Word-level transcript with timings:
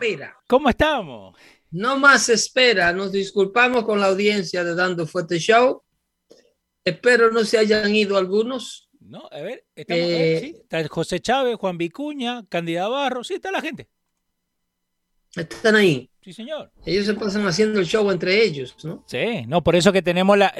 Espera. 0.00 0.36
¿Cómo 0.46 0.68
estamos? 0.68 1.36
No 1.70 1.98
más 1.98 2.28
espera. 2.28 2.92
Nos 2.92 3.12
disculpamos 3.12 3.84
con 3.84 4.00
la 4.00 4.06
audiencia 4.06 4.64
de 4.64 4.74
Dando 4.74 5.06
Fuerte 5.06 5.38
Show. 5.38 5.82
Espero 6.84 7.30
no 7.30 7.44
se 7.44 7.58
hayan 7.58 7.94
ido 7.94 8.16
algunos. 8.16 8.88
No, 9.00 9.28
a 9.30 9.40
ver, 9.40 9.64
estamos, 9.74 10.02
Eh, 10.02 10.38
sí, 10.40 10.56
está 10.62 10.86
José 10.88 11.20
Chávez, 11.20 11.56
Juan 11.56 11.78
Vicuña, 11.78 12.44
Candida 12.48 12.88
Barro, 12.88 13.24
sí, 13.24 13.34
está 13.34 13.50
la 13.50 13.60
gente. 13.60 13.88
Están 15.36 15.76
ahí. 15.76 16.10
Sí, 16.22 16.34
señor. 16.34 16.70
Ellos 16.84 17.06
se 17.06 17.14
pasan 17.14 17.46
haciendo 17.46 17.80
el 17.80 17.86
show 17.86 18.10
entre 18.10 18.44
ellos, 18.44 18.76
¿no? 18.84 19.04
Sí, 19.06 19.46
no, 19.46 19.62
por 19.62 19.74
eso 19.74 19.90
que 19.90 20.02
tenemos 20.02 20.36
la, 20.36 20.52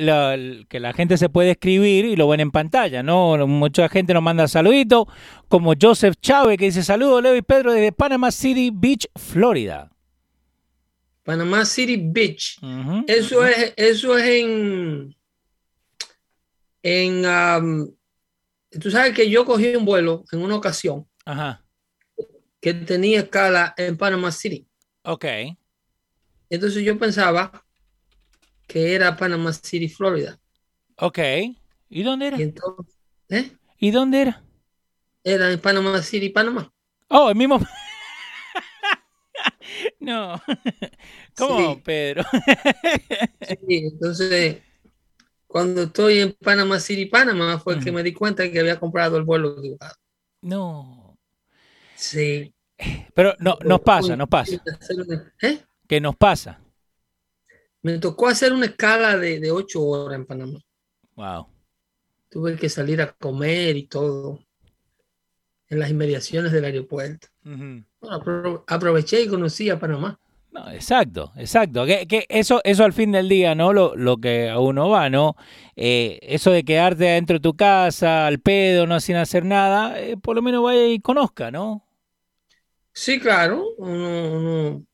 que 0.68 0.80
la 0.80 0.92
gente 0.94 1.18
se 1.18 1.28
puede 1.28 1.50
escribir 1.50 2.06
y 2.06 2.16
lo 2.16 2.28
ven 2.28 2.40
en 2.40 2.50
pantalla, 2.50 3.02
¿no? 3.02 3.46
Mucha 3.46 3.88
gente 3.90 4.14
nos 4.14 4.22
manda 4.22 4.48
saluditos, 4.48 5.06
como 5.48 5.74
Joseph 5.80 6.14
Chávez 6.22 6.56
que 6.56 6.66
dice 6.66 6.82
saludos, 6.82 7.22
Leo 7.22 7.36
y 7.36 7.42
Pedro 7.42 7.74
desde 7.74 7.92
Panama 7.92 8.30
City 8.30 8.70
Beach, 8.72 9.06
Florida. 9.16 9.90
Panama 11.24 11.64
City 11.66 11.96
Beach. 12.02 12.58
Eso 13.06 13.46
es, 13.46 13.74
eso 13.76 14.16
es 14.16 14.24
en. 14.26 15.14
En. 16.82 17.26
am, 17.26 17.90
tú 18.80 18.90
sabes 18.90 19.12
que 19.12 19.28
yo 19.28 19.44
cogí 19.44 19.76
un 19.76 19.84
vuelo 19.84 20.24
en 20.32 20.40
una 20.40 20.56
ocasión 20.56 21.06
Ajá, 21.26 21.62
que 22.60 22.72
tenía 22.72 23.20
escala 23.20 23.74
en 23.76 23.98
Panama 23.98 24.32
City. 24.32 24.66
Ok. 25.12 25.56
Entonces 26.50 26.84
yo 26.84 26.98
pensaba 26.98 27.64
que 28.66 28.94
era 28.94 29.16
Panama 29.18 29.52
City, 29.52 29.88
Florida. 29.88 30.38
Ok. 30.98 31.18
¿Y 31.88 32.02
dónde 32.02 32.28
era? 32.28 32.38
Y 32.38 32.42
entonces, 32.42 32.94
¿eh? 33.28 33.50
¿Y 33.78 33.90
dónde 33.90 34.22
era? 34.22 34.42
Era 35.24 35.50
en 35.50 35.58
Panama 35.60 36.02
City, 36.02 36.28
Panamá. 36.28 36.70
Oh, 37.10 37.28
el 37.30 37.36
mismo. 37.36 37.60
no. 40.00 40.40
¿Cómo, 41.36 41.76
Sí. 41.76 41.82
Pedro? 41.82 42.22
Sí, 43.42 43.56
entonces, 43.68 44.62
cuando 45.46 45.82
estoy 45.84 46.20
en 46.20 46.32
Panama 46.34 46.80
City, 46.80 47.06
Panamá, 47.06 47.58
fue 47.60 47.78
que 47.80 47.90
Ujú. 47.90 47.96
me 47.96 48.02
di 48.04 48.14
cuenta 48.14 48.50
que 48.50 48.60
había 48.60 48.80
comprado 48.80 49.16
el 49.18 49.24
vuelo 49.24 49.58
equivocado. 49.58 49.94
no. 50.42 51.16
Sí. 51.94 52.52
Pero 53.14 53.34
no, 53.38 53.58
nos 53.64 53.80
pasa, 53.80 54.16
nos 54.16 54.28
pasa. 54.28 54.62
¿Eh? 55.42 55.58
Que 55.86 56.00
nos 56.00 56.16
pasa. 56.16 56.60
Me 57.82 57.98
tocó 57.98 58.28
hacer 58.28 58.52
una 58.52 58.66
escala 58.66 59.16
de, 59.16 59.40
de 59.40 59.50
ocho 59.50 59.82
horas 59.82 60.16
en 60.16 60.26
Panamá. 60.26 60.58
Wow. 61.16 61.46
Tuve 62.28 62.56
que 62.56 62.68
salir 62.68 63.00
a 63.02 63.12
comer 63.12 63.76
y 63.76 63.86
todo 63.86 64.38
en 65.68 65.78
las 65.78 65.90
inmediaciones 65.90 66.52
del 66.52 66.64
aeropuerto. 66.64 67.28
Bueno, 67.42 68.64
aproveché 68.66 69.22
y 69.22 69.28
conocí 69.28 69.70
a 69.70 69.78
Panamá. 69.78 70.18
No, 70.52 70.68
exacto, 70.72 71.32
exacto. 71.36 71.86
Que, 71.86 72.08
que 72.08 72.26
eso, 72.28 72.60
eso 72.64 72.84
al 72.84 72.92
fin 72.92 73.12
del 73.12 73.28
día, 73.28 73.54
¿no? 73.54 73.72
Lo, 73.72 73.94
lo 73.94 74.16
que 74.16 74.50
a 74.50 74.58
uno 74.58 74.88
va, 74.88 75.08
¿no? 75.08 75.36
Eh, 75.76 76.18
eso 76.22 76.50
de 76.50 76.64
quedarte 76.64 77.08
adentro 77.08 77.34
de 77.34 77.40
tu 77.40 77.54
casa, 77.54 78.26
al 78.26 78.40
pedo, 78.40 78.86
no 78.86 78.98
sin 78.98 79.14
hacer 79.16 79.44
nada, 79.44 80.00
eh, 80.00 80.16
por 80.16 80.34
lo 80.34 80.42
menos 80.42 80.64
vaya 80.64 80.88
y 80.88 80.98
conozca, 80.98 81.52
¿no? 81.52 81.86
Sí, 82.92 83.20
claro, 83.20 83.74
uno, 83.78 84.32
uno 84.32 84.86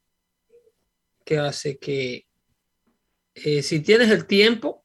que 1.24 1.38
hace 1.38 1.78
que 1.78 2.26
eh, 3.34 3.62
si 3.62 3.80
tienes 3.80 4.10
el 4.10 4.26
tiempo, 4.26 4.84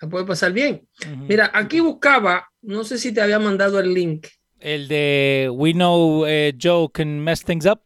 la 0.00 0.08
puede 0.08 0.24
pasar 0.24 0.52
bien. 0.52 0.88
Mira, 1.28 1.50
aquí 1.52 1.80
buscaba, 1.80 2.48
no 2.62 2.84
sé 2.84 2.98
si 2.98 3.12
te 3.12 3.20
había 3.20 3.38
mandado 3.38 3.78
el 3.80 3.92
link. 3.92 4.26
El 4.60 4.88
de 4.88 5.50
We 5.52 5.72
Know 5.72 6.24
eh, 6.26 6.54
Joe 6.60 6.88
Can 6.92 7.20
Mess 7.20 7.44
Things 7.44 7.66
Up. 7.66 7.82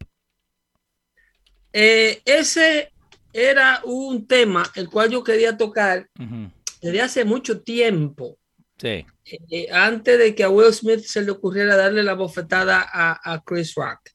Eh, 1.73 2.21
ese 2.25 2.93
era 3.33 3.81
un 3.85 4.27
tema 4.27 4.63
el 4.75 4.89
cual 4.91 5.11
yo 5.11 5.25
quería 5.25 5.57
tocar 5.57 6.07
desde 6.81 7.01
hace 7.01 7.25
mucho 7.25 7.63
tiempo, 7.63 8.39
Sí. 8.79 9.07
antes 9.71 10.19
de 10.19 10.35
que 10.35 10.45
a 10.45 10.51
Will 10.51 10.73
Smith 10.73 11.01
se 11.01 11.23
le 11.23 11.31
ocurriera 11.31 11.77
darle 11.77 12.03
la 12.03 12.15
bofetada 12.15 12.85
a, 12.93 13.33
a 13.33 13.43
Chris 13.43 13.75
Rock. 13.75 14.11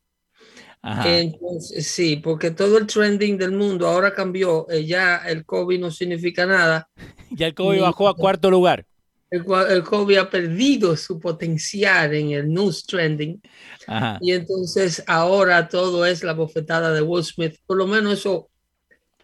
Ajá. 0.82 1.18
Entonces, 1.20 1.88
sí, 1.88 2.18
porque 2.18 2.52
todo 2.52 2.78
el 2.78 2.88
trending 2.88 3.38
del 3.38 3.52
mundo 3.52 3.88
ahora 3.88 4.14
cambió, 4.14 4.70
eh, 4.70 4.86
ya 4.86 5.18
el 5.28 5.46
COVID 5.46 5.80
no 5.80 5.92
significa 5.92 6.46
nada. 6.46 6.90
Ya 7.30 7.48
el 7.48 7.54
COVID 7.54 7.78
y- 7.78 7.82
bajó 7.82 8.08
a 8.08 8.16
cuarto 8.16 8.50
lugar. 8.50 8.86
El, 9.30 9.44
COVID 9.84 10.18
ha 10.18 10.30
perdido 10.30 10.96
su 10.96 11.20
potencial 11.20 12.14
en 12.16 12.32
el 12.32 12.48
news 12.48 12.86
trending 12.86 13.42
Ajá. 13.86 14.18
y 14.22 14.32
entonces 14.32 15.04
ahora 15.06 15.68
todo 15.68 16.06
es 16.06 16.24
la 16.24 16.32
bofetada 16.32 16.94
de 16.94 17.02
Will 17.02 17.26
Smith. 17.26 17.58
Por 17.66 17.76
lo 17.76 17.86
menos 17.88 18.20
eso 18.20 18.50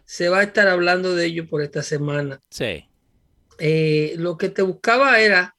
se 0.04 0.28
va 0.28 0.40
a 0.40 0.42
estar 0.42 0.68
hablando 0.68 1.14
de 1.14 1.24
ello 1.24 1.48
por 1.48 1.62
esta 1.62 1.82
semana. 1.82 2.38
Sí. 2.50 2.84
Eh, 3.58 4.14
lo 4.18 4.36
que 4.36 4.50
te 4.50 4.60
buscaba 4.60 5.18
era 5.20 5.53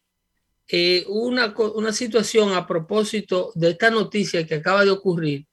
eh, 0.67 1.05
una, 1.07 1.53
una 1.75 1.93
situación 1.93 2.53
a 2.53 2.65
propósito 2.65 3.51
de 3.55 3.71
esta 3.71 3.89
noticia 3.91 4.45
que 4.45 4.55
acaba 4.55 4.83
de 4.83 4.91
ocurrir, 4.91 5.45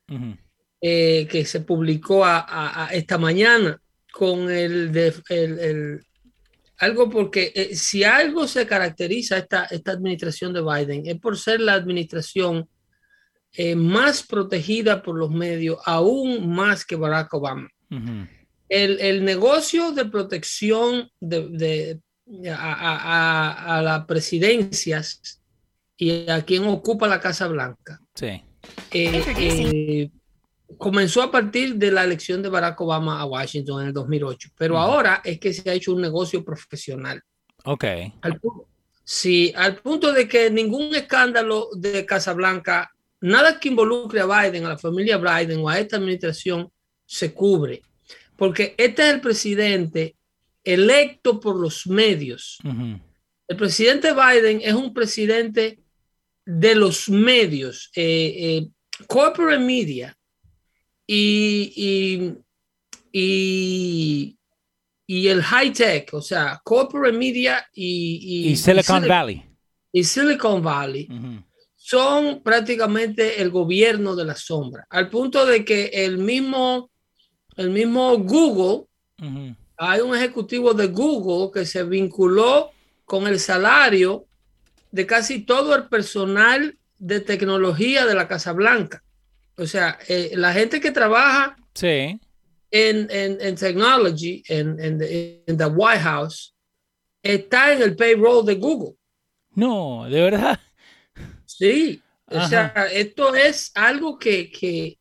eh, 0.81 1.27
que 1.31 1.45
se 1.45 1.61
publicó 1.61 2.25
a, 2.25 2.39
a- 2.41 2.87
a 2.87 2.95
esta 2.95 3.19
mañana 3.19 3.81
con 4.13 4.51
el, 4.51 4.91
de, 4.93 5.15
el- 5.29 5.59
el- 5.59 6.01
algo 6.79 7.09
porque 7.09 7.53
eh, 7.55 7.77
si 7.77 8.03
algo 8.03 8.49
se 8.49 8.67
caracteriza 8.67 9.39
esta, 9.39 9.67
esta 9.67 9.93
administración 9.93 10.53
de 10.53 10.63
Biden 10.63 11.03
es 11.07 11.21
por 11.21 11.39
ser 11.39 11.61
la 11.61 11.75
administración 11.75 12.69
eh, 13.53 13.77
más 13.77 14.23
protegida 14.27 15.03
por 15.03 15.17
los 15.17 15.31
medios, 15.31 15.79
aún 15.85 16.49
más 16.53 16.85
que 16.85 16.97
Barack 16.97 17.33
Obama. 17.35 17.69
El, 18.69 18.99
el 19.01 19.23
negocio 19.25 19.93
de 19.93 20.07
protección 20.07 21.11
de, 21.21 21.49
de- 21.51 22.01
a, 22.49 22.55
a- 22.55 22.97
a- 22.97 23.79
a 23.79 23.83
las 23.83 24.05
presidencias 24.07 25.41
y 25.97 26.29
a 26.29 26.43
quien 26.45 26.65
ocupa 26.65 27.07
la 27.07 27.21
Casa 27.21 27.47
Blanca 27.49 28.01
Sí. 28.15 28.27
eh, 28.27 29.25
eh, 29.39 30.11
comenzó 30.79 31.23
a 31.23 31.31
partir 31.31 31.75
de 31.77 31.91
la 31.91 32.05
elección 32.05 32.43
de 32.43 32.49
Barack 32.49 32.81
Obama 32.81 33.21
a 33.21 33.27
Washington 33.27 33.83
en 33.83 33.89
el 33.89 33.93
2008, 33.93 34.51
pero 34.57 34.75
Ujú. 34.75 34.83
ahora 34.83 35.21
es 35.25 35.39
que 35.39 35.53
se 35.53 35.69
ha 35.69 35.75
hecho 35.75 35.93
un 35.95 36.01
negocio 36.01 36.43
profesional. 36.45 37.21
Ok. 37.65 37.85
Al, 38.23 38.41
sí, 39.05 39.53
al 39.55 39.77
punto 39.77 40.13
de 40.13 40.27
que 40.27 40.51
ningún 40.51 40.95
escándalo 40.95 41.69
de 41.77 42.05
Casablanca, 42.07 42.91
nada 43.21 43.61
que 43.61 43.69
involucre 43.69 44.21
a 44.21 44.27
Biden, 44.27 44.65
a 44.65 44.71
la 44.71 44.79
familia 44.79 45.19
Biden 45.19 45.61
o 45.61 45.69
a 45.69 45.79
esta 45.79 45.97
administración, 45.99 46.69
se 47.05 47.33
cubre. 47.35 47.83
Porque 48.37 48.75
este 48.79 49.03
es 49.07 49.15
el 49.15 49.21
presidente 49.21 50.17
electo 50.65 51.41
por 51.41 51.59
los 51.59 51.87
medios. 51.87 52.59
El 53.49 53.57
presidente 53.57 54.13
Biden 54.13 54.61
es 54.63 54.75
un 54.75 54.95
presidente 54.95 55.81
de 56.45 56.75
los 56.75 57.09
medios, 57.09 57.91
eh, 57.95 58.35
eh, 58.37 58.69
corporate 59.07 59.59
media, 59.59 60.17
y, 61.07 61.73
y 61.77 62.43
y, 63.13 64.39
y 65.07 65.29
el 65.29 65.43
high 65.43 65.73
tech, 65.73 66.15
o 66.15 66.23
sea, 66.23 66.61
corporate 66.65 67.17
media 67.17 67.69
y, 67.75 68.51
y, 68.51 68.57
Silicon 68.57 69.07
Valley. 69.07 69.45
Y 69.93 70.05
Silicon 70.05 70.63
Valley 70.63 71.09
son 71.77 72.43
prácticamente 72.43 73.43
el 73.43 73.51
gobierno 73.51 74.17
de 74.17 74.25
la 74.25 74.35
sombra, 74.35 74.87
al 74.89 75.11
punto 75.11 75.45
de 75.45 75.65
que 75.65 75.87
el 75.93 76.17
mismo, 76.17 76.91
el 77.57 77.71
mismo 77.71 78.17
Google, 78.19 78.87
hay 79.83 80.01
un 80.01 80.15
ejecutivo 80.15 80.75
de 80.75 80.87
Google 80.87 81.51
que 81.53 81.67
se 81.67 81.83
vinculó 81.83 82.71
con 83.05 83.27
el 83.27 83.41
salario 83.41 84.27
de 84.93 85.07
casi 85.07 85.41
todo 85.41 85.75
el 85.75 85.89
personal 85.89 86.79
de 86.99 87.21
tecnología 87.21 88.07
de 88.07 88.15
la 88.15 88.29
Casa 88.29 88.53
Blanca. 88.53 89.03
O 89.57 89.67
sea, 89.67 89.99
eh, 90.07 90.33
la 90.35 90.53
gente 90.53 90.81
que 90.81 90.93
trabaja 90.93 91.57
sí. 91.75 92.21
en, 92.71 93.09
en, 93.11 93.39
en 93.41 93.55
technology, 93.57 94.43
en, 94.47 94.79
en, 94.81 94.99
the, 94.99 95.67
White 95.67 96.01
House, 96.01 96.55
está 97.23 97.73
en 97.73 97.83
el 97.83 97.97
payroll 97.97 98.47
de 98.47 98.55
Google. 98.55 98.97
No, 99.55 100.09
de 100.09 100.21
verdad. 100.21 100.61
Sí, 101.45 102.01
o 102.27 102.47
sea, 102.47 102.69
esto 102.93 103.35
es 103.35 103.73
algo 103.75 104.19
que, 104.19 104.51
que, 104.51 104.99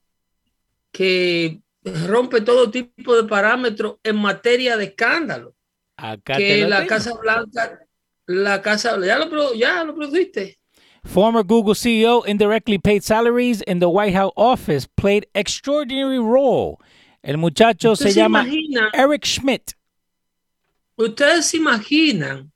que 0.91 1.61
rompe 1.83 2.41
todo 2.41 2.69
tipo 2.69 3.15
de 3.15 3.23
parámetros 3.23 3.97
en 4.03 4.17
materia 4.17 4.77
de 4.77 4.85
escándalo. 4.85 5.55
Acá 5.97 6.37
que 6.37 6.67
la 6.67 6.85
Casa 6.85 7.13
Blanca, 7.19 7.79
la 8.25 8.61
Casa, 8.61 8.97
ya 9.05 9.17
lo, 9.17 9.53
ya 9.53 9.83
lo 9.83 9.95
produjiste. 9.95 10.59
Former 11.03 11.43
Google 11.43 11.73
CEO 11.73 12.23
indirectly 12.27 12.77
paid 12.77 13.03
salaries 13.03 13.61
in 13.63 13.79
the 13.79 13.89
White 13.89 14.13
House 14.13 14.33
office 14.35 14.87
played 14.87 15.25
extraordinary 15.33 16.19
role. 16.19 16.77
El 17.23 17.37
muchacho 17.37 17.95
se, 17.95 18.11
llama 18.13 18.45
Eric 18.93 19.25
Schmidt. 19.25 19.73
Ustedes 20.95 21.47
se 21.47 21.57
imaginan 21.57 22.51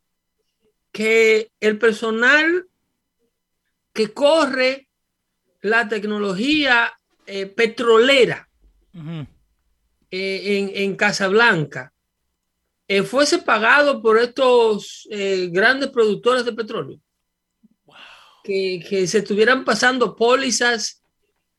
que 0.91 1.51
el 1.59 1.77
personal 1.77 2.67
que 3.93 4.13
corre 4.13 4.87
la 5.61 5.87
tecnología 5.87 6.91
eh, 7.25 7.47
petrolera 7.47 8.47
eh, 8.95 10.57
en, 10.57 10.71
en, 10.73 10.95
Casablanca. 10.95 11.93
Eh, 12.87 13.03
fuese 13.03 13.39
pagado 13.39 14.01
por 14.01 14.19
estos 14.19 15.07
grandes 15.49 15.89
productores 15.89 16.45
de 16.45 16.53
petróleo. 16.53 16.99
Que, 18.43 19.07
se 19.07 19.17
estuvieran 19.19 19.65
pasando 19.65 20.15
pólizas 20.15 21.01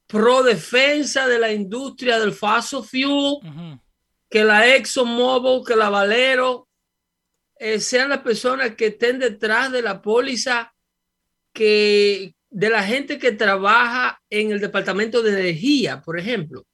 pro 0.07 0.45
defensa 0.45 1.27
de 1.27 1.39
la 1.39 1.53
industria 1.53 2.21
del 2.21 2.33
fossil 2.33 2.85
fuel, 2.85 3.81
que 4.31 4.45
la 4.45 4.77
ExxonMobil, 4.77 5.67
que 5.67 5.75
la 5.75 5.91
Valero, 5.91 6.69
sean 7.79 8.11
las 8.11 8.21
personas 8.21 8.77
que 8.77 8.87
estén 8.87 9.19
detrás 9.19 9.73
de 9.73 9.83
la 9.83 10.01
póliza 10.01 10.73
que 11.53 12.37
de 12.51 12.71
la 12.71 12.83
gente 12.83 13.19
que 13.19 13.33
trabaja 13.33 14.21
en 14.31 14.53
el 14.53 14.61
departamento 14.61 15.23
de 15.23 15.33
energía, 15.33 16.01
por 16.01 16.19
ejemplo, 16.19 16.65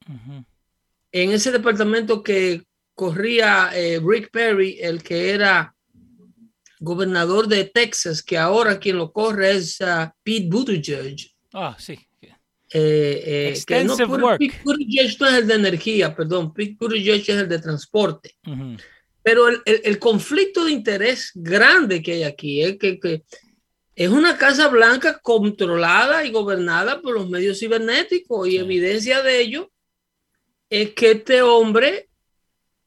en 1.12 1.30
ese 1.30 1.52
departamento 1.52 2.22
que 2.22 2.62
corría 2.94 3.70
eh, 3.74 4.00
Rick 4.02 4.30
Perry, 4.30 4.78
el 4.80 5.02
que 5.02 5.30
era 5.30 5.74
gobernador 6.80 7.46
de 7.46 7.64
Texas, 7.64 8.22
que 8.22 8.36
ahora 8.36 8.80
quien 8.80 8.96
lo 8.96 9.12
corre 9.12 9.52
es 9.52 9.80
uh, 9.80 10.10
Pete 10.22 10.48
Buttigieg. 10.48 11.16
Ah, 11.52 11.76
sí. 11.78 11.98
Eh, 12.74 13.52
eh, 13.54 13.62
que 13.66 13.84
no, 13.84 13.96
Pete 13.96 14.60
Buttigieg 14.64 15.20
no 15.20 15.26
es 15.28 15.34
el 15.34 15.46
de 15.46 15.54
energía, 15.54 16.16
perdón, 16.16 16.52
Pete 16.52 16.76
Buttigieg 16.80 17.20
es 17.20 17.28
el 17.28 17.48
de 17.48 17.58
transporte. 17.58 18.34
Pero 19.22 19.48
el, 19.48 19.60
el, 19.64 19.98
conflicto 20.00 20.64
de 20.64 20.72
interés 20.72 21.30
grande 21.34 22.02
que 22.02 22.14
hay 22.14 22.22
aquí 22.24 22.60
es 22.60 22.76
que, 22.78 22.98
que 22.98 23.22
es 23.94 24.08
una 24.08 24.36
Casa 24.36 24.66
Blanca 24.66 25.20
controlada 25.22 26.24
y 26.24 26.32
gobernada 26.32 27.00
por 27.00 27.14
los 27.14 27.30
medios 27.30 27.60
cibernéticos 27.60 28.48
y 28.48 28.56
evidencia 28.56 29.22
de 29.22 29.40
ello 29.40 29.72
es 30.72 30.94
que 30.94 31.10
este 31.10 31.42
hombre 31.42 32.08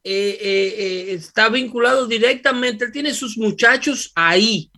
eh, 0.04 0.38
eh, 0.42 0.76
eh, 0.78 1.14
está 1.14 1.50
vinculado 1.50 2.08
directamente, 2.08 2.86
él 2.86 2.92
tiene 2.92 3.14
sus 3.14 3.38
muchachos 3.38 4.12
ahí, 4.16 4.72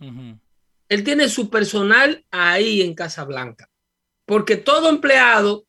él 0.90 1.04
tiene 1.04 1.30
su 1.30 1.48
personal 1.48 2.22
ahí 2.30 2.82
en 2.82 2.94
Casa 2.94 3.24
Blanca, 3.24 3.70
porque 4.26 4.56
todo 4.56 4.90
empleado 4.90 5.64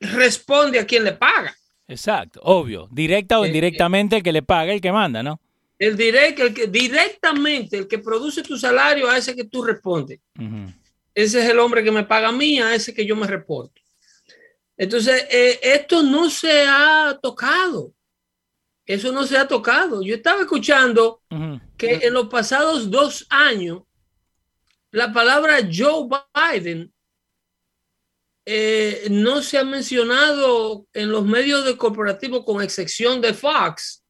responde 0.00 0.78
a 0.78 0.86
quien 0.86 1.04
le 1.04 1.12
paga. 1.12 1.54
Exacto, 1.86 2.40
obvio, 2.42 2.88
directa 2.90 3.38
o 3.38 3.44
indirectamente 3.44 4.16
el 4.16 4.22
que 4.22 4.32
le 4.32 4.42
paga, 4.42 4.72
el 4.72 4.80
que 4.80 4.92
manda, 4.92 5.22
¿no? 5.22 5.38
El, 5.78 5.94
direct, 5.94 6.38
el 6.38 6.54
que 6.54 6.68
directamente, 6.68 7.76
el 7.76 7.86
que 7.86 7.98
produce 7.98 8.42
tu 8.42 8.56
salario, 8.56 9.10
a 9.10 9.18
ese 9.18 9.36
que 9.36 9.44
tú 9.44 9.62
respondes. 9.62 10.20
Ese 11.14 11.44
es 11.44 11.50
el 11.50 11.58
hombre 11.58 11.84
que 11.84 11.92
me 11.92 12.04
paga 12.04 12.28
a 12.28 12.32
mí, 12.32 12.60
a 12.60 12.74
ese 12.74 12.94
que 12.94 13.04
yo 13.04 13.14
me 13.14 13.26
reporto. 13.26 13.81
Entonces, 14.82 15.28
eh, 15.30 15.60
esto 15.62 16.02
no 16.02 16.28
se 16.28 16.66
ha 16.66 17.16
tocado. 17.22 17.94
Eso 18.84 19.12
no 19.12 19.24
se 19.24 19.38
ha 19.38 19.46
tocado. 19.46 20.02
Yo 20.02 20.16
estaba 20.16 20.40
escuchando 20.40 21.22
que 21.76 22.00
en 22.02 22.12
los 22.12 22.26
pasados 22.26 22.90
dos 22.90 23.24
años, 23.30 23.82
la 24.90 25.12
palabra 25.12 25.58
Joe 25.72 26.08
Biden 26.34 26.92
eh, 28.44 29.06
no 29.08 29.40
se 29.40 29.58
ha 29.58 29.64
mencionado 29.64 30.84
en 30.92 31.12
los 31.12 31.24
medios 31.24 31.64
de 31.64 31.76
corporativo, 31.76 32.44
con 32.44 32.60
excepción 32.60 33.20
de 33.20 33.34
Fox 33.34 34.02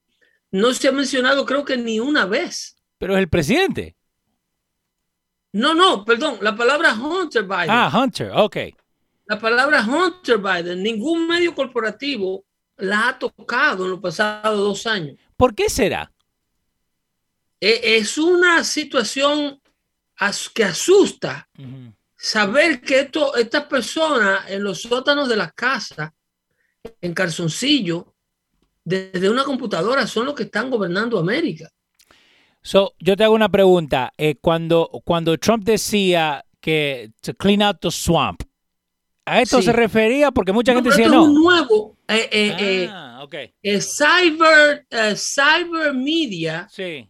no 0.52 0.72
se 0.72 0.88
ha 0.88 0.92
mencionado 0.92 1.44
creo 1.44 1.66
que 1.66 1.76
ni 1.76 2.00
una 2.00 2.24
vez. 2.24 2.78
Pero 2.96 3.12
es 3.12 3.18
el 3.18 3.28
presidente. 3.28 3.94
No, 5.52 5.74
no, 5.74 6.02
perdón, 6.02 6.38
la 6.40 6.56
palabra 6.56 6.94
Hunter 6.94 7.42
Biden. 7.42 7.68
Ah, 7.68 7.92
Hunter, 7.94 8.30
ok. 8.34 8.56
La 9.32 9.38
palabra 9.38 9.82
Hunter 9.82 10.36
Biden, 10.36 10.82
ningún 10.82 11.26
medio 11.26 11.54
corporativo 11.54 12.44
la 12.76 13.08
ha 13.08 13.18
tocado 13.18 13.86
en 13.86 13.92
los 13.92 13.98
pasados 14.00 14.58
dos 14.58 14.86
años. 14.86 15.16
¿Por 15.38 15.54
qué 15.54 15.70
será? 15.70 16.12
E, 17.58 17.96
es 17.96 18.18
una 18.18 18.62
situación 18.62 19.58
que 20.54 20.64
asusta 20.64 21.48
saber 22.14 22.82
que 22.82 23.00
esto, 23.00 23.34
estas 23.34 23.64
personas 23.64 24.50
en 24.50 24.62
los 24.64 24.82
sótanos 24.82 25.30
de 25.30 25.36
la 25.36 25.50
casa, 25.50 26.12
en 27.00 27.14
calzoncillo, 27.14 28.14
desde 28.84 29.30
una 29.30 29.44
computadora 29.44 30.06
son 30.06 30.26
los 30.26 30.34
que 30.34 30.42
están 30.42 30.68
gobernando 30.68 31.18
América. 31.18 31.70
So, 32.60 32.92
yo 32.98 33.16
te 33.16 33.24
hago 33.24 33.34
una 33.34 33.48
pregunta. 33.48 34.12
Eh, 34.18 34.34
cuando, 34.38 34.90
cuando 35.06 35.38
Trump 35.38 35.64
decía 35.64 36.44
que 36.60 37.12
to 37.22 37.32
clean 37.32 37.62
out 37.62 37.80
the 37.80 37.90
swamp, 37.90 38.42
¿a 39.24 39.40
esto 39.40 39.62
se 39.62 39.72
refería? 39.72 40.30
Porque 40.30 40.52
mucha 40.52 40.74
gente 40.74 40.90
decía 40.90 41.08
no. 41.08 41.22
Es 41.22 41.28
un 41.28 41.34
nuevo 41.34 41.96
eh, 42.08 42.28
eh, 42.32 42.88
ah, 42.90 43.20
okay. 43.22 43.52
cyber, 43.80 44.86
cyber 45.16 45.94
media, 45.94 46.68
sí. 46.70 47.08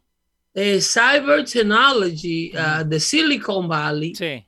cyber 0.54 1.44
technology 1.44 2.52
de 2.86 3.00
Silicon 3.00 3.68
Valley. 3.68 4.14
Sí. 4.14 4.46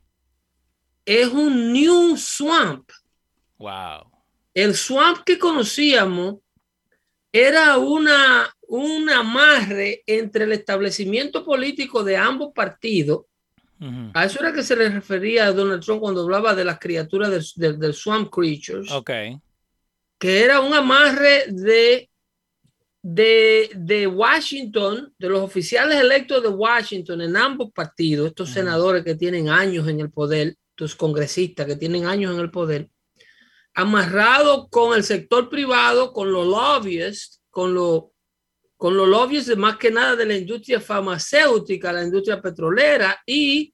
Es 1.05 1.29
un 1.29 1.73
new 1.73 2.17
swamp. 2.17 2.91
Wow. 3.59 4.11
El 4.55 4.75
swamp 4.75 5.19
que 5.25 5.39
conocíamos 5.39 6.37
era 7.33 7.79
una, 7.79 8.49
un 8.69 9.11
amarre 9.11 10.05
entre 10.07 10.45
el 10.45 10.53
establecimiento 10.53 11.45
político 11.45 12.05
de 12.05 12.17
ambos 12.17 12.53
partidos. 12.55 13.25
A 14.15 14.25
eso 14.25 14.41
era 14.41 14.53
que 14.53 14.63
se 14.63 14.77
le 14.77 14.89
refería 14.89 15.47
a 15.47 15.53
Donald 15.53 15.83
Trump 15.85 16.01
cuando 16.01 16.23
hablaba 16.23 16.55
de 16.55 16.65
las 16.65 16.79
criaturas 16.79 17.55
del, 17.57 17.95
Swamp 17.95 18.31
Creatures. 18.31 18.91
Okay. 18.91 19.39
Que 20.19 20.43
era 20.43 20.61
un 20.61 20.73
amarre 20.73 21.47
de, 21.49 22.09
de, 23.03 23.71
de, 23.75 24.07
Washington, 24.07 25.13
de 25.19 25.29
los 25.29 25.43
oficiales 25.43 26.01
electos 26.01 26.43
de 26.43 26.49
Washington 26.49 27.21
en 27.21 27.37
ambos 27.37 27.73
partidos, 27.73 28.29
estos 28.29 28.51
senadores 28.51 29.05
que 29.05 29.17
tienen 29.17 29.51
años 29.51 29.87
en 29.89 30.01
el 30.01 30.11
poder, 30.11 30.57
estos 30.71 30.95
congresistas 30.95 31.67
que 31.67 31.77
tienen 31.77 32.07
años 32.07 32.33
en 32.33 32.41
el 32.41 32.51
poder, 32.51 32.89
amarrado 33.75 34.69
con 34.69 34.97
el 34.97 35.05
sector 35.05 35.51
privado, 35.51 36.13
con 36.13 36.33
los 36.33 36.47
lobbyists, 36.47 37.43
con, 37.51 37.75
lo, 37.75 38.13
con 38.79 38.97
los 38.97 39.09
lobbyists 39.09 39.49
de 39.49 39.57
más 39.57 39.77
que 39.77 39.91
nada 39.91 40.17
de 40.17 40.25
la 40.25 40.37
industria 40.37 40.81
farmacéutica, 40.81 41.93
la 41.93 42.05
industria 42.05 42.41
petrolera 42.41 43.21
y 43.27 43.74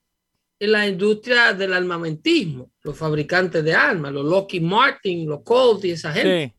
la 0.69 0.87
industria 0.87 1.55
del 1.55 1.73
armamentismo, 1.73 2.71
los 2.83 2.97
fabricantes 2.97 3.65
de 3.65 3.75
armas, 3.75 4.13
los 4.13 4.25
Lockheed 4.25 4.63
Martin, 4.63 5.29
los 5.29 5.43
Colt 5.43 5.85
y 5.85 5.93
esa 5.93 6.13
gente. 6.13 6.55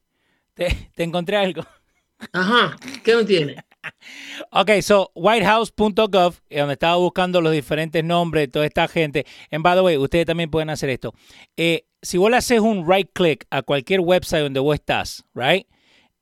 Sí, 0.58 0.66
te, 0.96 1.04
encontré 1.04 1.38
algo. 1.38 1.64
Ajá, 2.34 2.78
¿qué 3.04 3.14
no 3.14 3.26
tiene? 3.26 3.56
Ok, 4.52 4.70
so 4.82 5.12
whitehouse.gov, 5.16 6.36
eh, 6.50 6.60
donde 6.60 6.74
estaba 6.74 6.98
buscando 6.98 7.42
los 7.42 7.52
diferentes 7.52 8.04
nombres 8.04 8.44
de 8.44 8.48
toda 8.50 8.66
esta 8.68 8.88
gente. 8.88 9.26
En 9.50 9.64
by 9.64 9.76
the 9.76 9.82
way, 9.82 9.98
ustedes 9.98 10.28
también 10.28 10.52
pueden 10.52 10.70
hacer 10.70 10.92
esto. 10.92 11.16
Eh, 11.58 11.88
si 12.00 12.20
vos 12.20 12.30
le 12.30 12.38
haces 12.38 12.60
un 12.60 12.88
right 12.88 13.10
click 13.12 13.48
a 13.50 13.64
cualquier 13.64 14.02
website 14.02 14.44
donde 14.44 14.60
vos 14.60 14.76
estás, 14.76 15.26
right? 15.34 15.66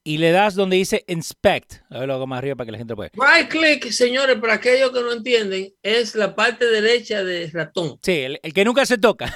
Y 0.09 0.17
le 0.17 0.31
das 0.31 0.55
donde 0.55 0.75
dice 0.75 1.03
inspect. 1.07 1.83
A 1.91 1.99
ver, 1.99 2.07
lo 2.07 2.15
hago 2.15 2.25
más 2.25 2.39
arriba 2.39 2.55
para 2.55 2.65
que 2.65 2.71
la 2.71 2.77
gente 2.79 2.95
pueda. 2.95 3.11
Right 3.13 3.47
click, 3.47 3.91
señores, 3.91 4.37
para 4.37 4.55
aquellos 4.55 4.91
que 4.91 5.01
no 5.01 5.11
entienden, 5.11 5.71
es 5.83 6.15
la 6.15 6.33
parte 6.33 6.65
derecha 6.65 7.23
del 7.23 7.51
ratón. 7.51 7.99
Sí, 8.01 8.13
el, 8.13 8.39
el 8.41 8.51
que 8.51 8.65
nunca 8.65 8.87
se 8.87 8.97
toca. 8.97 9.31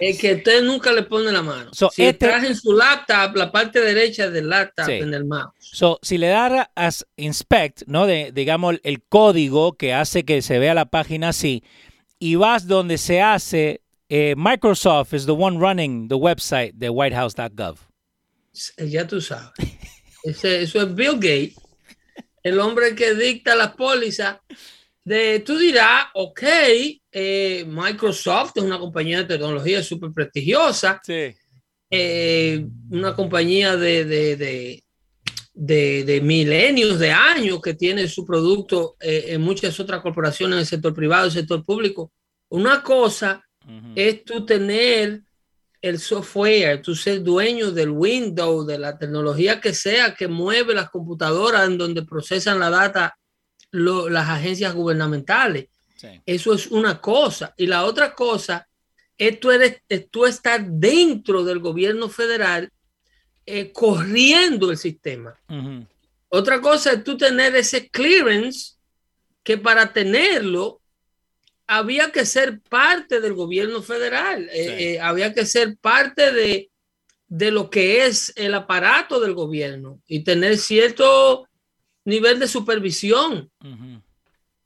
El 0.00 0.16
que 0.18 0.32
usted 0.32 0.62
nunca 0.64 0.92
le 0.92 1.02
pone 1.02 1.30
la 1.30 1.42
mano. 1.42 1.70
So, 1.74 1.90
si 1.90 2.04
este- 2.06 2.26
traje 2.26 2.46
en 2.46 2.56
su 2.56 2.72
laptop, 2.72 3.36
la 3.36 3.52
parte 3.52 3.80
derecha 3.80 4.30
del 4.30 4.48
laptop 4.48 4.86
Sí. 4.86 4.92
en 4.92 5.12
el 5.12 5.26
mouse. 5.26 5.52
So, 5.60 5.98
si 6.02 6.16
le 6.16 6.28
das 6.28 6.66
a 6.74 6.90
inspect, 7.16 7.82
¿no? 7.86 8.06
De, 8.06 8.32
digamos, 8.32 8.76
el 8.82 9.02
código 9.02 9.76
que 9.76 9.92
hace 9.92 10.24
que 10.24 10.40
se 10.40 10.58
vea 10.58 10.72
la 10.72 10.86
página 10.86 11.28
así, 11.28 11.62
y 12.18 12.36
vas 12.36 12.66
donde 12.66 12.96
se 12.96 13.20
hace, 13.20 13.82
eh, 14.08 14.34
Microsoft 14.38 15.12
is 15.12 15.26
the 15.26 15.32
one 15.32 15.58
running 15.58 16.08
the 16.08 16.14
website 16.16 16.72
de 16.74 16.88
whitehouse.gov. 16.88 17.76
Ya 18.78 19.06
tú 19.06 19.20
sabes. 19.20 19.50
Ese- 20.24 20.62
eso 20.62 20.80
es 20.82 20.94
Bill 20.94 21.14
Gates, 21.14 21.54
el 22.42 22.58
hombre 22.58 22.94
que 22.94 23.14
dicta 23.14 23.54
las 23.54 23.74
pólizas. 23.74 24.38
De, 25.04 25.40
tú 25.40 25.58
dirás, 25.58 26.06
ok, 26.14 26.42
eh, 27.12 27.64
Microsoft 27.68 28.52
es 28.56 28.62
una 28.62 28.78
compañía 28.78 29.18
de 29.18 29.26
tecnología 29.36 29.82
súper 29.82 30.10
prestigiosa, 30.12 30.98
Sí. 31.04 31.34
eh, 31.90 32.66
una 32.90 33.14
compañía 33.14 33.76
de, 33.76 34.04
de, 34.06 34.36
de, 34.36 34.82
de- 35.52 36.04
de 36.04 36.20
milenios 36.22 36.98
de 36.98 37.10
años 37.12 37.60
que 37.60 37.74
tiene 37.74 38.08
su 38.08 38.24
producto 38.24 38.96
eh, 39.00 39.26
en 39.28 39.42
muchas 39.42 39.78
otras 39.78 40.00
corporaciones 40.00 40.54
en 40.54 40.60
el 40.60 40.66
sector 40.66 40.94
privado 40.94 41.28
y 41.28 41.32
sector 41.32 41.62
público. 41.64 42.10
Una 42.48 42.82
cosa 42.82 43.44
es 43.94 44.24
tú 44.24 44.44
tener 44.44 45.20
el 45.88 45.98
software, 45.98 46.80
tú 46.80 46.94
ser 46.94 47.22
dueño 47.22 47.70
del 47.70 47.90
Windows, 47.90 48.66
de 48.66 48.78
la 48.78 48.96
tecnología 48.96 49.60
que 49.60 49.74
sea 49.74 50.14
que 50.14 50.28
mueve 50.28 50.72
las 50.74 50.88
computadoras 50.88 51.66
en 51.68 51.76
donde 51.76 52.02
procesan 52.04 52.58
la 52.58 52.70
data 52.70 53.18
lo- 53.70 54.08
las 54.08 54.28
agencias 54.30 54.72
gubernamentales. 54.74 55.66
Sí. 55.96 56.08
Eso 56.24 56.54
es 56.54 56.68
una 56.68 57.00
cosa. 57.02 57.52
Y 57.58 57.66
la 57.66 57.84
otra 57.84 58.14
cosa 58.14 58.66
es 59.18 59.38
tú, 59.38 59.50
eres, 59.50 59.82
es 59.88 60.08
tú 60.10 60.24
estar 60.24 60.64
dentro 60.66 61.44
del 61.44 61.58
gobierno 61.58 62.08
federal 62.08 62.70
eh, 63.44 63.70
corriendo 63.70 64.70
el 64.70 64.78
sistema. 64.78 65.34
Otra 66.30 66.60
cosa 66.62 66.92
es 66.92 67.04
tú 67.04 67.16
tener 67.18 67.54
ese 67.56 67.90
clearance 67.90 68.76
que 69.42 69.58
para 69.58 69.92
tenerlo 69.92 70.80
había 71.66 72.10
que 72.12 72.26
ser 72.26 72.60
parte 72.60 73.20
del 73.20 73.34
gobierno 73.34 73.82
federal, 73.82 74.48
eh, 74.52 74.64
Sí. 74.64 74.84
eh, 74.84 75.00
había 75.00 75.32
que 75.32 75.46
ser 75.46 75.76
parte 75.78 76.32
de, 76.32 76.70
de 77.26 77.50
lo 77.50 77.70
que 77.70 78.06
es 78.06 78.32
el 78.36 78.54
aparato 78.54 79.18
del 79.20 79.34
gobierno 79.34 80.00
y 80.06 80.24
tener 80.24 80.58
cierto 80.58 81.48
nivel 82.04 82.38
de 82.38 82.48
supervisión. 82.48 83.50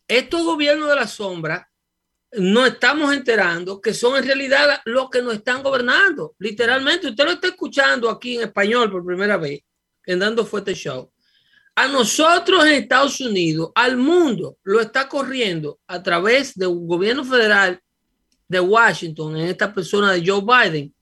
Estos 0.08 0.42
gobiernos 0.44 0.88
de 0.88 0.96
la 0.96 1.06
sombra 1.06 1.70
no 2.32 2.66
estamos 2.66 3.14
enterando 3.14 3.80
que 3.80 3.94
son 3.94 4.16
en 4.16 4.24
realidad 4.24 4.80
los 4.84 5.08
que 5.08 5.22
nos 5.22 5.34
están 5.34 5.62
gobernando. 5.62 6.34
Literalmente, 6.38 7.08
usted 7.08 7.24
lo 7.24 7.30
está 7.32 7.48
escuchando 7.48 8.10
aquí 8.10 8.36
en 8.36 8.42
español 8.42 8.90
por 8.90 9.04
primera 9.04 9.36
vez, 9.36 9.60
en 10.04 10.18
Dando 10.18 10.44
Fuerte 10.44 10.74
Show. 10.74 11.10
A 11.78 11.86
nosotros 11.86 12.64
en 12.64 12.72
Estados 12.72 13.20
Unidos, 13.20 13.70
al 13.72 13.96
mundo, 13.96 14.58
lo 14.64 14.80
está 14.80 15.08
corriendo 15.08 15.78
a 15.86 16.02
través 16.02 16.58
del 16.58 16.70
gobierno 16.70 17.24
federal 17.24 17.80
de 18.48 18.58
Washington, 18.58 19.36
en 19.36 19.46
esta 19.46 19.72
persona 19.72 20.10
de 20.10 20.26
Joe 20.26 20.42
Biden, 20.42 20.92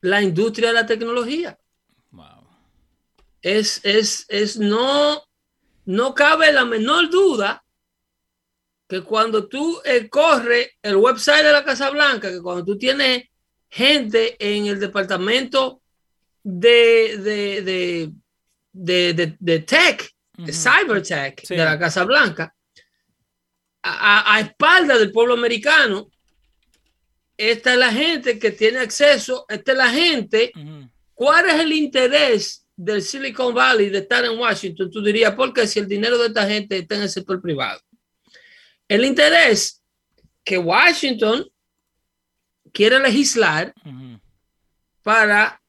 la 0.00 0.20
industria 0.20 0.70
de 0.70 0.74
la 0.74 0.86
tecnología. 0.86 1.56
Wow. 2.10 2.48
Es, 3.40 3.80
es, 3.84 4.26
es 4.28 4.58
no, 4.58 5.22
no 5.84 6.14
cabe 6.16 6.52
la 6.52 6.64
menor 6.64 7.08
duda 7.10 7.62
que 8.88 9.02
cuando 9.02 9.46
tú 9.46 9.80
eh, 9.84 10.08
corres 10.08 10.70
el 10.82 10.96
website 10.96 11.44
de 11.44 11.52
la 11.52 11.64
Casa 11.64 11.90
Blanca, 11.90 12.28
que 12.28 12.42
cuando 12.42 12.64
tú 12.64 12.76
tienes 12.76 13.22
gente 13.68 14.34
en 14.40 14.66
el 14.66 14.80
departamento 14.80 15.80
de, 16.42 17.18
de, 17.18 17.62
de, 17.62 18.12
de, 18.80 19.12
de- 19.14 19.36
de 19.38 19.58
tech, 19.60 20.08
de 20.36 20.52
Ujú. 20.52 20.52
cybertech 20.52 21.44
Sí. 21.46 21.56
de 21.56 21.64
la 21.64 21.78
Casa 21.78 22.04
Blanca, 22.04 22.54
a, 23.82 23.90
a, 24.20 24.34
a 24.36 24.40
espalda 24.40 24.96
del 24.98 25.10
pueblo 25.12 25.34
americano, 25.34 26.08
esta 27.36 27.72
es 27.72 27.78
la 27.78 27.92
gente 27.92 28.38
que 28.38 28.50
tiene 28.50 28.78
acceso, 28.78 29.44
esta 29.48 29.72
es 29.72 29.78
la 29.78 29.88
gente. 29.90 30.52
¿Cuál 31.14 31.48
es 31.48 31.54
el 31.60 31.72
interés 31.72 32.66
del 32.76 33.00
Silicon 33.02 33.54
Valley 33.54 33.90
de 33.90 33.98
estar 33.98 34.24
en 34.24 34.38
Washington? 34.38 34.90
Tú 34.90 35.02
dirías, 35.02 35.34
porque 35.34 35.66
si 35.66 35.78
el 35.78 35.86
dinero 35.88 36.18
de 36.18 36.26
esta 36.28 36.46
gente 36.48 36.78
está 36.78 36.96
en 36.96 37.02
el 37.02 37.08
sector 37.10 37.40
privado. 37.40 37.80
El 38.88 39.04
interés 39.04 39.82
que 40.44 40.58
Washington 40.58 41.46
quiere 42.72 42.98
legislar 42.98 43.72
para 45.02 45.60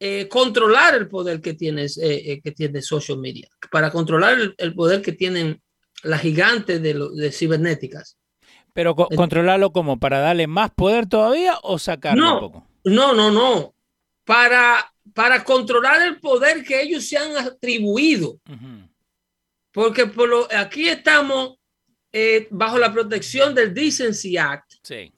eh, 0.00 0.26
controlar 0.28 0.94
el 0.94 1.08
poder 1.08 1.40
que 1.40 1.54
tiene, 1.54 1.84
eh, 1.84 1.90
eh, 2.00 2.40
que 2.42 2.52
tiene 2.52 2.80
social 2.82 3.18
media, 3.18 3.48
para 3.70 3.90
controlar 3.90 4.38
el, 4.40 4.54
el 4.58 4.74
poder 4.74 5.02
que 5.02 5.12
tienen 5.12 5.60
las 6.02 6.22
gigantes 6.22 6.82
de, 6.82 6.94
lo- 6.94 7.10
de 7.10 7.30
cibernéticas. 7.30 8.16
Pero 8.72 8.94
co- 8.96 9.08
controlarlo 9.14 9.72
como 9.72 9.98
para 10.00 10.20
darle 10.20 10.46
más 10.46 10.70
poder 10.70 11.06
todavía 11.06 11.58
o 11.62 11.78
sacarlo 11.78 12.22
No. 12.24 12.34
un 12.34 12.40
poco. 12.40 12.66
No, 12.84 13.12
no, 13.14 13.30
no. 13.30 13.74
Para, 14.24 14.90
para 15.12 15.44
controlar 15.44 16.00
el 16.06 16.18
poder 16.18 16.64
que 16.64 16.80
ellos 16.80 17.04
se 17.04 17.18
han 17.18 17.36
atribuido. 17.36 18.38
Porque 19.72 20.06
por 20.06 20.28
lo, 20.28 20.48
aquí 20.56 20.88
estamos 20.88 21.56
eh, 22.12 22.48
bajo 22.50 22.78
la 22.78 22.92
protección 22.92 23.54
del 23.54 23.72
Decency 23.74 24.36
Act, 24.36 24.72
Sí. 24.82 25.12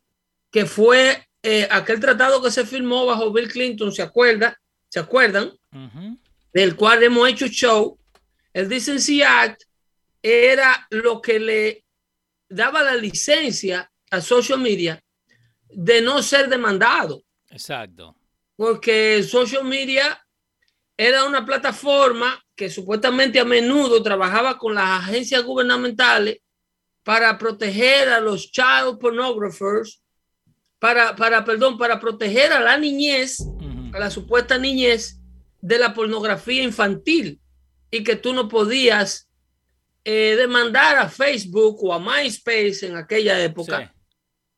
que 0.50 0.66
fue 0.66 1.26
eh, 1.42 1.66
aquel 1.70 2.00
tratado 2.00 2.42
que 2.42 2.50
se 2.50 2.66
firmó 2.66 3.06
bajo 3.06 3.32
Bill 3.32 3.48
Clinton, 3.50 3.92
¿se 3.92 4.02
acuerda? 4.02 4.58
¿Se 4.92 4.98
acuerdan? 4.98 5.50
Del 6.52 6.76
cual 6.76 7.02
hemos 7.02 7.26
hecho 7.26 7.46
show. 7.46 7.98
El 8.52 8.68
Decency 8.68 9.22
Act 9.22 9.62
era 10.20 10.86
lo 10.90 11.22
que 11.22 11.38
le 11.40 11.86
daba 12.46 12.82
la 12.82 12.94
licencia 12.94 13.90
a 14.10 14.20
social 14.20 14.58
media 14.58 15.02
de 15.70 16.02
no 16.02 16.22
ser 16.22 16.50
demandado 16.50 17.22
Exacto. 17.48 18.14
porque 18.54 19.22
social 19.22 19.64
media 19.64 20.22
era 20.94 21.24
una 21.24 21.46
plataforma 21.46 22.38
que 22.54 22.68
supuestamente 22.68 23.40
a 23.40 23.46
menudo 23.46 24.02
trabajaba 24.02 24.58
con 24.58 24.74
las 24.74 25.04
agencias 25.04 25.42
gubernamentales 25.42 26.40
para 27.02 27.38
proteger 27.38 28.10
a 28.10 28.20
los 28.20 28.52
child 28.52 28.98
pornographers, 29.00 30.02
para, 30.78 31.16
para, 31.16 31.42
perdón, 31.42 31.78
para 31.78 31.98
proteger 31.98 32.52
a 32.52 32.60
la 32.60 32.76
niñez. 32.76 33.38
A 33.92 33.98
la 33.98 34.10
supuesta 34.10 34.58
niñez 34.58 35.18
de 35.60 35.78
la 35.78 35.92
pornografía 35.94 36.62
infantil 36.62 37.40
y 37.90 38.02
que 38.02 38.16
tú 38.16 38.32
no 38.32 38.48
podías 38.48 39.28
eh, 40.04 40.34
demandar 40.36 40.96
a 40.96 41.08
Facebook 41.08 41.78
o 41.84 41.92
a 41.94 41.98
MySpace 42.00 42.86
en 42.86 42.96
aquella 42.96 43.42
época 43.42 43.78
Sí. 43.94 44.00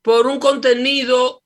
por 0.03 0.27
un 0.27 0.39
contenido 0.39 1.43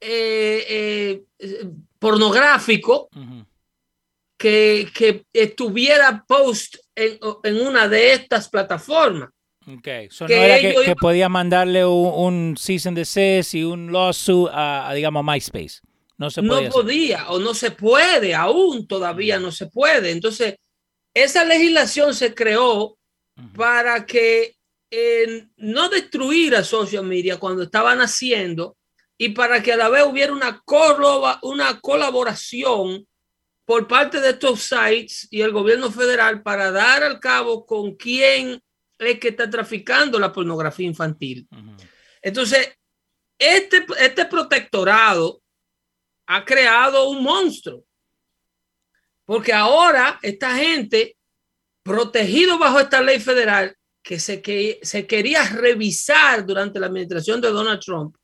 eh, 0.00 1.22
eh, 1.38 1.64
pornográfico 1.98 3.08
que, 4.36 4.88
que 4.94 5.24
estuviera 5.32 6.24
post 6.26 6.76
en, 6.94 7.18
en 7.44 7.66
una 7.66 7.88
de 7.88 8.12
estas 8.14 8.48
plataformas. 8.48 9.30
Ok, 9.64 10.10
so 10.10 10.26
Que 10.26 10.36
no 10.36 10.42
era 10.42 10.60
que, 10.60 10.74
que 10.84 10.96
podía 10.96 11.28
mandarle 11.28 11.86
un, 11.86 12.12
un 12.12 12.56
cease 12.58 12.88
and 12.88 12.98
desist 12.98 13.54
y 13.54 13.62
un 13.62 13.92
lawsuit 13.92 14.48
a, 14.52 14.88
a, 14.90 14.94
digamos, 14.94 15.24
MySpace. 15.24 15.80
No 16.22 16.30
se 16.30 16.42
podía. 16.42 17.22
Hacer. 17.22 17.34
o 17.34 17.38
no 17.38 17.54
se 17.54 17.70
puede, 17.70 18.34
aún 18.34 18.86
todavía 18.86 19.38
no 19.38 19.50
se 19.50 19.66
puede. 19.66 20.10
Entonces, 20.10 20.56
esa 21.14 21.44
legislación 21.44 22.14
se 22.14 22.34
creó 22.34 22.96
para 23.56 24.06
que 24.06 24.56
eh, 24.90 25.46
no 25.56 25.88
destruir 25.88 26.54
a 26.54 26.64
social 26.64 27.04
media 27.04 27.38
cuando 27.38 27.62
estaban 27.62 28.00
haciendo 28.00 28.76
y 29.18 29.30
para 29.30 29.62
que 29.62 29.72
a 29.72 29.76
la 29.76 29.88
vez 29.88 30.04
hubiera 30.04 30.32
una, 30.32 30.62
una 31.42 31.80
colaboración 31.80 33.06
por 33.64 33.86
parte 33.86 34.20
de 34.20 34.30
estos 34.30 34.62
sites 34.62 35.28
y 35.30 35.40
el 35.40 35.52
gobierno 35.52 35.90
federal 35.90 36.42
para 36.42 36.70
dar 36.70 37.02
al 37.02 37.20
cabo 37.20 37.64
con 37.64 37.94
quién 37.94 38.60
es 38.98 39.18
que 39.18 39.28
está 39.28 39.48
traficando 39.48 40.18
la 40.18 40.32
pornografía 40.32 40.86
infantil. 40.86 41.48
Entonces, 42.20 42.70
este, 43.38 43.84
este 43.98 44.24
protectorado 44.26 45.41
ha 46.34 46.44
creado 46.44 47.08
un 47.10 47.22
monstruo. 47.22 47.84
Porque 49.24 49.52
ahora 49.52 50.18
esta 50.22 50.56
gente, 50.56 51.16
protegido 51.82 52.58
bajo 52.58 52.80
esta 52.80 53.00
ley 53.00 53.20
federal, 53.20 53.76
que 54.02 54.18
se, 54.18 54.42
que 54.42 54.80
se 54.82 55.06
quería 55.06 55.44
revisar 55.44 56.44
durante 56.44 56.80
la 56.80 56.86
administración 56.86 57.40
de 57.40 57.50
Donald 57.50 57.80
Trump, 57.80 58.16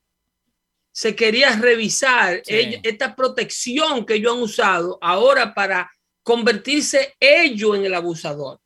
se 0.91 1.15
quería 1.15 1.55
revisar 1.57 2.43
Sí. 2.45 2.81
esta 2.83 3.15
protección 3.15 4.05
que 4.05 4.15
ellos 4.15 4.35
han 4.35 4.43
usado 4.43 4.99
ahora 5.01 5.55
para 5.55 5.89
convertirse 6.25 7.15
ellos 7.21 7.77
en 7.77 7.85
el 7.85 7.95
abusador, 7.95 8.59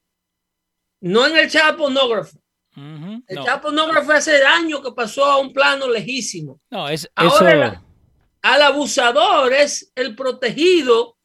no 1.00 1.26
en 1.26 1.36
el 1.36 1.50
chaponógrafo. 1.50 2.38
El 2.74 3.36
no. 3.36 3.44
chaponógrafo 3.44 4.12
hace 4.12 4.38
daño 4.38 4.82
que 4.82 4.92
pasó 4.92 5.26
a 5.26 5.38
un 5.38 5.52
plano 5.52 5.86
lejísimo. 5.88 6.58
No, 6.70 6.88
es 6.88 7.06
Ahora, 7.14 7.66
eso... 7.66 7.91
al 8.42 8.62
abusador 8.62 9.52
es 9.52 9.92
el 9.94 10.16
protegido 10.16 11.16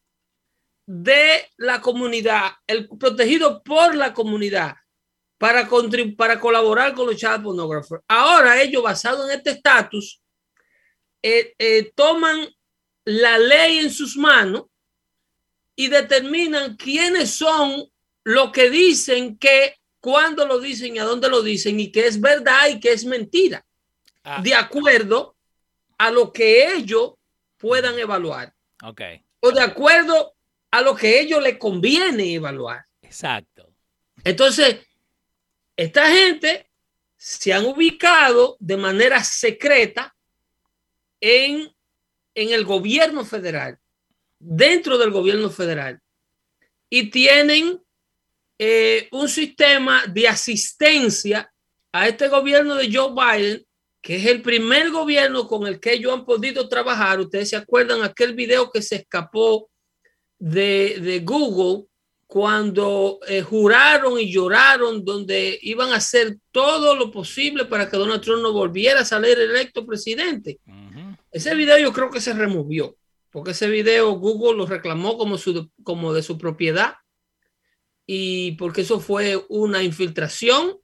de 0.85 1.49
la 1.57 1.81
comunidad, 1.81 2.51
el 2.65 2.87
protegido 2.87 3.61
por 3.63 3.95
la 3.95 4.13
comunidad 4.13 4.75
para, 5.37 5.67
para 6.15 6.39
colaborar 6.39 6.93
con 6.93 7.07
los 7.07 7.17
chaponógrafos. 7.17 7.99
Ahora 8.07 8.61
ellos, 8.61 8.83
basados 8.83 9.29
en 9.29 9.37
este 9.37 9.51
estatus, 9.51 10.21
eh, 11.21 11.55
eh, 11.57 11.91
toman 11.95 12.47
la 13.05 13.37
ley 13.37 13.79
en 13.79 13.91
sus 13.91 14.15
manos 14.15 14.65
y 15.75 15.87
determinan 15.87 16.75
quiénes 16.75 17.31
son 17.31 17.89
los 18.23 18.51
que 18.51 18.69
dicen 18.69 19.37
que, 19.37 19.75
cuándo 19.99 20.45
lo 20.45 20.59
dicen 20.59 20.95
y 20.95 20.99
a 20.99 21.03
dónde 21.03 21.29
lo 21.29 21.41
dicen 21.41 21.79
y 21.79 21.91
que 21.91 22.07
es 22.07 22.21
verdad 22.21 22.69
y 22.69 22.79
que 22.79 22.91
es 22.91 23.05
mentira, 23.05 23.65
ah. 24.23 24.41
de 24.41 24.53
acuerdo 24.53 25.36
a 25.97 26.11
lo 26.11 26.31
que 26.31 26.73
ellos 26.75 27.13
puedan 27.57 27.97
evaluar. 27.97 28.53
Ok. 28.83 29.01
O 29.39 29.51
de 29.51 29.61
acuerdo 29.61 30.35
a 30.71 30.81
lo 30.81 30.95
que 30.95 31.19
ellos 31.19 31.41
les 31.41 31.57
conviene 31.57 32.33
evaluar. 32.33 32.85
Exacto. 33.01 33.71
Entonces, 34.23 34.77
esta 35.75 36.09
gente 36.09 36.69
se 37.15 37.53
han 37.53 37.65
ubicado 37.65 38.57
de 38.59 38.77
manera 38.77 39.23
secreta 39.23 40.15
en, 41.19 41.73
en 42.35 42.49
el 42.49 42.63
gobierno 42.65 43.25
federal 43.25 43.79
dentro 44.39 44.97
del 44.97 45.11
gobierno 45.11 45.49
federal 45.49 45.99
y 46.89 47.09
tienen 47.09 47.81
eh, 48.59 49.07
un 49.11 49.27
sistema 49.27 50.05
de 50.07 50.27
asistencia 50.27 51.51
a 51.91 52.07
este 52.07 52.27
gobierno 52.27 52.75
de 52.75 52.89
Joe 52.91 53.11
Biden, 53.13 53.66
que 54.07 54.15
es 54.15 54.25
el 54.25 54.41
primer 54.41 54.89
gobierno 54.89 55.49
con 55.49 55.67
el 55.67 55.81
que 55.81 55.91
ellos 55.91 56.13
han 56.13 56.23
podido 56.23 56.69
trabajar. 56.69 57.19
Ustedes 57.19 57.49
se 57.49 57.57
acuerdan 57.57 58.03
aquel 58.03 58.35
video 58.35 58.71
que 58.71 58.81
se 58.81 58.95
escapó 58.95 59.69
de, 60.39 60.97
de 61.01 61.19
Google 61.19 61.87
cuando 62.25 63.19
eh, 63.27 63.41
juraron 63.41 64.17
y 64.17 64.31
lloraron 64.31 65.03
donde 65.03 65.59
iban 65.61 65.91
a 65.91 65.97
hacer 65.97 66.37
todo 66.53 66.95
lo 66.95 67.11
posible 67.11 67.65
para 67.65 67.89
que 67.89 67.97
Donald 67.97 68.21
Trump 68.21 68.43
no 68.43 68.53
volviera 68.53 69.01
a 69.01 69.05
salir 69.05 69.37
electo 69.37 69.85
presidente. 69.85 70.61
Ese 71.29 71.53
video 71.53 71.77
yo 71.77 71.91
creo 71.91 72.09
que 72.09 72.21
se 72.21 72.31
removió 72.31 72.95
porque 73.29 73.51
ese 73.51 73.67
video 73.67 74.13
Google 74.13 74.55
lo 74.57 74.65
reclamó 74.67 75.17
como, 75.17 75.37
su, 75.37 75.69
como 75.83 76.13
de 76.13 76.23
su 76.23 76.37
propiedad 76.37 76.95
y 78.05 78.53
porque 78.53 78.81
eso 78.81 79.01
fue 79.01 79.43
una 79.49 79.83
infiltración 79.83 80.77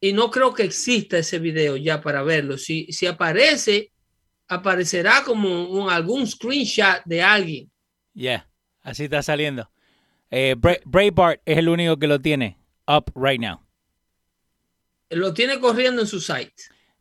y 0.00 0.12
no 0.12 0.30
creo 0.30 0.52
que 0.52 0.64
exista 0.64 1.18
ese 1.18 1.38
video 1.38 1.76
ya 1.76 2.00
para 2.00 2.22
verlo. 2.22 2.58
Si, 2.58 2.92
si 2.92 3.06
aparece, 3.06 3.92
aparecerá 4.48 5.22
como 5.24 5.68
un, 5.68 5.90
algún 5.90 6.26
screenshot 6.26 7.02
de 7.04 7.22
alguien. 7.22 7.70
Ya, 8.14 8.22
yeah, 8.22 8.48
así 8.82 9.04
está 9.04 9.22
saliendo. 9.22 9.70
Eh, 10.30 10.56
Breitbart 10.84 11.40
es 11.44 11.58
el 11.58 11.68
único 11.68 11.96
que 11.98 12.06
lo 12.06 12.20
tiene 12.20 12.58
up 12.86 13.10
right 13.14 13.40
now. 13.40 13.60
Lo 15.10 15.32
tiene 15.32 15.60
corriendo 15.60 16.02
en 16.02 16.08
su 16.08 16.20
site. 16.20 16.54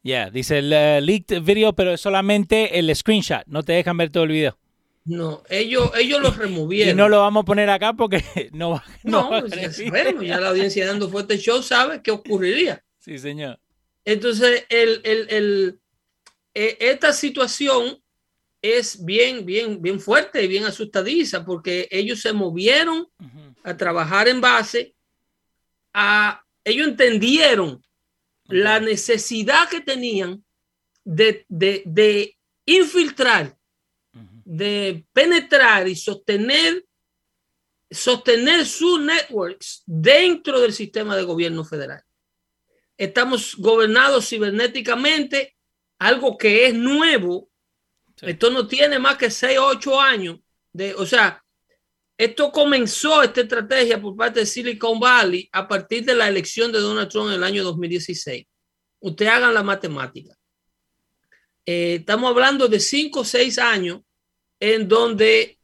Yeah, 0.04 0.30
dice 0.30 0.60
el 0.60 0.72
uh, 0.72 1.04
leaked 1.04 1.42
video, 1.42 1.74
pero 1.74 1.94
es 1.94 2.02
solamente 2.02 2.78
el 2.78 2.96
screenshot. 2.96 3.44
No 3.48 3.64
te 3.64 3.74
dejan 3.74 3.98
ver 3.98 4.12
todo 4.12 4.24
el 4.24 4.32
video. 4.32 4.58
No, 5.06 5.44
ellos, 5.50 5.92
ellos 5.98 6.22
lo 6.22 6.32
removieron. 6.38 6.94
Y 6.94 6.96
no 6.96 7.10
lo 7.10 7.22
vamos 7.22 7.42
a 7.42 7.46
poner 7.46 7.70
acá 7.70 7.94
porque 7.94 8.24
no 8.54 8.82
No, 9.04 9.32
no 9.32 9.42
pues 9.42 9.78
ya, 9.78 10.22
ya 10.22 10.40
la 10.40 10.50
audiencia 10.50 10.86
dando 10.86 11.10
fuerte 11.10 11.38
show 11.38 11.62
sabe 11.64 12.02
qué 12.04 12.12
ocurriría. 12.12 12.84
Sí, 13.06 13.20
señor. 13.20 13.60
Entonces, 14.04 14.66
el, 14.68 15.00
el, 15.04 15.28
el, 15.30 15.80
e, 16.56 16.76
esta 16.80 17.14
situación 17.14 18.02
es 18.64 19.06
bien, 19.06 19.46
bien, 19.46 19.80
bien 19.80 20.00
fuerte 20.00 20.44
y 20.44 20.48
bien 20.48 20.64
asustadiza 20.64 21.46
porque 21.46 21.88
ellos 21.92 22.20
se 22.20 22.34
movieron 22.34 23.08
a 23.64 23.78
trabajar 23.78 24.28
en 24.28 24.42
base 24.42 24.96
a, 25.94 26.44
ellos 26.64 26.88
entendieron 26.88 27.80
la 28.46 28.80
necesidad 28.80 29.70
que 29.70 29.82
tenían 29.82 30.44
de, 31.04 31.46
de, 31.48 32.36
infiltrar, 32.66 33.56
de 34.46 35.06
penetrar 35.14 35.88
y 35.88 35.96
sostener, 35.96 36.84
sostener 37.92 38.66
sus 38.66 39.00
networks 39.00 39.84
dentro 39.86 40.60
del 40.60 40.74
sistema 40.74 41.16
de 41.16 41.22
gobierno 41.22 41.64
federal. 41.64 42.05
Estamos 42.98 43.56
gobernados 43.58 44.30
cibernéticamente, 44.30 45.56
algo 46.00 46.38
que 46.38 46.68
es 46.68 46.74
nuevo. 46.74 47.50
Esto 48.22 48.50
no 48.50 48.68
tiene 48.68 49.00
más 49.00 49.18
que 49.18 49.30
6 49.30 49.58
o 49.60 49.66
8 49.68 50.02
años. 50.02 50.40
De, 50.72 50.94
o 50.94 51.06
sea, 51.06 51.44
esto 52.18 52.52
comenzó, 52.52 53.22
esta 53.22 53.42
estrategia 53.42 54.02
por 54.02 54.16
parte 54.16 54.42
de 54.42 54.46
Silicon 54.46 55.00
Valley 55.00 55.50
a 55.52 55.68
partir 55.68 56.06
de 56.06 56.16
la 56.16 56.28
elección 56.28 56.72
de 56.72 56.80
Donald 56.80 57.10
Trump 57.10 57.28
en 57.28 57.36
el 57.36 57.44
año 57.44 57.64
2016. 57.64 58.46
Ustedes 59.02 59.32
hagan 59.32 59.54
la 59.54 59.64
matemática. 59.64 60.34
Eh, 61.66 61.96
estamos 62.00 62.30
hablando 62.30 62.68
de 62.68 62.80
cinco 62.80 63.22
o 63.22 63.26
seis 63.26 63.58
años 63.58 64.02
en 64.60 64.88
donde 64.88 65.60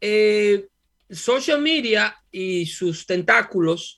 eh, 0.00 0.68
social 1.10 1.60
media 1.60 2.16
y 2.30 2.66
sus 2.66 3.04
tentáculos 3.04 3.97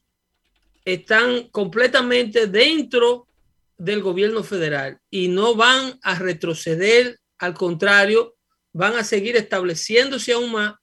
están 0.84 1.48
completamente 1.50 2.46
dentro 2.46 3.26
del 3.76 4.02
gobierno 4.02 4.42
federal 4.42 5.00
y 5.10 5.28
no 5.28 5.54
van 5.54 5.98
a 6.02 6.18
retroceder, 6.18 7.18
al 7.38 7.54
contrario, 7.54 8.36
van 8.72 8.96
a 8.96 9.04
seguir 9.04 9.36
estableciéndose 9.36 10.32
aún 10.32 10.52
más 10.52 10.74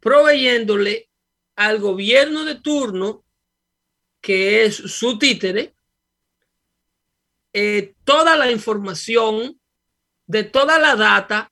proveyéndole 0.00 1.08
al 1.54 1.78
gobierno 1.78 2.44
de 2.44 2.56
turno, 2.56 3.24
que 4.20 4.64
es 4.64 4.74
su 4.74 5.16
títere, 5.16 5.74
eh, 7.52 7.94
toda 8.04 8.34
la 8.36 8.50
información 8.50 9.60
de 10.26 10.42
toda 10.42 10.78
la 10.80 10.96
data 10.96 11.51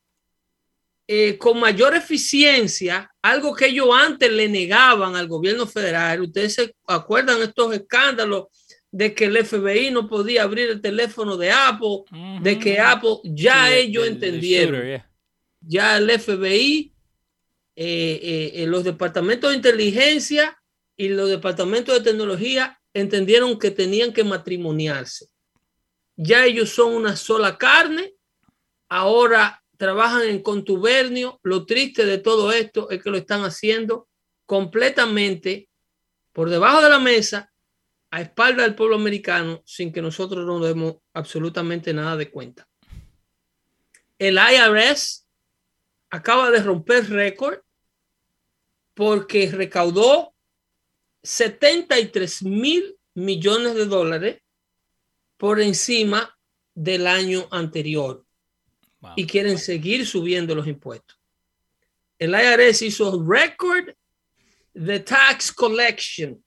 eh, 1.13 1.37
con 1.39 1.59
mayor 1.59 1.97
eficiencia, 1.97 3.13
algo 3.21 3.53
que 3.53 3.67
ellos 3.67 3.89
antes 3.93 4.31
le 4.31 4.49
negaban 4.49 5.17
al 5.17 5.27
gobierno 5.27 5.67
federal. 5.67 6.21
Ustedes 6.21 6.55
se 6.55 6.77
acuerdan 6.87 7.43
estos 7.43 7.75
escándalos 7.75 8.45
de 8.93 9.13
que 9.13 9.25
el 9.25 9.45
FBI 9.45 9.91
no 9.91 10.07
podía 10.09 10.45
abrir 10.45 10.71
el 10.71 10.81
teléfono 10.81 11.37
de 11.37 11.51
Apple, 11.51 12.05
de 12.43 12.57
que 12.61 12.79
Apple 12.79 13.17
ya 13.25 13.75
ellos 13.75 14.07
entendieron. 14.07 15.03
Ya 15.61 15.97
el 15.97 16.09
FBI 16.17 16.93
eh, 17.75 18.53
eh, 18.55 18.67
los 18.69 18.85
departamentos 18.85 19.51
de 19.51 19.57
inteligencia 19.57 20.57
y 20.97 21.09
los 21.09 21.29
departamentos 21.29 21.93
de 21.93 22.09
tecnología 22.09 22.81
entendieron 22.95 23.59
que 23.59 23.73
tenían 23.73 24.13
que 24.13 24.23
matrimoniarse. 24.23 25.27
Ya 26.15 26.45
ellos 26.45 26.71
son 26.71 26.95
una 26.95 27.17
sola 27.17 27.59
carne, 27.59 28.15
ahora 28.89 29.60
trabajan 29.81 30.29
en 30.29 30.43
contubernio. 30.43 31.41
Lo 31.43 31.65
triste 31.65 32.05
de 32.05 32.19
todo 32.19 32.53
esto 32.53 32.91
es 32.91 33.03
que 33.03 33.09
lo 33.09 33.17
están 33.17 33.45
haciendo 33.45 34.09
completamente 34.45 35.71
por 36.35 36.51
debajo 36.51 36.83
de 36.83 36.91
la 36.91 36.99
mesa, 36.99 37.51
a 38.11 38.21
espalda 38.21 38.65
del 38.65 38.75
pueblo 38.75 38.97
americano, 38.97 39.63
sin 39.65 39.91
que 39.91 40.03
nosotros 40.03 40.45
no 40.45 40.61
demos 40.61 40.97
absolutamente 41.15 41.95
nada 41.95 42.15
de 42.19 42.31
cuenta. 42.31 42.69
El 44.19 44.37
IRS 44.37 45.27
acaba 46.11 46.51
de 46.51 46.63
romper 46.63 47.09
récord 47.09 47.61
porque 48.93 49.51
recaudó 49.51 50.35
73 51.23 52.43
mil 52.43 52.99
millones 53.15 53.77
de 53.77 53.87
dólares 53.87 54.43
por 55.39 55.59
encima 55.59 56.39
del 56.75 57.07
año 57.07 57.49
anterior 57.51 58.27
y 59.17 59.27
quieren 59.27 59.59
seguir 59.59 60.07
subiendo 60.07 60.55
los 60.55 60.67
impuestos. 60.67 61.19
El 62.19 62.35
IRS 62.35 62.83
hizo 62.83 63.25
récord 63.25 63.89
de 64.75 65.01
tax 65.01 65.53
collection, 65.53 66.43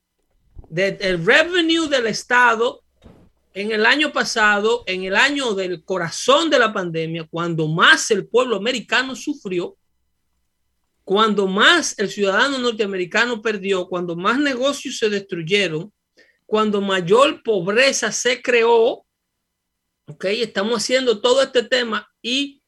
del 0.69 1.25
revenue 1.25 1.87
del 1.87 2.07
Estado 2.07 2.83
en 3.53 3.71
el 3.71 3.85
año 3.85 4.11
pasado, 4.11 4.83
en 4.87 5.03
el 5.03 5.15
año 5.15 5.53
del 5.53 5.83
corazón 5.83 6.49
de 6.49 6.59
la 6.59 6.73
pandemia, 6.73 7.27
cuando 7.29 7.67
más 7.67 8.09
el 8.11 8.27
pueblo 8.27 8.55
americano 8.55 9.15
sufrió, 9.15 9.77
cuando 11.03 11.47
más 11.47 11.97
el 11.99 12.09
ciudadano 12.09 12.57
norteamericano 12.57 13.41
perdió, 13.41 13.87
cuando 13.87 14.15
más 14.15 14.39
negocios 14.39 14.97
se 14.97 15.09
destruyeron, 15.09 15.91
cuando 16.45 16.81
mayor 16.81 17.43
pobreza 17.43 18.11
se 18.11 18.41
creó, 18.41 19.02
ok, 20.07 20.25
estamos 20.25 20.81
haciendo 20.81 21.21
todo 21.21 21.41
este 21.41 21.63
tema 21.63 22.09
y 22.21 22.61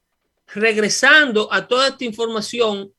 regresando 0.47 1.51
a 1.51 1.67
toda 1.67 1.89
esta 1.89 2.05
información 2.05 2.91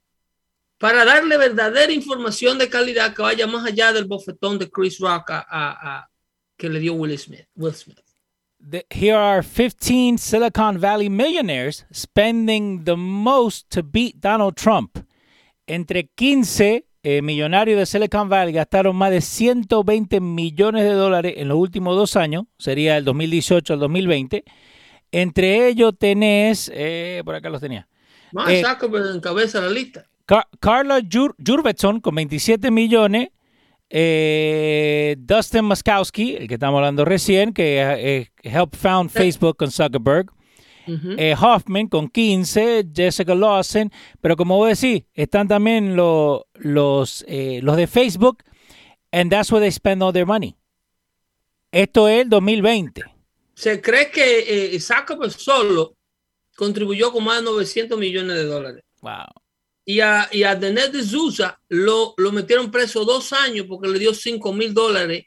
para 0.79 1.05
darle 1.05 1.37
verdadera 1.39 1.93
información 1.93 2.59
de 2.59 2.69
calidad 2.69 3.15
que 3.15 3.23
vaya 3.23 3.47
más 3.47 3.65
allá 3.65 3.93
del 3.93 4.05
bofetón 4.05 4.59
de 4.59 4.71
Chris 4.71 4.99
Rock 4.99 5.31
a, 5.31 6.09
que 6.57 6.69
le 6.69 6.81
dio 6.81 6.95
Will 6.95 7.19
Smith. 7.19 7.47
Will 7.55 7.75
Smith. 7.75 7.99
Here 8.91 9.17
are 9.17 9.43
15 9.43 10.19
Silicon 10.19 10.79
Valley 10.79 11.09
millionaires 11.09 11.85
spending 11.93 12.85
the 12.85 12.97
most 12.97 13.71
to 13.71 13.83
beat 13.83 14.21
Donald 14.21 14.57
Trump. 14.57 14.99
Entre 15.69 16.11
15 16.17 16.85
eh, 17.09 17.23
millonarios 17.23 17.79
de 17.79 17.87
Silicon 17.87 18.29
Valley 18.29 18.53
gastaron 18.53 18.97
más 18.97 19.13
de 19.13 19.21
120 19.21 20.21
millones 20.21 20.83
de 20.83 20.91
dólares 20.91 21.35
en 21.37 21.47
los 21.47 21.57
últimos 21.57 21.95
dos 21.95 22.17
años, 22.17 22.47
sería 22.59 22.97
el 22.97 23.05
2018 23.05 23.75
al 23.75 23.79
2020. 23.79 24.43
Entre 25.13 25.69
ellos 25.69 25.95
tenés, 25.97 26.69
eh, 26.75 27.23
por 27.25 27.37
acá 27.37 27.49
los 27.49 27.61
tenía. 27.61 27.87
Más 28.33 28.51
eh, 28.51 28.65
encabeza 29.15 29.61
la 29.61 29.71
lista. 29.71 30.05
Car 30.25 30.49
Carla 30.59 31.01
Jur 31.09 31.37
Jurvetson 31.39 32.01
con 32.01 32.17
27 32.17 32.73
millones. 32.73 33.29
Eh, 33.89 35.15
Dustin 35.17 35.65
Muskowski, 35.65 36.35
el 36.35 36.49
que 36.49 36.55
estamos 36.55 36.79
hablando 36.79 37.05
recién, 37.05 37.53
que 37.53 38.33
helped 38.43 38.77
found 38.77 39.11
Facebook 39.11 39.57
con 39.57 39.71
Zuckerberg. 39.71 40.33
Uh 40.87 40.93
-huh. 40.93 41.15
eh, 41.19 41.35
Hoffman 41.35 41.89
con 41.89 42.09
15, 42.09 42.87
Jessica 42.95 43.35
Lawson, 43.35 43.91
pero 44.21 44.37
como 44.37 44.57
vos 44.57 44.81
decís, 44.81 45.05
están 45.15 45.49
también 45.49 45.97
lo, 45.97 46.47
los, 46.55 47.25
eh, 47.29 47.61
los 47.63 47.77
de 47.77 47.87
Facebook, 47.87 48.43
and 49.13 49.31
that's 49.31 49.51
where 49.51 49.65
they 49.65 49.73
spend 49.73 50.03
all 50.03 50.13
their 50.13 50.27
money. 50.27 50.55
Esto 51.73 52.09
es 52.09 52.23
el 52.23 52.29
2020. 52.29 53.03
Se 53.55 53.81
cree 53.81 54.11
que 54.11 54.75
eh, 54.75 54.81
Zuckerberg 54.81 55.33
solo 55.33 55.97
contribuyó 56.57 57.13
con 57.13 57.25
más 57.25 57.39
de 57.39 57.45
900 57.45 57.99
millones 57.99 58.37
de 58.37 58.45
dólares. 58.45 58.85
Wow. 59.01 59.27
Y 59.85 60.01
a, 60.01 60.29
y 60.33 60.43
a 60.43 60.55
Denet 60.55 60.93
de 60.93 61.03
Sousa 61.03 61.61
lo, 61.69 62.15
lo 62.17 62.33
metieron 62.33 62.71
preso 62.71 63.05
dos 63.05 63.33
años 63.33 63.67
porque 63.69 63.89
le 63.89 63.99
dio 63.99 64.13
5 64.13 64.53
mil 64.53 64.75
dólares 64.75 65.27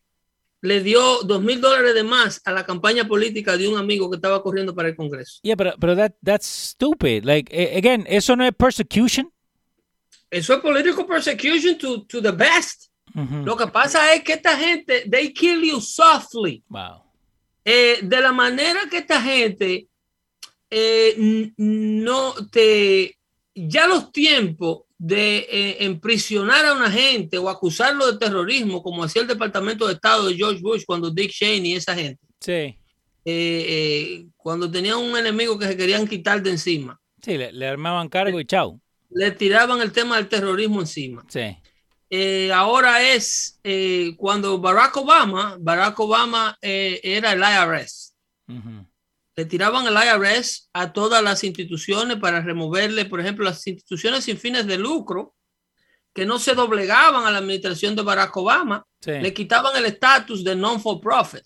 le 0.62 0.82
dio 0.82 1.24
dos 1.24 1.42
mil 1.42 1.62
dólares 1.62 1.94
de 1.94 2.04
más 2.04 2.42
a 2.46 2.52
la 2.52 2.66
campaña 2.66 3.08
política 3.08 3.58
de 3.58 3.68
un 3.68 3.78
amigo 3.78 4.10
que 4.10 4.16
estaba 4.16 4.42
corriendo 4.42 4.76
para 4.76 4.90
el 4.90 4.96
Congreso. 4.96 5.40
Yeah, 5.44 5.56
pero 5.56 5.74
pero 5.80 5.96
that 5.96 6.14
that's 6.24 6.46
stupid. 6.46 7.24
Like 7.24 7.50
again, 7.78 8.06
eso 8.08 8.36
no 8.36 8.46
es 8.46 8.54
persecution. 8.54 9.32
Eso 10.32 10.54
es 10.54 10.60
political 10.60 11.06
persecution 11.06 11.78
to, 11.78 12.06
to 12.06 12.22
the 12.22 12.32
best. 12.32 12.90
-huh. 13.14 13.46
Lo 13.46 13.56
que 13.56 13.68
pasa 13.68 14.14
es 14.14 14.24
que 14.24 14.34
esta 14.34 14.58
gente, 14.58 15.10
they 15.10 15.34
kill 15.34 15.64
you 15.64 15.82
softly. 15.82 16.64
Wow. 16.70 17.04
Eh, 17.66 18.00
de 18.02 18.22
la 18.22 18.32
manera 18.32 18.82
que 18.90 19.00
esta 19.00 19.22
gente 19.22 19.88
eh, 20.70 21.52
no 21.58 22.34
te, 22.52 23.18
ya 23.54 23.88
los 23.88 24.12
tiempos 24.12 24.84
de 25.00 25.48
eh, 25.50 25.78
emprisionar 25.86 26.64
a 26.66 26.74
una 26.74 26.92
gente 26.92 27.40
o 27.40 27.50
acusarlo 27.50 28.12
de 28.12 28.20
terrorismo, 28.20 28.84
como 28.84 29.04
hacía 29.04 29.24
el 29.24 29.28
Departamento 29.28 29.88
de 29.88 29.94
Estado 29.94 30.28
de 30.28 30.36
George 30.36 30.62
Bush 30.62 30.84
cuando 30.86 31.10
Dick 31.10 31.32
Cheney 31.32 31.72
y 31.72 31.76
esa 31.76 31.96
gente. 31.96 32.22
Sí. 32.40 32.52
Eh, 32.52 32.78
eh, 33.26 34.26
cuando 34.38 34.70
tenían 34.70 34.98
un 34.98 35.18
enemigo 35.18 35.58
que 35.58 35.68
se 35.68 35.78
querían 35.78 36.08
quitar 36.08 36.44
de 36.44 36.52
encima. 36.52 37.00
Sí, 37.22 37.38
le, 37.38 37.52
le 37.52 37.68
armaban 37.68 38.10
cargo 38.10 38.40
y 38.40 38.46
chao. 38.46 38.80
Le 39.10 39.32
tiraban 39.32 39.82
el 39.82 39.92
tema 39.92 40.18
del 40.18 40.28
terrorismo 40.28 40.82
encima. 40.82 41.26
Sí. 41.30 41.58
Eh, 42.10 42.52
ahora 42.52 43.04
es 43.04 43.60
eh, 43.64 44.16
cuando 44.18 44.60
Barack 44.60 44.98
Obama, 44.98 45.58
Barack 45.60 46.00
Obama 46.00 46.58
eh, 46.62 47.00
era 47.04 47.34
el 47.34 47.40
IRS. 47.40 48.16
Uh 48.48 48.54
-huh. 48.54 48.89
Le 49.40 49.46
tiraban 49.46 49.86
el 49.88 49.94
IRS 49.94 50.70
a 50.74 50.92
todas 50.92 51.24
las 51.24 51.46
instituciones 51.46 52.18
para 52.18 52.42
removerle, 52.42 53.06
por 53.06 53.22
ejemplo, 53.22 53.46
las 53.46 53.66
instituciones 53.66 54.26
sin 54.26 54.38
fines 54.38 54.68
de 54.68 54.78
lucro 54.78 55.34
que 56.14 56.26
no 56.26 56.40
se 56.40 56.54
doblegaban 56.54 57.26
a 57.26 57.32
la 57.32 57.38
administración 57.38 57.96
de 57.96 58.02
Barack 58.02 58.36
Obama, 58.36 58.86
sí. 59.00 59.12
le 59.12 59.34
quitaban 59.34 59.74
el 59.78 59.86
estatus 59.86 60.44
de 60.44 60.58
non-for-profit. 60.58 61.46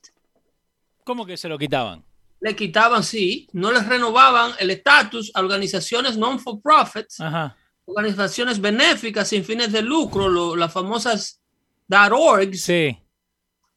¿Cómo 1.03 1.23
que 1.23 1.37
se 1.37 1.47
lo 1.47 1.59
quitaban? 1.59 2.03
Le 2.41 2.55
quitaban, 2.55 3.03
sí, 3.03 3.47
no 3.53 3.71
les 3.71 3.85
renovaban 3.87 4.53
el 4.57 4.71
estatus 4.71 5.31
a 5.35 5.41
organizaciones 5.41 6.17
non-for-profits, 6.17 7.19
organizaciones 7.85 8.59
benéficas 8.59 9.27
sin 9.27 9.45
fines 9.45 9.71
de 9.71 9.83
lucro, 9.83 10.27
lo, 10.27 10.55
las 10.55 10.73
famosas 10.73 11.39
.orgs. 11.87 12.59
Sí. 12.59 12.97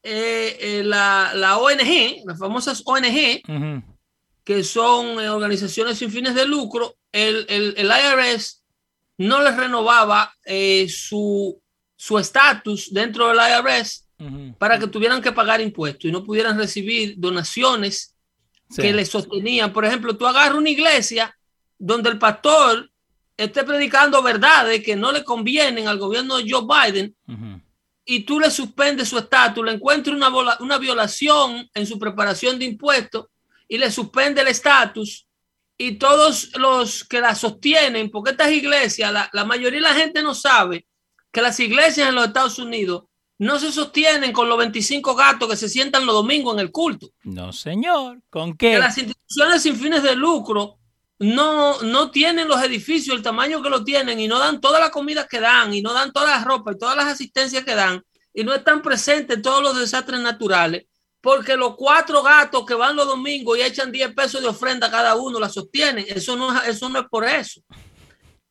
Eh, 0.02 0.57
eh, 0.59 0.83
la, 0.83 1.33
la, 1.35 1.59
ONG, 1.59 2.24
las 2.24 2.38
famosas 2.38 2.83
ONG, 2.87 3.42
uh 3.46 3.52
-huh. 3.52 3.96
Que 4.47 4.63
son 4.63 5.19
eh, 5.19 5.29
organizaciones 5.29 5.99
sin 5.99 6.09
fines 6.09 6.37
de 6.37 6.47
lucro, 6.47 6.97
el, 7.11 7.45
el, 7.49 7.75
el 7.77 7.87
IRS 7.89 8.63
no 9.19 9.43
les 9.43 9.57
renovaba 9.57 10.33
eh, 10.45 10.87
su 10.89 11.61
estatus 12.21 12.95
dentro 12.95 13.27
del 13.27 13.39
IRS 13.39 14.05
uh 14.19 14.25
-huh. 14.25 14.57
para 14.57 14.79
que 14.79 14.87
tuvieran 14.87 15.21
que 15.21 15.33
pagar 15.33 15.61
impuestos 15.61 16.05
y 16.05 16.13
no 16.13 16.23
pudieran 16.23 16.57
recibir 16.57 17.15
donaciones 17.19 18.15
sí. 18.71 18.83
que 18.83 18.93
les 18.93 19.09
sostenían. 19.09 19.73
Por 19.73 19.85
ejemplo, 19.85 20.17
tú 20.17 20.25
agarras 20.29 20.57
una 20.57 20.71
iglesia 20.71 21.37
donde 21.77 22.11
el 22.11 22.19
pastor 22.19 22.89
esté 23.37 23.65
predicando 23.65 24.23
verdades 24.23 24.81
que 24.85 24.95
no 24.95 25.11
le 25.11 25.25
convienen 25.25 25.89
al 25.89 25.99
gobierno 25.99 26.37
de 26.37 26.45
Joe 26.49 26.67
Biden 26.73 27.17
uh 27.27 27.33
-huh. 27.33 27.61
y 28.05 28.21
tú 28.21 28.39
le 28.39 28.51
suspendes 28.53 29.09
su 29.09 29.19
estatus, 29.19 29.65
le 29.65 29.73
encuentras 29.73 30.15
una, 30.15 30.29
una 30.61 30.79
violación 30.79 31.69
en 31.75 31.85
su 31.85 31.99
preparación 31.99 32.61
de 32.61 32.67
impuestos 32.67 33.27
y 33.68 33.79
le 33.79 33.90
suspende 33.90 34.42
el 34.42 34.48
estatus 34.48 35.26
y 35.79 35.98
todos 35.98 36.57
los 36.57 37.05
que 37.05 37.20
la 37.20 37.35
sostienen, 37.35 38.11
porque 38.11 38.31
estas 38.31 38.50
iglesias, 38.50 39.12
la, 39.12 39.29
la, 39.33 39.44
mayoría 39.44 39.79
de 39.79 39.88
la 39.88 39.94
gente 39.94 40.22
no 40.22 40.35
sabe 40.35 40.87
que 41.31 41.42
las 41.42 41.61
iglesias 41.61 42.09
en 42.09 42.14
los 42.14 42.26
Estados 42.26 42.59
Unidos 42.59 43.05
no 43.38 43.59
se 43.59 43.70
sostienen 43.70 44.33
con 44.33 44.48
los 44.48 44.57
25 44.57 45.14
gatos 45.14 45.48
que 45.50 45.57
se 45.57 45.68
sientan 45.68 46.07
los 46.07 46.14
domingos 46.14 46.55
en 46.55 46.61
el 46.61 46.70
culto. 46.70 47.11
No, 47.24 47.52
señor. 47.52 48.22
¿Con 48.31 48.57
qué? 48.57 48.72
Que 48.72 48.79
las 48.79 48.96
instituciones 48.96 49.62
sin 49.62 49.76
fines 49.76 50.02
de 50.02 50.16
lucro 50.16 50.79
no, 51.18 51.81
no 51.83 52.11
tienen 52.11 52.48
los 52.48 52.62
edificios 52.62 53.16
el 53.16 53.22
tamaño 53.22 53.62
que 53.62 53.70
lo 53.70 53.85
tienen 53.85 54.18
y 54.20 54.29
no 54.29 54.38
dan 54.38 54.61
toda 54.61 54.81
la 54.81 54.90
comida 54.90 55.26
que 55.26 55.40
dan 55.40 55.72
y 55.74 55.83
no 55.83 55.92
dan 55.92 56.12
toda 56.12 56.38
la 56.38 56.44
ropa 56.44 56.72
y 56.72 56.79
todas 56.79 56.96
las 56.96 57.07
asistencias 57.07 57.64
que 57.64 57.74
dan 57.74 58.02
y 58.33 58.44
no 58.44 58.55
están 58.55 58.83
presentes 58.83 59.40
todos 59.40 59.62
los 59.62 59.79
desastres 59.79 60.20
naturales 60.20 60.87
porque 61.27 61.57
los 61.57 61.75
cuatro 61.75 62.23
gatos 62.23 62.65
que 62.65 62.75
van 62.75 62.95
los 62.95 63.05
domingos 63.05 63.59
y 63.59 63.62
echan 63.62 63.91
10 63.91 64.15
pesos 64.15 64.41
de 64.41 64.47
ofrenda 64.47 64.89
cada 64.89 65.17
uno 65.17 65.41
la 65.41 65.49
sostienen. 65.49 66.07
Eso 66.09 66.37
no, 66.37 66.57
eso 66.62 66.89
no 66.89 67.01
es 67.01 67.07
por 67.11 67.25
eso. 67.25 67.61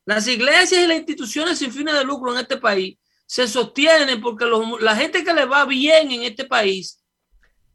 Las 0.04 0.28
iglesias 0.28 0.82
y 0.82 0.86
las 0.86 0.98
instituciones 0.98 1.58
sin 1.58 1.72
fines 1.72 1.94
de 1.94 2.04
lucro 2.04 2.34
en 2.34 2.40
este 2.40 2.58
país 2.58 2.98
se 3.24 3.48
sostienen 3.48 4.20
porque 4.20 4.44
los, 4.44 4.78
la 4.82 4.94
gente 4.94 5.24
que 5.24 5.32
le 5.32 5.46
va 5.46 5.64
bien 5.64 6.10
en 6.10 6.24
este 6.24 6.44
país, 6.44 7.02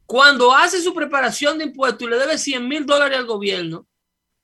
cuando 0.05 0.53
hace 0.53 0.79
su 0.79 0.93
preparación 0.93 1.57
de 1.57 1.63
impuestos 1.63 2.07
y 2.07 2.11
le 2.11 2.19
debe 2.19 2.37
100 2.37 2.67
mil 2.67 2.85
dólares 2.85 3.17
al 3.17 3.25
gobierno, 3.25 3.87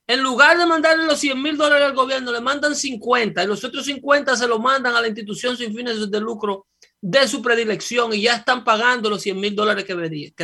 en 0.08 0.20
lugar 0.24 0.58
de 0.58 0.66
mandarle 0.66 1.06
los 1.06 1.20
100 1.20 1.40
mil 1.40 1.56
dólares 1.56 1.86
al 1.86 1.94
gobierno, 1.94 2.32
le 2.32 2.40
mandan 2.40 2.74
50 2.74 3.44
y 3.44 3.46
los 3.46 3.62
otros 3.62 3.84
50 3.84 4.34
se 4.34 4.48
lo 4.48 4.58
mandan 4.58 4.96
a 4.96 5.00
la 5.00 5.06
institución 5.06 5.56
sin 5.56 5.72
fines 5.72 6.10
de 6.10 6.20
lucro 6.20 6.66
de 7.00 7.28
su 7.28 7.42
predilección 7.42 8.12
y 8.12 8.22
ya 8.22 8.34
están 8.34 8.64
pagando 8.64 9.08
los 9.08 9.22
100 9.22 9.38
mil 9.38 9.54
dólares 9.54 9.84
que, 9.84 9.94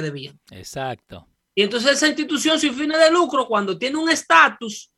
debían. 0.01 0.39
Exacto. 0.51 1.27
Y 1.55 1.63
entonces 1.63 1.93
esa 1.93 2.09
institución 2.09 2.59
sin 2.59 2.75
fines 2.75 2.99
de 2.99 3.11
lucro, 3.11 3.47
cuando 3.47 3.79
tiene 3.79 3.99
un 3.99 4.11
estatus 4.11 4.91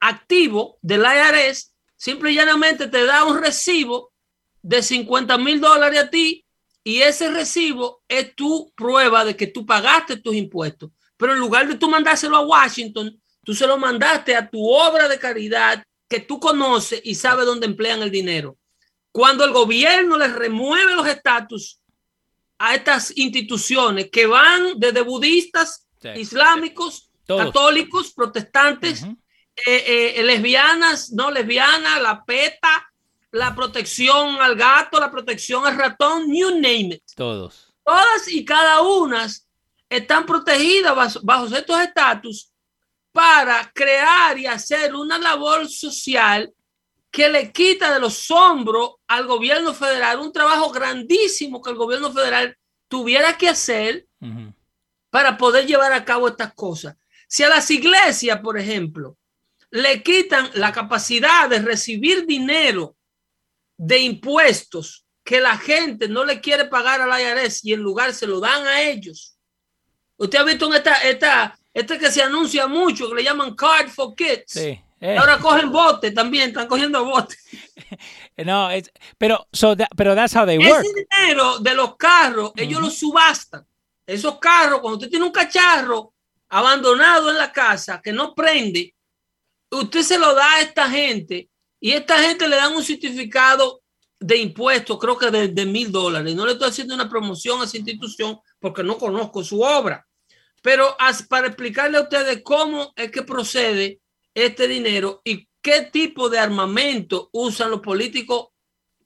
activo 0.00 0.78
del 0.80 1.02
IRS, 1.02 1.74
simple 1.96 2.32
y 2.32 2.36
llanamente 2.36 2.88
te 2.88 3.04
da 3.04 3.24
un 3.24 3.38
recibo 3.38 4.12
de 4.62 4.82
50 4.82 5.38
mil 5.38 5.60
dólares 5.60 6.00
a 6.00 6.10
ti 6.10 6.44
y 6.82 7.02
ese 7.02 7.30
recibo 7.30 8.02
es 8.08 8.34
tu 8.34 8.72
prueba 8.74 9.24
de 9.24 9.36
que 9.36 9.46
tú 9.46 9.66
pagaste 9.66 10.16
tus 10.16 10.34
impuestos. 10.34 10.90
Pero 11.16 11.34
en 11.34 11.38
lugar 11.38 11.68
de 11.68 11.76
tú 11.76 11.90
mandárselo 11.90 12.36
a 12.36 12.46
Washington, 12.46 13.20
tú 13.44 13.54
se 13.54 13.66
lo 13.66 13.76
mandaste 13.76 14.34
a 14.34 14.48
tu 14.48 14.66
obra 14.66 15.08
de 15.08 15.18
caridad 15.18 15.84
que 16.08 16.20
tú 16.20 16.40
conoces 16.40 17.00
y 17.04 17.14
sabes 17.14 17.46
dónde 17.46 17.66
emplean 17.66 18.02
el 18.02 18.10
dinero. 18.10 18.58
Cuando 19.12 19.44
el 19.44 19.52
gobierno 19.52 20.16
les 20.16 20.32
remueve 20.32 20.94
los 20.94 21.06
estatus 21.06 21.80
a 22.58 22.74
estas 22.74 23.12
instituciones 23.16 24.10
que 24.10 24.26
van 24.26 24.78
desde 24.78 25.00
budistas, 25.00 25.86
sí, 26.00 26.08
islámicos, 26.16 27.10
sí. 27.26 27.36
católicos, 27.36 28.12
protestantes, 28.12 29.02
uh 29.02 29.06
-huh. 29.06 29.16
eh, 29.66 30.14
eh, 30.16 30.22
lesbianas, 30.22 31.10
no 31.10 31.30
lesbianas, 31.30 32.00
la 32.00 32.24
PETA, 32.24 32.92
la 33.32 33.54
protección 33.54 34.40
al 34.40 34.56
gato, 34.56 35.00
la 35.00 35.10
protección 35.10 35.66
al 35.66 35.76
ratón, 35.76 36.34
you 36.34 36.50
name 36.50 36.94
it. 36.94 37.02
Todos. 37.16 37.72
Todas 37.84 38.28
y 38.28 38.44
cada 38.44 38.82
una 38.82 39.26
están 39.88 40.26
protegidas 40.26 40.94
bajo, 40.94 41.20
bajo 41.22 41.46
estos 41.46 41.80
estatus 41.80 42.50
para 43.12 43.70
crear 43.72 44.38
y 44.38 44.46
hacer 44.46 44.94
una 44.94 45.18
labor 45.18 45.68
social 45.68 46.52
que 47.10 47.28
le 47.28 47.50
quita 47.52 47.92
de 47.92 48.00
los 48.00 48.30
hombros 48.30 48.96
al 49.08 49.26
gobierno 49.26 49.74
federal 49.74 50.20
un 50.20 50.32
trabajo 50.32 50.70
grandísimo 50.70 51.60
que 51.60 51.70
el 51.70 51.76
gobierno 51.76 52.12
federal 52.12 52.56
tuviera 52.88 53.36
que 53.36 53.48
hacer 53.48 54.06
uh 54.20 54.26
-huh. 54.26 54.54
para 55.10 55.36
poder 55.36 55.66
llevar 55.66 55.92
a 55.92 56.04
cabo 56.04 56.28
estas 56.28 56.54
cosas. 56.54 56.96
Si 57.28 57.42
a 57.42 57.48
las 57.48 57.70
iglesias, 57.70 58.40
por 58.40 58.58
ejemplo, 58.58 59.16
le 59.70 60.02
quitan 60.02 60.50
la 60.54 60.72
capacidad 60.72 61.48
de 61.48 61.60
recibir 61.60 62.26
dinero 62.26 62.96
de 63.76 63.98
impuestos 63.98 65.06
que 65.24 65.40
la 65.40 65.56
gente 65.56 66.08
no 66.08 66.24
le 66.24 66.40
quiere 66.40 66.64
pagar 66.64 67.00
al 67.00 67.20
IRS 67.20 67.64
y 67.64 67.72
en 67.72 67.80
lugar 67.80 68.12
se 68.12 68.26
lo 68.26 68.40
dan 68.40 68.66
a 68.66 68.82
ellos. 68.82 69.36
Usted 70.16 70.38
ha 70.38 70.44
visto 70.44 70.66
en 70.66 70.74
esta, 70.74 70.94
esta, 71.08 71.58
este 71.72 71.98
que 71.98 72.10
se 72.10 72.22
anuncia 72.22 72.66
mucho, 72.66 73.08
que 73.08 73.14
le 73.14 73.24
llaman 73.24 73.54
Card 73.54 73.88
for 73.88 74.14
Kids. 74.14 74.44
Sí. 74.48 74.80
Eh. 75.00 75.16
Ahora 75.16 75.38
cogen 75.38 75.72
bote 75.72 76.10
también, 76.10 76.48
están 76.48 76.68
cogiendo 76.68 77.04
bote. 77.04 77.34
no, 78.44 78.70
es, 78.70 78.92
pero, 79.16 79.48
so 79.50 79.74
that, 79.74 79.88
pero 79.96 80.14
that's 80.14 80.36
how 80.36 80.44
they 80.44 80.58
work. 80.58 80.84
Ese 80.84 81.06
dinero 81.08 81.58
de 81.58 81.74
los 81.74 81.96
carros, 81.96 82.52
ellos 82.56 82.80
lo 82.80 82.90
subastan. 82.90 83.66
Esos 84.06 84.38
carros, 84.38 84.80
cuando 84.80 84.98
usted 84.98 85.08
tiene 85.08 85.24
un 85.24 85.32
cacharro 85.32 86.12
abandonado 86.50 87.30
en 87.30 87.38
la 87.38 87.50
casa 87.50 88.00
que 88.02 88.12
no 88.12 88.34
prende, 88.34 88.94
usted 89.70 90.02
se 90.02 90.18
lo 90.18 90.34
da 90.34 90.56
a 90.56 90.60
esta 90.60 90.90
gente 90.90 91.48
y 91.78 91.92
esta 91.92 92.18
gente 92.18 92.46
le 92.46 92.56
dan 92.56 92.74
un 92.74 92.82
certificado 92.82 93.82
de 94.18 94.36
impuestos, 94.36 94.98
creo 94.98 95.16
que 95.16 95.30
de 95.30 95.66
mil 95.66 95.90
dólares. 95.90 96.34
No 96.34 96.44
le 96.44 96.52
estoy 96.52 96.68
haciendo 96.68 96.94
una 96.94 97.08
promoción 97.08 97.62
a 97.62 97.64
esa 97.64 97.78
institución 97.78 98.38
porque 98.58 98.82
no 98.82 98.98
conozco 98.98 99.42
su 99.42 99.62
obra. 99.62 100.06
Pero 100.60 100.94
para 101.28 101.46
explicarle 101.46 101.96
a 101.96 102.02
ustedes 102.02 102.42
cómo 102.44 102.92
es 102.94 103.10
que 103.10 103.22
procede 103.22 103.99
este 104.34 104.68
dinero 104.68 105.20
y 105.24 105.48
qué 105.62 105.88
tipo 105.92 106.28
de 106.28 106.38
armamento 106.38 107.28
usan 107.32 107.70
los 107.70 107.80
políticos 107.80 108.48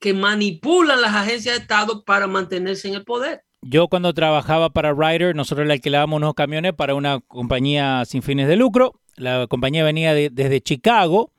que 0.00 0.14
manipulan 0.14 1.00
las 1.00 1.14
agencias 1.14 1.56
de 1.56 1.62
Estado 1.62 2.04
para 2.04 2.26
mantenerse 2.26 2.88
en 2.88 2.94
el 2.94 3.04
poder. 3.04 3.42
Yo 3.62 3.88
cuando 3.88 4.12
trabajaba 4.12 4.70
para 4.70 4.92
Ryder, 4.92 5.34
nosotros 5.34 5.66
le 5.66 5.72
alquilábamos 5.72 6.18
unos 6.18 6.34
camiones 6.34 6.74
para 6.74 6.94
una 6.94 7.20
compañía 7.20 8.04
sin 8.04 8.22
fines 8.22 8.46
de 8.46 8.56
lucro. 8.56 9.00
La 9.16 9.46
compañía 9.46 9.84
venía 9.84 10.12
desde 10.12 10.60
Chicago 10.60 11.30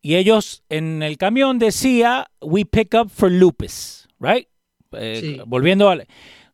y 0.00 0.14
ellos 0.14 0.64
en 0.70 1.02
el 1.02 1.18
camión 1.18 1.58
decía, 1.58 2.30
we 2.40 2.64
pick 2.64 2.94
up 2.94 3.10
for 3.10 3.30
lupus, 3.30 4.08
right? 4.18 4.48
Eh, 4.92 5.42
volviendo 5.46 5.90
a... 5.90 5.98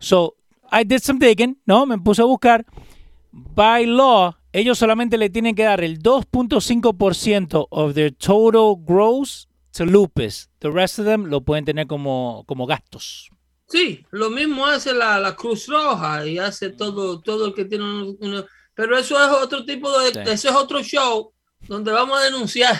So, 0.00 0.34
I 0.72 0.84
did 0.84 1.00
some 1.00 1.20
digging, 1.20 1.60
¿no? 1.66 1.86
Me 1.86 1.98
puse 1.98 2.22
a 2.22 2.24
buscar. 2.24 2.66
By 3.30 3.86
law, 3.86 4.34
ellos 4.52 4.78
solamente 4.78 5.18
le 5.18 5.30
tienen 5.30 5.54
que 5.54 5.64
dar 5.64 5.82
el 5.82 5.98
2.5% 6.00 7.68
of 7.70 7.94
their 7.94 8.12
total 8.12 8.74
gross 8.78 9.48
to 9.72 9.84
lupus. 9.84 10.50
The 10.58 10.70
rest 10.70 10.98
of 10.98 11.06
them 11.06 11.26
lo 11.26 11.40
pueden 11.40 11.64
tener 11.64 11.86
como, 11.86 12.44
como 12.46 12.66
gastos. 12.66 13.30
Sí, 13.68 14.04
lo 14.10 14.28
mismo 14.28 14.66
hace 14.66 14.92
la, 14.92 15.18
la 15.18 15.34
Cruz 15.34 15.66
Roja 15.66 16.26
y 16.26 16.38
hace 16.38 16.68
todo, 16.70 17.20
todo 17.20 17.46
el 17.46 17.54
que 17.54 17.64
tiene 17.64 17.84
uno, 18.20 18.44
pero 18.74 18.98
eso 18.98 19.18
es 19.18 19.30
otro 19.42 19.64
tipo 19.64 19.90
de, 19.98 20.10
eso 20.30 20.48
es 20.50 20.54
otro 20.54 20.82
show 20.82 21.32
donde 21.66 21.90
vamos 21.90 22.20
a 22.20 22.24
denunciar 22.24 22.78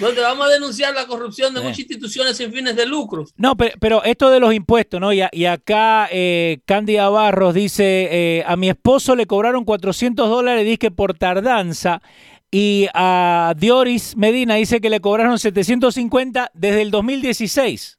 donde 0.00 0.20
vamos 0.20 0.46
a 0.46 0.50
denunciar 0.50 0.94
la 0.94 1.06
corrupción 1.06 1.54
de 1.54 1.60
muchas 1.60 1.80
instituciones 1.80 2.36
sin 2.36 2.52
fines 2.52 2.74
de 2.74 2.86
lucro. 2.86 3.24
No, 3.36 3.56
pero, 3.56 4.02
esto 4.04 4.30
de 4.30 4.40
los 4.40 4.52
impuestos, 4.52 5.00
¿no? 5.00 5.12
Y, 5.12 5.22
y 5.32 5.44
acá 5.44 6.08
eh, 6.10 6.58
Cándia 6.64 7.08
Barros 7.08 7.54
dice, 7.54 8.08
eh, 8.10 8.44
a 8.46 8.56
mi 8.56 8.68
esposo 8.68 9.14
le 9.14 9.26
cobraron 9.26 9.64
400 9.64 10.28
dólares, 10.28 10.64
dice 10.64 10.90
por 10.90 11.14
tardanza, 11.14 12.02
y 12.50 12.88
a 12.94 13.54
Dioris 13.56 14.16
Medina 14.16 14.56
dice 14.56 14.80
que 14.80 14.90
le 14.90 15.00
cobraron 15.00 15.38
750 15.38 16.50
desde 16.54 16.82
el 16.82 16.90
2016. 16.90 17.98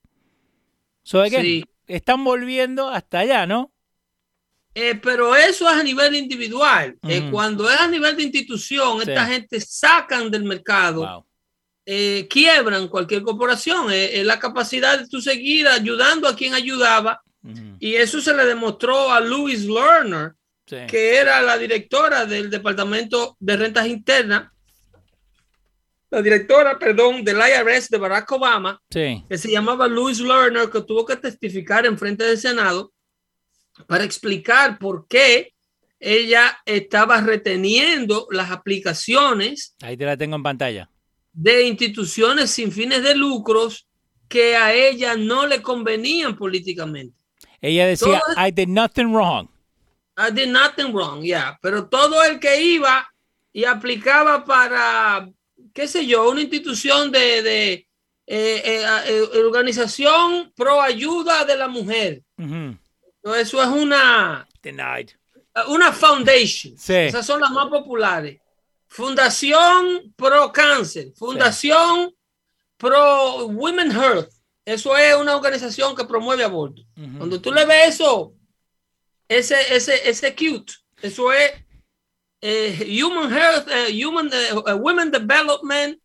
So, 1.03 1.25
sí. 1.25 1.63
Están 1.87 2.23
volviendo 2.23 2.89
hasta 2.89 3.19
allá, 3.19 3.45
¿no? 3.45 3.71
Eh, 4.75 4.95
pero 5.01 5.35
eso 5.35 5.69
es 5.69 5.75
a 5.75 5.83
nivel 5.83 6.15
individual. 6.15 6.97
Eh, 7.07 7.29
cuando 7.31 7.69
es 7.69 7.79
a 7.79 7.87
nivel 7.87 8.15
de 8.17 8.23
institución, 8.23 9.01
esta 9.01 9.25
gente 9.25 9.59
sacan 9.61 10.29
del 10.29 10.43
mercado 10.43 11.26
eh, 11.89 12.27
quiebran 12.29 12.89
cualquier 12.89 13.21
corporación. 13.21 13.89
Es, 13.93 14.25
la 14.25 14.37
capacidad 14.39 14.99
de 14.99 15.07
tu 15.07 15.21
seguir 15.21 15.69
ayudando 15.69 16.27
a 16.27 16.35
quien 16.35 16.53
ayudaba. 16.53 17.21
Y 17.79 17.93
eso 17.93 18.19
se 18.19 18.33
le 18.33 18.45
demostró 18.45 19.09
a 19.09 19.21
Louis 19.21 19.63
Lerner, 19.63 20.33
que 20.65 21.15
era 21.15 21.41
la 21.41 21.57
directora 21.57 22.25
del 22.25 22.49
Departamento 22.49 23.37
de 23.39 23.55
Rentas 23.55 23.87
Internas, 23.87 24.51
la 26.09 26.21
directora, 26.21 26.77
perdón, 26.77 27.23
del 27.23 27.37
IRS 27.37 27.87
de 27.87 27.97
Barack 27.97 28.29
Obama, 28.33 28.81
que 28.89 29.37
se 29.37 29.49
llamaba 29.49 29.87
Louis 29.87 30.19
Lerner, 30.19 30.69
que 30.69 30.81
tuvo 30.81 31.05
que 31.05 31.15
testificar 31.15 31.85
en 31.85 31.97
frente 31.97 32.25
del 32.25 32.37
Senado 32.37 32.91
para 33.87 34.03
explicar 34.03 34.77
por 34.77 35.07
qué 35.07 35.53
ella 36.01 36.59
estaba 36.65 37.21
reteniendo 37.21 38.27
las 38.29 38.51
aplicaciones. 38.51 39.73
Ahí 39.81 39.95
te 39.95 40.05
la 40.05 40.17
tengo 40.17 40.35
en 40.35 40.43
pantalla 40.43 40.89
de 41.37 41.67
instituciones 41.67 42.49
sin 42.49 42.71
fines 42.71 43.03
de 43.03 43.13
lucros 43.13 43.87
que 44.27 44.55
a 44.55 44.73
ella 44.73 45.15
no 45.15 45.45
le 45.45 45.61
convenían 45.61 46.35
políticamente. 46.35 47.15
Ella 47.61 47.85
decía, 47.85 48.19
I 48.35 48.51
did 48.51 48.67
nothing 48.67 49.13
wrong. 49.13 49.47
I 50.17 50.31
did 50.31 50.47
nothing 50.47 50.91
wrong, 50.91 51.21
yeah. 51.21 51.55
Pero 51.61 51.87
todo 51.87 52.23
el 52.23 52.39
que 52.39 52.59
iba 52.59 53.07
y 53.53 53.65
aplicaba 53.65 54.43
para, 54.43 55.29
qué 55.73 55.87
sé 55.87 56.07
yo, 56.07 56.27
una 56.27 56.41
institución 56.41 57.11
de, 57.11 57.43
de 57.43 57.73
eh, 58.25 58.61
eh, 58.65 58.83
eh, 59.05 59.21
organización 59.45 60.51
pro 60.55 60.81
ayuda 60.81 61.45
de 61.45 61.55
la 61.55 61.67
mujer. 61.67 62.23
eso 62.37 63.61
es 63.61 63.67
una... 63.67 64.47
Denied. 64.63 65.11
Una 65.67 65.91
foundation. 65.91 66.73
Esas 66.73 67.25
son 67.25 67.41
las 67.41 67.51
más 67.51 67.67
populares. 67.67 68.39
Fundación 68.87 70.13
Pro 70.15 70.51
Cáncer, 70.51 71.13
Fundación 71.15 72.13
Pro 72.77 73.47
Women 73.47 73.91
Health. 73.91 74.31
Eso 74.65 74.97
es 74.97 75.15
una 75.15 75.35
organización 75.35 75.95
que 75.95 76.03
promueve 76.05 76.43
aborto. 76.43 76.81
Cuando 77.17 77.39
tú 77.39 77.53
le 77.53 77.65
ves 77.65 77.95
eso, 77.95 78.33
ese, 79.27 79.75
ese, 79.75 80.09
ese 80.09 80.35
cute, 80.35 80.73
eso 81.01 81.31
es 81.31 81.51
eh, 82.41 83.01
Human 83.01 83.31
Health, 83.31 83.67
eh, 83.69 84.05
Human 84.05 84.29
uh, 84.53 84.75
Women 84.77 85.11
Development, 85.11 85.99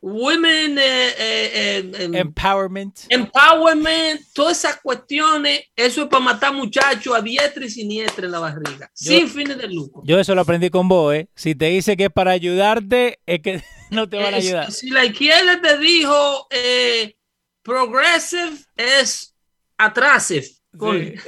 women 0.00 0.78
eh, 0.78 1.14
eh, 1.18 1.92
em, 1.98 2.14
empowerment. 2.14 3.00
Empowerment, 3.08 4.20
todas 4.32 4.58
esas 4.58 4.80
cuestiones, 4.80 5.60
eso 5.74 6.02
es 6.02 6.08
para 6.08 6.24
matar 6.24 6.52
muchachos 6.52 7.14
a 7.14 7.20
diestra 7.20 7.64
y 7.64 7.70
siniestra 7.70 8.26
en 8.26 8.32
la 8.32 8.38
barriga, 8.38 8.90
sin 8.94 9.28
fines 9.28 9.58
de 9.58 9.68
lucro. 9.68 10.02
Yo 10.04 10.18
eso 10.18 10.34
lo 10.34 10.40
aprendí 10.40 10.70
con 10.70 10.88
vos, 10.88 11.14
¿eh? 11.14 11.28
Si 11.34 11.54
te 11.54 11.66
dice 11.66 11.96
que 11.96 12.04
es 12.04 12.12
para 12.12 12.32
ayudarte, 12.32 13.20
es 13.26 13.40
que 13.40 13.62
no 13.90 14.08
te 14.08 14.16
van 14.16 14.34
a 14.34 14.38
ayudar. 14.38 14.72
Si, 14.72 14.90
la 14.90 15.04
izquierda 15.04 15.60
te 15.60 15.78
dijo 15.78 16.48
progressive 17.62 18.56
es 18.76 19.34
atrasive. 19.76 20.48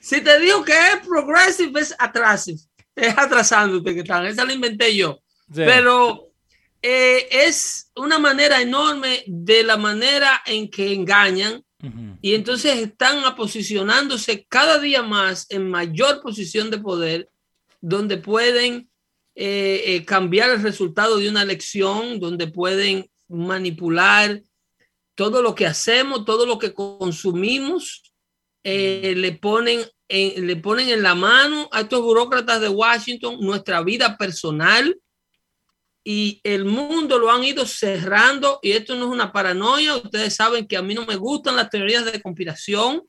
Si, 0.00 0.20
te 0.20 0.38
dijo, 0.38 0.64
que 0.64 0.72
es 0.72 1.04
progressive 1.04 1.80
es 1.80 1.92
atrasive. 1.98 2.60
Es 2.94 3.18
atrasándote 3.18 3.92
que 3.92 4.00
están. 4.00 4.24
Esa 4.24 4.44
la 4.44 4.52
inventé 4.52 4.94
yo. 4.94 5.18
Pero 5.54 6.32
eh, 6.82 7.28
es 7.30 7.90
una 7.96 8.18
manera 8.18 8.60
enorme 8.60 9.24
de 9.26 9.62
la 9.62 9.76
manera 9.76 10.42
en 10.46 10.70
que 10.70 10.92
engañan 10.92 11.62
y 12.20 12.34
entonces 12.34 12.78
están 12.78 13.22
posicionándose 13.36 14.44
cada 14.48 14.80
día 14.80 15.02
más 15.02 15.46
en 15.50 15.70
mayor 15.70 16.20
posición 16.20 16.70
de 16.70 16.78
poder, 16.78 17.30
donde 17.80 18.16
pueden 18.16 18.90
eh, 19.36 19.82
eh, 19.86 20.04
cambiar 20.04 20.50
el 20.50 20.62
resultado 20.62 21.18
de 21.18 21.28
una 21.28 21.42
elección, 21.42 22.18
donde 22.18 22.48
pueden 22.48 23.08
manipular 23.28 24.42
todo 25.14 25.42
lo 25.42 25.54
que 25.54 25.66
hacemos, 25.66 26.24
todo 26.24 26.44
lo 26.44 26.58
que 26.58 26.72
consumimos, 26.72 28.12
le 28.64 29.38
ponen 29.40 29.84
le 30.08 30.56
ponen 30.56 30.88
en 30.88 31.02
la 31.02 31.14
mano 31.14 31.68
a 31.72 31.82
estos 31.82 32.00
burócratas 32.00 32.60
de 32.60 32.68
Washington 32.68 33.38
nuestra 33.40 33.82
vida 33.82 34.16
personal, 34.16 34.96
y 36.08 36.40
el 36.44 36.64
mundo 36.64 37.18
lo 37.18 37.32
han 37.32 37.42
ido 37.42 37.66
cerrando 37.66 38.60
y 38.62 38.70
esto 38.70 38.94
no 38.94 39.06
es 39.06 39.10
una 39.10 39.32
paranoia. 39.32 39.96
Ustedes 39.96 40.36
saben 40.36 40.68
que 40.68 40.76
a 40.76 40.82
mí 40.82 40.94
no 40.94 41.04
me 41.04 41.16
gustan 41.16 41.56
las 41.56 41.68
teorías 41.68 42.04
de 42.04 42.22
conspiración. 42.22 43.02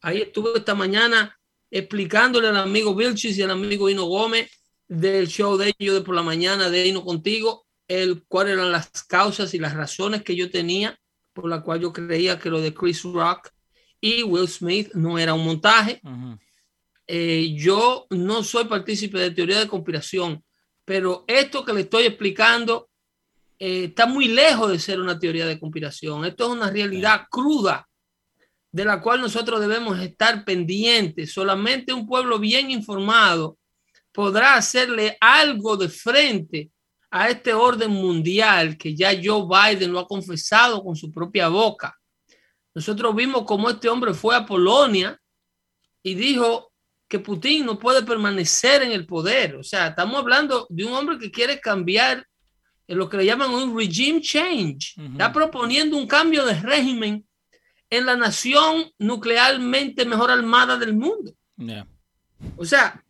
Ahí 0.00 0.20
estuve 0.20 0.52
esta 0.58 0.76
mañana 0.76 1.36
explicándole 1.68 2.46
al 2.46 2.58
amigo 2.58 2.94
Vilchis 2.94 3.36
y 3.38 3.42
al 3.42 3.50
amigo 3.50 3.90
Hino 3.90 4.04
Gómez 4.04 4.52
del 4.86 5.26
show 5.26 5.56
de 5.56 5.74
ellos 5.76 5.96
de 5.96 6.02
por 6.02 6.14
la 6.14 6.22
mañana 6.22 6.70
de 6.70 6.86
Hino 6.86 7.04
contigo, 7.04 7.66
el 7.88 8.22
cuáles 8.28 8.52
eran 8.52 8.70
las 8.70 8.88
causas 9.08 9.52
y 9.54 9.58
las 9.58 9.74
razones 9.74 10.22
que 10.22 10.36
yo 10.36 10.48
tenía 10.48 10.96
por 11.32 11.50
la 11.50 11.60
cual 11.60 11.80
yo 11.80 11.92
creía 11.92 12.38
que 12.38 12.50
lo 12.50 12.60
de 12.60 12.72
Chris 12.72 13.02
Rock 13.02 13.50
y 14.00 14.22
Will 14.22 14.46
Smith 14.46 14.92
no 14.94 15.18
era 15.18 15.34
un 15.34 15.44
montaje. 15.44 16.00
Eh, 17.04 17.56
yo 17.58 18.06
no 18.10 18.44
soy 18.44 18.66
partícipe 18.66 19.18
de 19.18 19.32
teoría 19.32 19.58
de 19.58 19.66
conspiración 19.66 20.44
pero 20.88 21.24
esto 21.26 21.66
que 21.66 21.74
le 21.74 21.82
estoy 21.82 22.04
explicando 22.04 22.88
eh, 23.58 23.84
está 23.84 24.06
muy 24.06 24.26
lejos 24.26 24.70
de 24.70 24.78
ser 24.78 24.98
una 24.98 25.18
teoría 25.18 25.44
de 25.44 25.60
conspiración. 25.60 26.24
Esto 26.24 26.46
es 26.46 26.52
una 26.52 26.70
realidad 26.70 27.26
cruda 27.30 27.86
de 28.72 28.86
la 28.86 28.98
cual 29.02 29.20
nosotros 29.20 29.60
debemos 29.60 30.00
estar 30.00 30.46
pendientes. 30.46 31.30
Solamente 31.30 31.92
un 31.92 32.06
pueblo 32.06 32.38
bien 32.38 32.70
informado 32.70 33.58
podrá 34.12 34.54
hacerle 34.54 35.18
algo 35.20 35.76
de 35.76 35.90
frente 35.90 36.70
a 37.10 37.28
este 37.28 37.52
orden 37.52 37.90
mundial 37.90 38.78
que 38.78 38.96
ya 38.96 39.10
Joe 39.22 39.44
Biden 39.46 39.92
lo 39.92 39.98
ha 39.98 40.08
confesado 40.08 40.82
con 40.82 40.96
su 40.96 41.12
propia 41.12 41.48
boca. 41.48 41.94
Nosotros 42.74 43.14
vimos 43.14 43.42
cómo 43.44 43.68
este 43.68 43.90
hombre 43.90 44.14
fue 44.14 44.34
a 44.34 44.46
Polonia 44.46 45.20
y 46.02 46.14
dijo 46.14 46.67
que 47.08 47.18
Putin 47.18 47.64
no 47.64 47.78
puede 47.78 48.02
permanecer 48.02 48.82
en 48.82 48.92
el 48.92 49.06
poder. 49.06 49.56
O 49.56 49.64
sea, 49.64 49.88
estamos 49.88 50.16
hablando 50.16 50.66
de 50.68 50.84
un 50.84 50.92
hombre 50.92 51.18
que 51.18 51.30
quiere 51.30 51.58
cambiar 51.58 52.26
en 52.86 52.98
lo 52.98 53.08
que 53.08 53.16
le 53.16 53.26
llaman 53.26 53.50
un 53.50 53.76
regime 53.76 54.20
change. 54.20 54.94
Está 55.12 55.32
proponiendo 55.32 55.96
un 55.96 56.06
cambio 56.06 56.44
de 56.44 56.54
régimen 56.54 57.26
en 57.90 58.06
la 58.06 58.16
nación 58.16 58.90
nuclearmente 58.98 60.04
mejor 60.04 60.30
armada 60.30 60.76
del 60.76 60.94
mundo. 60.94 61.32
O 62.56 62.64
sea, 62.64 63.02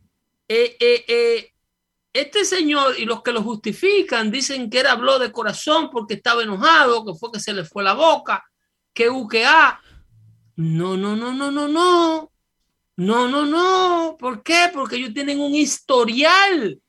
eh, 0.47 0.77
eh, 0.79 1.05
eh, 1.07 1.53
este 2.13 2.45
señor 2.45 2.97
y 2.97 3.05
los 3.05 3.21
que 3.21 3.31
lo 3.31 3.43
justifican 3.43 4.31
dicen 4.31 4.69
que 4.69 4.79
él 4.79 4.87
habló 4.87 5.19
de 5.19 5.31
corazón 5.31 5.89
porque 5.91 6.15
estaba 6.15 6.41
enojado, 6.41 7.05
que 7.05 7.13
fue 7.13 7.31
que 7.31 7.39
se 7.39 7.53
le 7.53 7.65
fue 7.65 7.83
la 7.83 7.93
boca, 7.93 8.43
que 8.93 9.09
UQA. 9.09 9.81
No, 10.55 10.97
no, 10.97 11.15
no, 11.15 11.31
no, 11.33 11.51
no, 11.51 11.67
no. 11.67 12.31
No, 12.99 13.29
no, 13.29 13.45
no. 13.45 14.17
¿Por 14.19 14.43
qué? 14.43 14.69
Porque 14.73 14.97
ellos 14.97 15.13
tienen 15.13 15.39
un 15.39 15.55
historial. 15.55 16.81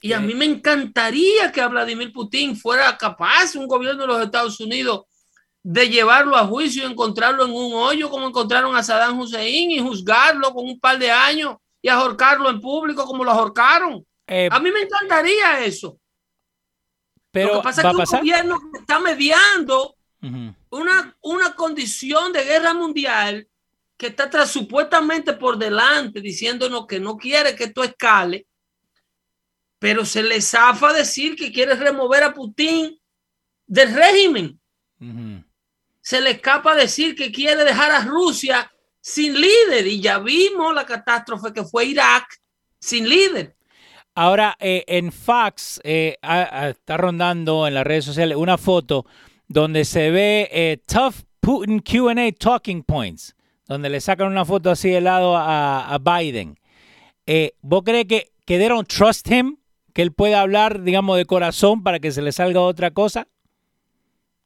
Y 0.00 0.14
a 0.14 0.18
mí 0.18 0.34
me 0.34 0.46
encantaría 0.46 1.52
que 1.52 1.66
Vladimir 1.66 2.10
Putin 2.10 2.56
fuera 2.56 2.96
capaz, 2.96 3.54
un 3.54 3.66
gobierno 3.66 4.02
de 4.02 4.06
los 4.06 4.22
Estados 4.22 4.58
Unidos, 4.58 5.02
de 5.62 5.90
llevarlo 5.90 6.36
a 6.36 6.46
juicio 6.46 6.82
y 6.82 6.90
encontrarlo 6.90 7.44
en 7.44 7.52
un 7.52 7.74
hoyo 7.74 8.08
como 8.08 8.28
encontraron 8.28 8.74
a 8.74 8.82
Saddam 8.82 9.20
Hussein 9.20 9.72
y 9.72 9.78
juzgarlo 9.78 10.54
con 10.54 10.64
un 10.64 10.80
par 10.80 10.98
de 10.98 11.10
años 11.10 11.56
y 11.82 11.90
ahorcarlo 11.90 12.48
en 12.48 12.58
público 12.58 13.04
como 13.04 13.24
lo 13.24 13.32
ahorcaron. 13.32 14.06
Eh, 14.26 14.48
a 14.50 14.58
mí 14.58 14.70
me 14.70 14.80
encantaría 14.80 15.66
eso. 15.66 15.98
Pero 17.30 17.48
lo 17.48 17.60
que 17.60 17.64
pasa 17.64 17.82
es 17.82 17.94
que 17.94 17.94
un 17.94 18.20
gobierno 18.20 18.58
está 18.72 19.00
mediando 19.00 19.96
una, 20.70 21.14
una 21.20 21.54
condición 21.54 22.32
de 22.32 22.42
guerra 22.42 22.72
mundial 22.72 23.46
que 23.96 24.08
está 24.08 24.28
tras, 24.28 24.50
supuestamente 24.50 25.32
por 25.32 25.56
delante 25.58 26.20
diciéndonos 26.20 26.86
que 26.86 27.00
no 27.00 27.16
quiere 27.16 27.54
que 27.54 27.64
esto 27.64 27.82
escale, 27.82 28.46
pero 29.78 30.04
se 30.04 30.22
le 30.22 30.40
zafa 30.40 30.92
decir 30.92 31.36
que 31.36 31.52
quiere 31.52 31.74
remover 31.74 32.24
a 32.24 32.34
Putin 32.34 32.98
del 33.66 33.94
régimen. 33.94 34.60
Se 36.00 36.20
le 36.20 36.30
escapa 36.30 36.74
decir 36.74 37.14
que 37.14 37.32
quiere 37.32 37.64
dejar 37.64 37.90
a 37.90 38.04
Rusia 38.04 38.70
sin 39.00 39.40
líder 39.40 39.86
y 39.86 40.00
ya 40.00 40.18
vimos 40.18 40.74
la 40.74 40.84
catástrofe 40.84 41.52
que 41.52 41.64
fue 41.64 41.84
Irak 41.86 42.26
sin 42.80 43.08
líder. 43.08 43.54
Ahora, 44.14 44.56
eh, 44.58 44.82
en 44.86 45.12
Fox 45.12 45.78
eh, 45.84 46.16
está 46.22 46.96
rondando 46.96 47.66
en 47.66 47.74
las 47.74 47.84
redes 47.84 48.06
sociales 48.06 48.36
una 48.36 48.56
foto 48.56 49.04
donde 49.46 49.84
se 49.84 50.10
ve 50.10 50.48
eh, 50.50 50.78
Tough 50.86 51.16
Putin 51.38 51.80
QA 51.80 52.32
Talking 52.32 52.82
Points, 52.82 53.35
donde 53.66 53.90
le 53.90 54.00
sacan 54.00 54.28
una 54.28 54.44
foto 54.44 54.70
así 54.70 54.90
de 54.90 55.00
lado 55.00 55.36
a, 55.36 55.98
Biden. 56.00 56.58
¿Vos 57.60 57.82
crees 57.84 58.06
que, 58.06 58.32
que 58.44 58.58
they 58.58 58.68
don't 58.68 58.88
trust 58.88 59.28
him? 59.30 59.56
Que 59.92 60.02
él 60.02 60.12
pueda 60.12 60.40
hablar, 60.40 60.82
digamos, 60.82 61.16
de 61.16 61.24
corazón 61.24 61.82
para 61.82 61.98
que 61.98 62.12
se 62.12 62.22
le 62.22 62.32
salga 62.32 62.60
otra 62.60 62.90
cosa? 62.90 63.26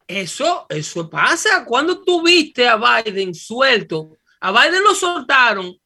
Eso, 0.06 0.66
eso 0.68 1.08
pasa. 1.08 1.64
Cuando 1.64 2.02
tuviste 2.02 2.66
a 2.68 2.76
Biden 2.76 3.32
suelto, 3.34 4.16
a 4.40 4.50
Biden 4.50 4.82
lo 4.82 4.94
soltaron 4.94 5.76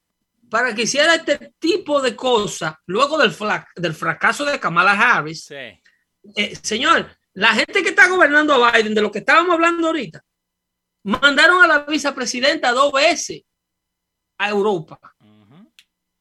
para 0.49 0.75
que 0.75 0.83
hiciera 0.83 1.17
este 1.17 1.53
tipo 1.59 2.01
de 2.01 2.15
cosas 2.15 2.75
luego 2.87 3.19
del, 3.19 3.35
del 3.77 3.95
fracaso 3.95 4.45
de 4.45 4.61
Kamala 4.61 4.93
Harris. 4.93 5.51
Eh, 5.51 5.81
señor, 6.63 7.07
la 7.35 7.49
gente 7.55 7.83
que 7.83 7.91
está 7.91 8.09
gobernando 8.09 8.55
a 8.55 8.73
Biden, 8.73 8.95
de 8.95 9.03
lo 9.03 9.11
que 9.11 9.19
estábamos 9.19 9.53
hablando 9.53 9.89
ahorita, 9.89 10.25
mandaron 11.05 11.63
a 11.63 11.67
la 11.67 11.79
vicepresidenta 11.81 12.73
dos 12.73 12.93
veces 12.93 13.43
a 14.39 14.49
Europa 14.49 14.99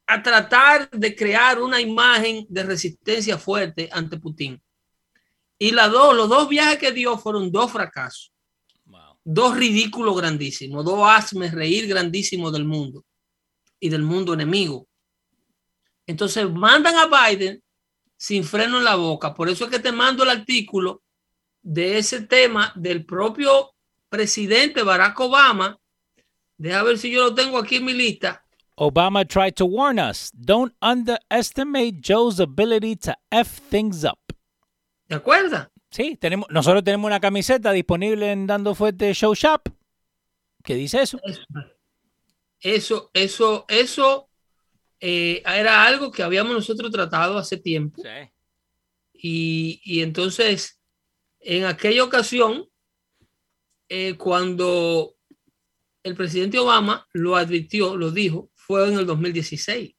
a 0.05 0.21
tratar 0.21 0.89
de 0.91 1.15
crear 1.15 1.59
una 1.61 1.79
imagen 1.81 2.45
de 2.49 2.63
resistencia 2.63 3.37
fuerte 3.37 3.89
ante 3.91 4.17
Putin. 4.17 4.61
Y 5.57 5.71
la 5.71 5.87
dos, 5.87 6.15
los 6.15 6.29
dos 6.29 6.49
viajes 6.49 6.77
que 6.77 6.91
dio 6.91 7.17
fueron 7.17 7.51
dos 7.51 7.71
fracasos. 7.71 8.31
Dos 9.23 9.55
ridículos 9.55 10.17
grandísimos, 10.17 10.83
dos 10.83 10.99
asmes 11.07 11.53
reír 11.53 11.87
grandísimos 11.87 12.51
del 12.51 12.65
mundo 12.65 13.05
y 13.79 13.87
del 13.87 14.03
mundo 14.03 14.33
enemigo. 14.33 14.85
Entonces 16.05 16.51
mandan 16.51 16.95
a 16.97 17.07
Biden 17.07 17.63
sin 18.17 18.43
freno 18.43 18.79
en 18.79 18.83
la 18.83 18.95
boca. 18.95 19.33
Por 19.33 19.47
eso 19.47 19.63
es 19.63 19.71
que 19.71 19.79
te 19.79 19.93
mando 19.93 20.23
el 20.23 20.29
artículo 20.29 21.01
de 21.61 21.97
ese 21.97 22.21
tema 22.21 22.73
del 22.75 23.05
propio 23.05 23.72
presidente 24.13 24.83
Barack 24.83 25.19
Obama. 25.19 25.79
Deja 26.57 26.83
ver 26.83 26.99
si 26.99 27.09
yo 27.09 27.23
lo 27.23 27.33
tengo 27.33 27.57
aquí 27.57 27.77
en 27.77 27.85
mi 27.85 27.93
lista. 27.93 28.45
Obama 28.75 29.25
tried 29.25 29.55
to 29.55 29.65
warn 29.65 29.97
us. 29.97 30.31
Don't 30.33 30.73
underestimate 30.81 31.99
Joe's 31.99 32.39
ability 32.39 32.95
to 32.97 33.15
F 33.31 33.59
things 33.69 34.03
up. 34.03 34.19
¿Te 35.07 35.15
acuerdas? 35.15 35.69
Sí, 35.89 36.15
tenemos, 36.15 36.47
nosotros 36.49 36.83
tenemos 36.83 37.07
una 37.07 37.19
camiseta 37.19 37.71
disponible 37.71 38.31
en 38.31 38.45
Dando 38.45 38.75
Fuerte 38.75 39.13
Show 39.13 39.33
Shop 39.33 39.69
que 40.63 40.75
dice 40.75 41.01
eso. 41.01 41.19
Eso, 42.59 43.09
eso, 43.13 43.65
eso, 43.67 44.29
eh, 44.99 45.43
era 45.45 45.85
algo 45.85 46.11
que 46.11 46.23
habíamos 46.23 46.53
nosotros 46.53 46.91
tratado 46.91 47.37
hace 47.37 47.57
tiempo. 47.57 48.01
Sí. 48.01 48.31
Y, 49.85 50.01
entonces, 50.01 50.81
en 51.39 51.65
aquella 51.65 52.03
ocasión, 52.03 52.69
eh, 53.95 54.17
cuando 54.17 55.13
el 56.01 56.15
presidente 56.15 56.57
Obama 56.57 57.07
lo 57.13 57.35
advirtió, 57.35 57.95
lo 57.95 58.09
dijo, 58.09 58.49
fue 58.55 58.87
en 58.87 58.97
el 58.97 59.05
2016, 59.05 59.93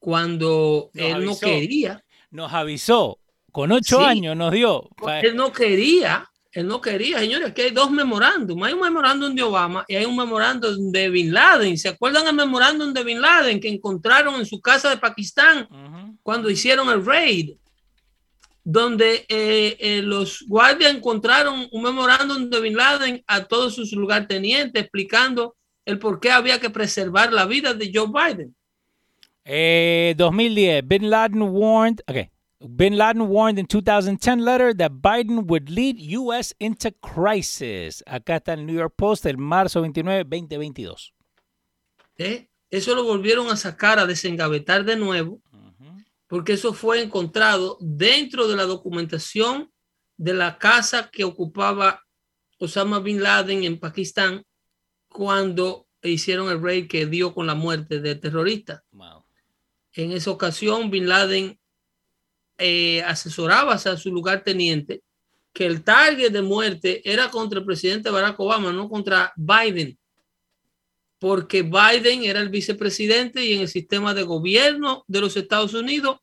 cuando 0.00 0.90
él 0.94 1.24
no 1.24 1.38
quería. 1.38 2.04
Nos 2.32 2.52
avisó 2.52 3.20
con 3.52 3.70
ocho 3.70 4.00
años 4.00 4.36
nos 4.36 4.50
dio. 4.50 4.90
Él 5.22 5.36
no 5.36 5.52
quería, 5.52 6.28
él 6.50 6.66
no 6.66 6.80
quería, 6.80 7.20
señores, 7.20 7.52
que 7.52 7.62
hay 7.62 7.70
dos 7.70 7.88
memorándum. 7.92 8.60
Hay 8.64 8.72
un 8.72 8.80
memorándum 8.80 9.32
de 9.32 9.44
Obama 9.44 9.84
y 9.86 9.94
hay 9.94 10.04
un 10.04 10.16
memorándum 10.16 10.90
de 10.90 11.08
Bin 11.08 11.32
Laden. 11.32 11.78
¿Se 11.78 11.90
acuerdan 11.90 12.26
el 12.26 12.34
memorándum 12.34 12.92
de 12.92 13.04
Bin 13.04 13.20
Laden 13.20 13.60
que 13.60 13.68
encontraron 13.68 14.34
en 14.40 14.46
su 14.46 14.60
casa 14.60 14.90
de 14.90 14.96
Pakistán 14.96 15.68
cuando 16.20 16.50
hicieron 16.50 16.90
el 16.90 17.06
raid? 17.06 17.52
Donde 18.64 19.26
eh, 19.28 19.76
eh, 19.80 20.02
los 20.02 20.44
guardias 20.46 20.94
encontraron 20.94 21.68
un 21.72 21.82
memorándum 21.82 22.48
de 22.48 22.60
Bin 22.60 22.76
Laden 22.76 23.22
a 23.26 23.44
todos 23.44 23.74
sus 23.74 23.92
lugartenientes 23.92 24.82
explicando 24.82 25.56
el 25.84 25.98
por 25.98 26.20
qué 26.20 26.30
había 26.30 26.60
que 26.60 26.70
preservar 26.70 27.32
la 27.32 27.44
vida 27.44 27.74
de 27.74 27.90
Joe 27.92 28.06
Biden. 28.06 28.54
2010, 30.16 30.78
eh, 30.78 30.82
Bin 30.84 31.10
Laden 31.10 31.42
warned, 31.42 32.00
okay, 32.08 32.30
Bin 32.60 32.96
Laden 32.96 33.28
warned 33.28 33.58
in 33.58 33.66
2010 33.66 34.44
letter 34.44 34.72
that 34.72 35.02
Biden 35.02 35.46
would 35.48 35.68
lead 35.68 35.98
U.S. 35.98 36.54
into 36.60 36.92
crisis. 36.92 38.04
Acá 38.06 38.36
está 38.36 38.52
el 38.52 38.64
New 38.64 38.76
York 38.76 38.94
Post 38.96 39.26
el 39.26 39.36
marzo 39.36 39.80
29, 39.80 40.24
2022. 40.24 41.12
¿Eh? 42.18 42.48
Eso 42.70 42.94
lo 42.94 43.04
volvieron 43.04 43.48
a 43.50 43.56
sacar, 43.56 43.98
a 43.98 44.06
desengavetar 44.06 44.84
de 44.84 44.96
nuevo, 44.96 45.40
porque 46.32 46.54
eso 46.54 46.72
fue 46.72 47.02
encontrado 47.02 47.76
dentro 47.78 48.48
de 48.48 48.56
la 48.56 48.62
documentación 48.62 49.70
de 50.16 50.32
la 50.32 50.56
casa 50.56 51.10
que 51.12 51.24
ocupaba 51.24 52.02
Osama 52.58 53.00
Bin 53.00 53.22
Laden 53.22 53.64
en 53.64 53.78
Pakistán 53.78 54.42
cuando 55.08 55.88
hicieron 56.02 56.48
el 56.48 56.62
raid 56.62 56.88
que 56.88 57.04
dio 57.04 57.34
con 57.34 57.46
la 57.46 57.54
muerte 57.54 58.00
del 58.00 58.18
terrorista. 58.18 58.82
En 59.92 60.12
esa 60.12 60.30
ocasión, 60.30 60.90
Bin 60.90 61.06
Laden 61.06 61.60
eh, 62.56 63.02
asesoraba 63.02 63.74
a 63.74 63.96
su 63.98 64.10
lugar 64.10 64.42
teniente 64.42 65.02
que 65.52 65.66
el 65.66 65.84
target 65.84 66.32
de 66.32 66.40
muerte 66.40 67.02
era 67.04 67.28
contra 67.28 67.58
el 67.58 67.66
presidente 67.66 68.08
Barack 68.08 68.40
Obama, 68.40 68.72
no 68.72 68.88
contra 68.88 69.34
Biden, 69.36 69.98
porque 71.22 71.62
Biden 71.62 72.24
era 72.24 72.40
el 72.40 72.48
vicepresidente 72.48 73.44
y 73.44 73.52
en 73.52 73.60
el 73.60 73.68
sistema 73.68 74.12
de 74.12 74.24
gobierno 74.24 75.04
de 75.06 75.20
los 75.20 75.36
Estados 75.36 75.72
Unidos, 75.72 76.18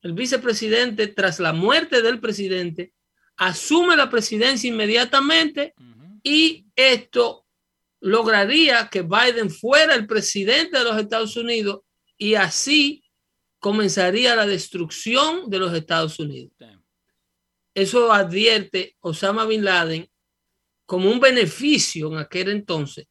el 0.00 0.14
vicepresidente, 0.14 1.08
tras 1.08 1.38
la 1.38 1.52
muerte 1.52 2.00
del 2.00 2.18
presidente, 2.18 2.94
asume 3.36 3.94
la 3.94 4.08
presidencia 4.08 4.66
inmediatamente 4.66 5.74
y 6.22 6.64
esto 6.74 7.44
lograría 8.00 8.88
que 8.90 9.02
Biden 9.02 9.50
fuera 9.50 9.94
el 9.94 10.06
presidente 10.06 10.78
de 10.78 10.84
los 10.84 10.98
Estados 10.98 11.36
Unidos 11.36 11.80
y 12.16 12.32
así 12.32 13.04
comenzaría 13.58 14.34
la 14.34 14.46
destrucción 14.46 15.50
de 15.50 15.58
los 15.58 15.74
Estados 15.74 16.18
Unidos. 16.18 16.54
Eso 17.74 18.10
advierte 18.10 18.96
Osama 19.00 19.44
Bin 19.44 19.62
Laden 19.62 20.08
como 20.86 21.10
un 21.10 21.20
beneficio 21.20 22.10
en 22.10 22.16
aquel 22.16 22.48
entonces 22.48 23.08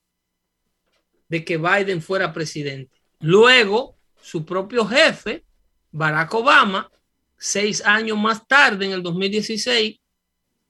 de 1.29 1.43
que 1.43 1.57
Biden 1.57 2.01
fuera 2.01 2.33
presidente. 2.33 2.91
Luego, 3.19 3.97
su 4.21 4.45
propio 4.45 4.85
jefe, 4.85 5.43
Barack 5.91 6.33
Obama, 6.33 6.89
seis 7.37 7.81
años 7.85 8.17
más 8.17 8.47
tarde, 8.47 8.85
en 8.85 8.91
el 8.91 9.03
2016, 9.03 9.99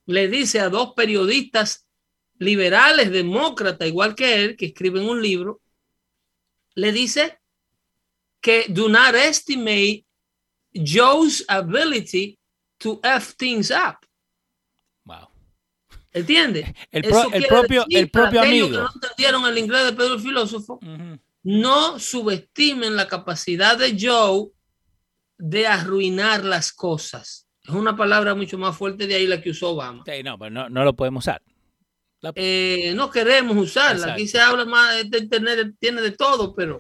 le 0.06 0.28
dice 0.28 0.60
a 0.60 0.70
dos 0.70 0.94
periodistas 0.96 1.86
liberales, 2.40 3.12
demócratas, 3.12 3.88
igual 3.88 4.16
que 4.16 4.44
él, 4.44 4.56
que 4.56 4.68
escriben 4.68 5.08
un 5.08 5.22
libro, 5.22 5.62
le 6.76 6.92
dice 6.92 7.40
que 8.42 8.66
do 8.70 8.88
not 8.88 9.16
estimate 9.16 10.06
Joe's 10.74 11.44
ability 11.48 12.38
to 12.78 13.00
F 13.04 13.34
things 13.38 13.72
up. 13.72 14.07
¿Entiendes? 16.18 16.74
El, 16.92 17.04
pro, 17.04 17.32
el 17.32 17.46
propio, 17.46 17.86
el 17.90 18.10
propio 18.10 18.42
amigo. 18.42 18.68
Que 18.68 18.74
no 18.74 18.90
entendieron 18.94 19.46
el 19.46 19.58
inglés 19.58 19.86
de 19.86 19.94
Pedro 19.94 20.16
el 20.16 20.22
filósofo. 20.22 20.80
Uh 20.82 20.86
-huh. 20.86 21.20
No 21.44 22.00
subestimen 22.00 22.96
la 22.96 23.08
capacidad 23.08 23.78
de 23.78 23.96
Joe 24.00 24.50
de 25.38 25.68
arruinar 25.68 26.44
las 26.44 26.74
cosas. 26.74 27.48
Es 27.64 27.74
una 27.74 27.96
palabra 27.96 28.34
mucho 28.34 28.58
más 28.58 28.76
fuerte 28.76 29.08
de 29.08 29.16
ahí 29.16 29.28
la 29.28 29.42
que 29.42 29.52
usó 29.52 29.70
Obama. 29.70 30.04
Sí, 30.06 30.24
no, 30.24 30.38
pero 30.38 30.52
no, 30.52 30.70
no, 30.70 30.84
lo 30.84 30.94
podemos 30.94 31.24
usar. 31.24 31.42
La... 32.22 32.32
Eh, 32.36 32.94
no 32.96 33.10
queremos 33.10 33.56
usarla. 33.56 33.92
Exacto. 33.94 34.14
Aquí 34.14 34.28
se 34.28 34.40
habla 34.40 34.66
más 34.66 35.10
de 35.10 35.18
internet, 35.20 35.76
tiene 35.80 36.02
de 36.02 36.12
todo, 36.12 36.56
pero 36.56 36.80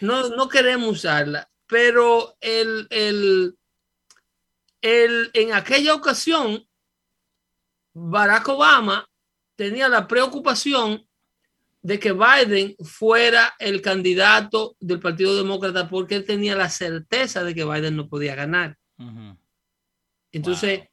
no, 0.00 0.28
no 0.28 0.48
queremos 0.48 0.90
usarla. 0.98 1.48
Pero 1.66 2.36
el, 2.40 2.86
el, 2.90 3.54
el, 4.82 5.30
en 5.32 5.52
aquella 5.52 5.94
ocasión, 5.94 6.66
Barack 7.92 8.48
Obama 8.48 9.06
tenía 9.56 9.88
la 9.88 10.06
preocupación 10.06 11.06
de 11.82 11.98
que 11.98 12.12
Biden 12.12 12.76
fuera 12.84 13.54
el 13.58 13.80
candidato 13.80 14.76
del 14.80 15.00
Partido 15.00 15.36
Demócrata 15.36 15.88
porque 15.88 16.16
él 16.16 16.24
tenía 16.24 16.54
la 16.54 16.68
certeza 16.68 17.42
de 17.42 17.54
que 17.54 17.64
Biden 17.64 17.96
no 17.96 18.08
podía 18.08 18.34
ganar. 18.34 18.76
Uh 18.98 19.04
-huh. 19.04 19.38
Entonces, 20.32 20.78
wow. 20.78 20.88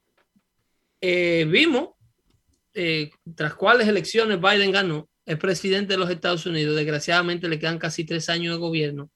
eh, 1.01 1.45
vimos 1.49 1.89
eh, 2.73 3.09
tras 3.35 3.55
cuáles 3.55 3.87
elecciones 3.87 4.39
Biden 4.39 4.71
ganó, 4.71 5.09
el 5.25 5.37
presidente 5.37 5.93
de 5.93 5.99
los 5.99 6.09
Estados 6.09 6.45
Unidos. 6.45 6.75
Desgraciadamente 6.75 7.49
le 7.49 7.59
quedan 7.59 7.79
casi 7.79 8.05
tres 8.05 8.29
años 8.29 8.55
de 8.55 8.59
gobierno. 8.59 9.09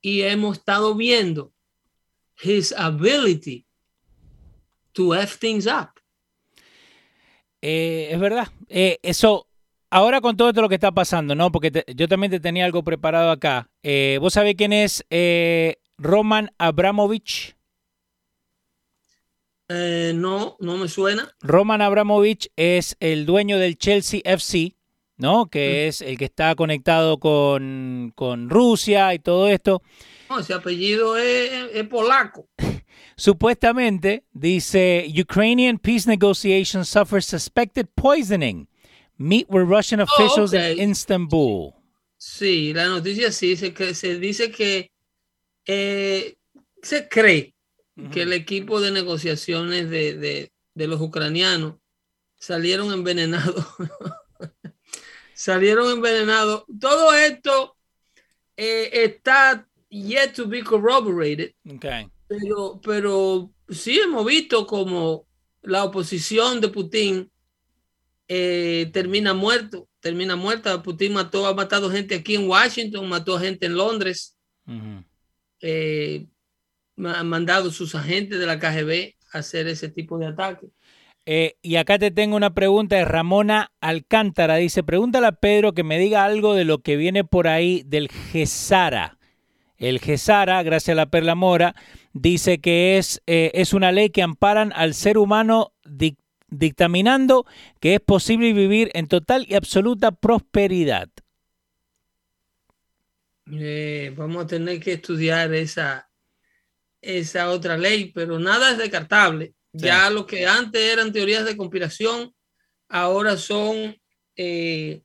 Y 0.00 0.22
hemos 0.22 0.58
estado 0.58 0.94
viendo 0.94 1.52
his 2.42 2.72
ability 2.72 3.66
to 4.92 5.14
F 5.14 5.38
things 5.38 5.66
up. 5.66 5.91
Eh, 7.62 8.08
es 8.10 8.20
verdad. 8.20 8.48
Eh, 8.68 8.98
eso, 9.02 9.46
ahora 9.90 10.20
con 10.20 10.36
todo 10.36 10.48
esto 10.48 10.62
lo 10.62 10.68
que 10.68 10.74
está 10.74 10.90
pasando, 10.90 11.34
¿no? 11.34 11.52
Porque 11.52 11.70
te, 11.70 11.84
yo 11.94 12.08
también 12.08 12.30
te 12.30 12.40
tenía 12.40 12.64
algo 12.64 12.82
preparado 12.82 13.30
acá. 13.30 13.70
Eh, 13.82 14.18
¿Vos 14.20 14.34
sabés 14.34 14.56
quién 14.56 14.72
es 14.72 15.04
eh, 15.10 15.76
Roman 15.98 16.50
Abramovich? 16.58 17.54
Eh, 19.68 20.12
no, 20.14 20.56
no 20.58 20.76
me 20.76 20.88
suena. 20.88 21.30
Roman 21.40 21.82
Abramovich 21.82 22.50
es 22.56 22.96
el 23.00 23.24
dueño 23.26 23.58
del 23.58 23.78
Chelsea 23.78 24.20
FC, 24.24 24.76
¿no? 25.16 25.46
Que 25.46 25.84
mm. 25.84 25.88
es 25.88 26.00
el 26.00 26.18
que 26.18 26.24
está 26.24 26.54
conectado 26.56 27.18
con, 27.18 28.12
con 28.14 28.50
Rusia 28.50 29.14
y 29.14 29.18
todo 29.18 29.48
esto. 29.48 29.82
No, 30.28 30.40
ese 30.40 30.54
apellido 30.54 31.16
es, 31.16 31.70
es 31.72 31.86
polaco. 31.86 32.48
Supuestamente 33.22 34.24
dice 34.32 35.06
Ukrainian 35.16 35.78
peace 35.78 36.08
negotiations 36.08 36.88
suffer 36.88 37.22
suspected 37.22 37.86
poisoning. 37.94 38.66
Meet 39.16 39.46
with 39.48 39.68
Russian 39.68 40.00
officials 40.00 40.52
oh, 40.52 40.56
okay. 40.56 40.80
in 40.80 40.90
Istanbul. 40.90 41.72
Sí, 42.18 42.74
la 42.74 42.86
noticia 42.86 43.30
sí 43.30 43.56
se, 43.56 43.72
que, 43.72 43.94
se 43.94 44.18
dice 44.18 44.50
que 44.50 44.90
eh, 45.66 46.34
se 46.82 47.08
cree 47.08 47.54
uh 47.96 48.02
-huh. 48.02 48.10
que 48.10 48.22
el 48.22 48.32
equipo 48.32 48.80
de 48.80 48.90
negociaciones 48.90 49.88
de, 49.88 50.14
de, 50.18 50.52
de 50.74 50.86
los 50.88 51.00
ucranianos 51.00 51.74
salieron 52.40 52.92
envenenados. 52.92 53.64
salieron 55.32 55.92
envenenados. 55.92 56.64
Todo 56.80 57.14
esto 57.14 57.76
eh, 58.56 58.90
está 59.04 59.64
yet 59.90 60.34
to 60.34 60.48
be 60.48 60.64
corroborated. 60.64 61.54
Okay. 61.76 62.10
Pero, 62.40 62.80
pero 62.82 63.50
sí 63.68 63.98
hemos 63.98 64.24
visto 64.24 64.66
como 64.66 65.26
la 65.62 65.84
oposición 65.84 66.60
de 66.60 66.68
Putin 66.68 67.30
eh, 68.28 68.90
termina 68.92 69.34
muerto, 69.34 69.88
termina 70.00 70.36
muerta. 70.36 70.82
Putin 70.82 71.12
mató, 71.12 71.46
ha 71.46 71.54
matado 71.54 71.90
gente 71.90 72.14
aquí 72.14 72.34
en 72.34 72.48
Washington, 72.48 73.08
mató 73.08 73.38
gente 73.38 73.66
en 73.66 73.76
Londres. 73.76 74.36
Uh 74.66 74.72
-huh. 74.72 75.04
eh, 75.60 76.26
han 76.96 77.28
mandado 77.28 77.70
sus 77.70 77.94
agentes 77.94 78.38
de 78.38 78.46
la 78.46 78.58
KGB 78.58 79.14
a 79.32 79.38
hacer 79.38 79.66
ese 79.66 79.88
tipo 79.88 80.18
de 80.18 80.26
ataques. 80.26 80.70
Eh, 81.24 81.56
y 81.62 81.76
acá 81.76 81.98
te 81.98 82.10
tengo 82.10 82.36
una 82.36 82.52
pregunta 82.52 82.96
de 82.96 83.04
Ramona 83.04 83.70
Alcántara. 83.80 84.56
Dice, 84.56 84.82
pregúntale 84.82 85.26
a 85.26 85.32
Pedro 85.32 85.72
que 85.72 85.84
me 85.84 85.98
diga 85.98 86.24
algo 86.24 86.54
de 86.54 86.64
lo 86.64 86.78
que 86.78 86.96
viene 86.96 87.24
por 87.24 87.48
ahí 87.48 87.82
del 87.86 88.08
GESARA. 88.08 89.18
El 89.82 89.98
GESARA, 89.98 90.62
gracias 90.62 90.94
a 90.94 90.94
la 90.94 91.10
Perla 91.10 91.34
Mora, 91.34 91.74
dice 92.12 92.60
que 92.60 92.98
es, 92.98 93.20
eh, 93.26 93.50
es 93.52 93.72
una 93.72 93.90
ley 93.90 94.10
que 94.10 94.22
amparan 94.22 94.72
al 94.76 94.94
ser 94.94 95.18
humano 95.18 95.72
dic 95.84 96.16
dictaminando 96.46 97.46
que 97.80 97.94
es 97.94 98.00
posible 98.00 98.52
vivir 98.52 98.92
en 98.94 99.08
total 99.08 99.44
y 99.48 99.54
absoluta 99.54 100.12
prosperidad. 100.12 101.08
Eh, 103.50 104.14
vamos 104.16 104.44
a 104.44 104.46
tener 104.46 104.78
que 104.78 104.92
estudiar 104.92 105.52
esa, 105.52 106.08
esa 107.00 107.50
otra 107.50 107.76
ley, 107.76 108.12
pero 108.14 108.38
nada 108.38 108.70
es 108.70 108.78
descartable. 108.78 109.54
Sí. 109.74 109.86
Ya 109.86 110.08
lo 110.10 110.26
que 110.28 110.46
antes 110.46 110.80
eran 110.80 111.12
teorías 111.12 111.44
de 111.44 111.56
conspiración, 111.56 112.32
ahora 112.88 113.36
son 113.36 113.96
eh, 114.36 115.02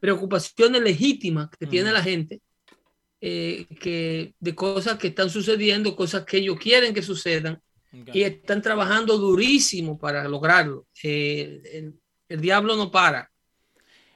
preocupaciones 0.00 0.82
legítimas 0.82 1.50
que 1.56 1.66
mm. 1.66 1.70
tiene 1.70 1.92
la 1.92 2.02
gente 2.02 2.40
eh, 3.24 3.68
que, 3.78 4.34
de 4.40 4.54
cosas 4.56 4.98
que 4.98 5.06
están 5.06 5.30
sucediendo, 5.30 5.94
cosas 5.94 6.24
que 6.24 6.38
ellos 6.38 6.58
quieren 6.58 6.92
que 6.92 7.02
sucedan 7.02 7.62
okay. 7.92 8.20
y 8.20 8.24
están 8.24 8.60
trabajando 8.60 9.16
durísimo 9.16 9.96
para 9.96 10.26
lograrlo. 10.26 10.88
Eh, 11.04 11.62
el, 11.72 11.94
el, 12.28 12.40
diablo 12.40 12.74
no 12.74 12.90
para. 12.90 13.30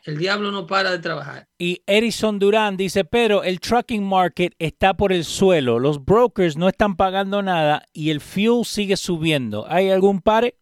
El 0.03 0.19
diablo 0.19 0.51
no 0.51 0.67
para 0.67 0.91
de 0.91 0.99
trabajar. 0.99 1.47
Y 1.57 1.85
Edison 1.87 2.41
Durán 2.41 2.77
dice, 2.77 3.05
pero 3.05 3.45
el 3.45 3.61
trucking 3.61 4.03
market 4.05 4.55
está 4.59 4.97
por 4.97 5.13
el 5.13 5.25
suelo, 5.25 5.79
los 5.79 6.05
brokers 6.05 6.57
no 6.57 6.69
están 6.69 6.97
pagando 6.97 7.43
nada 7.43 7.87
y 7.93 8.11
el 8.11 8.21
fuel 8.21 8.65
sigue 8.65 8.97
subiendo. 8.97 9.67
¿Hay 9.69 9.89
algún 9.89 10.21
pare? 10.21 10.59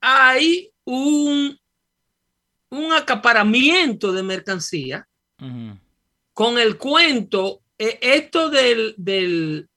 Hay 0.00 0.70
un, 0.84 1.58
un 2.70 2.92
acaparamiento 2.94 4.12
de 4.12 4.22
mercancía. 4.22 5.06
Uh 5.38 5.44
-huh 5.44 5.81
con 6.32 6.58
el 6.58 6.78
cuento, 6.78 7.62
eh, 7.78 7.98
esto 8.00 8.48
del, 8.48 8.94
del, 8.96 9.68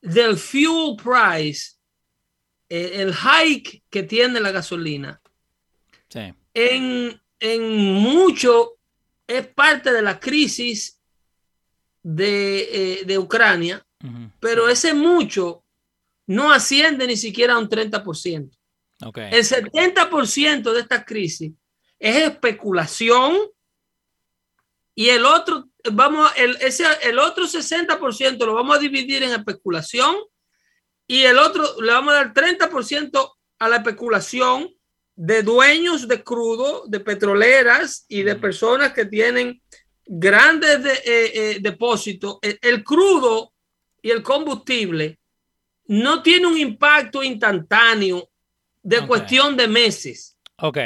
del 0.00 0.36
fuel 0.36 0.96
price, 0.96 1.72
eh, 2.68 3.02
el 3.02 3.14
hike 3.14 3.82
que 3.90 4.02
tiene 4.02 4.40
la 4.40 4.50
gasolina, 4.50 5.20
sí. 6.08 6.32
en, 6.54 7.20
en 7.40 7.76
mucho 7.94 8.78
es 9.26 9.46
parte 9.48 9.92
de 9.92 10.02
la 10.02 10.18
crisis 10.18 11.00
de, 12.02 13.00
eh, 13.00 13.04
de 13.04 13.18
Ucrania, 13.18 13.84
uh 14.02 14.06
-huh. 14.06 14.32
pero 14.40 14.68
ese 14.68 14.94
mucho 14.94 15.64
no 16.26 16.52
asciende 16.52 17.06
ni 17.06 17.16
siquiera 17.16 17.54
a 17.54 17.58
un 17.58 17.68
30%. 17.68 18.50
Okay. 19.04 19.30
El 19.32 19.44
70% 19.44 20.72
de 20.72 20.80
esta 20.80 21.04
crisis 21.04 21.52
es 21.98 22.16
especulación 22.16 23.36
y 24.94 25.08
el 25.08 25.24
otro 25.24 25.68
vamos, 25.90 26.30
el, 26.36 26.56
ese, 26.60 26.84
el 27.02 27.18
otro 27.18 27.44
60% 27.44 28.38
lo 28.44 28.54
vamos 28.54 28.76
a 28.76 28.80
dividir 28.80 29.22
en 29.22 29.32
especulación 29.32 30.16
y 31.06 31.22
el 31.22 31.38
otro 31.38 31.80
le 31.80 31.92
vamos 31.92 32.14
a 32.14 32.16
dar 32.16 32.34
30% 32.34 33.32
a 33.58 33.68
la 33.68 33.76
especulación 33.76 34.72
de 35.14 35.42
dueños 35.42 36.08
de 36.08 36.22
crudo, 36.22 36.84
de 36.86 37.00
petroleras 37.00 38.04
y 38.08 38.22
de 38.22 38.36
personas 38.36 38.92
que 38.92 39.04
tienen 39.04 39.60
grandes 40.06 40.82
de, 40.82 40.92
eh, 40.92 41.02
eh, 41.34 41.58
depósitos. 41.60 42.38
El, 42.42 42.58
el, 42.62 42.82
crudo 42.82 43.52
y 44.00 44.10
el 44.10 44.22
combustible 44.22 45.18
no 45.86 46.22
tiene 46.22 46.46
un 46.46 46.58
impacto 46.58 47.22
instantáneo 47.22 48.30
de 48.82 48.96
okay. 48.96 49.08
cuestión 49.08 49.56
de 49.56 49.68
meses. 49.68 50.36
Ok. 50.56 50.78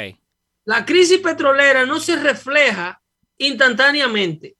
La 0.65 0.85
crisis 0.85 1.19
petrolera 1.19 1.85
no 1.85 1.99
se 1.99 2.17
refleja 2.17 3.01
instantáneamente. 3.37 4.56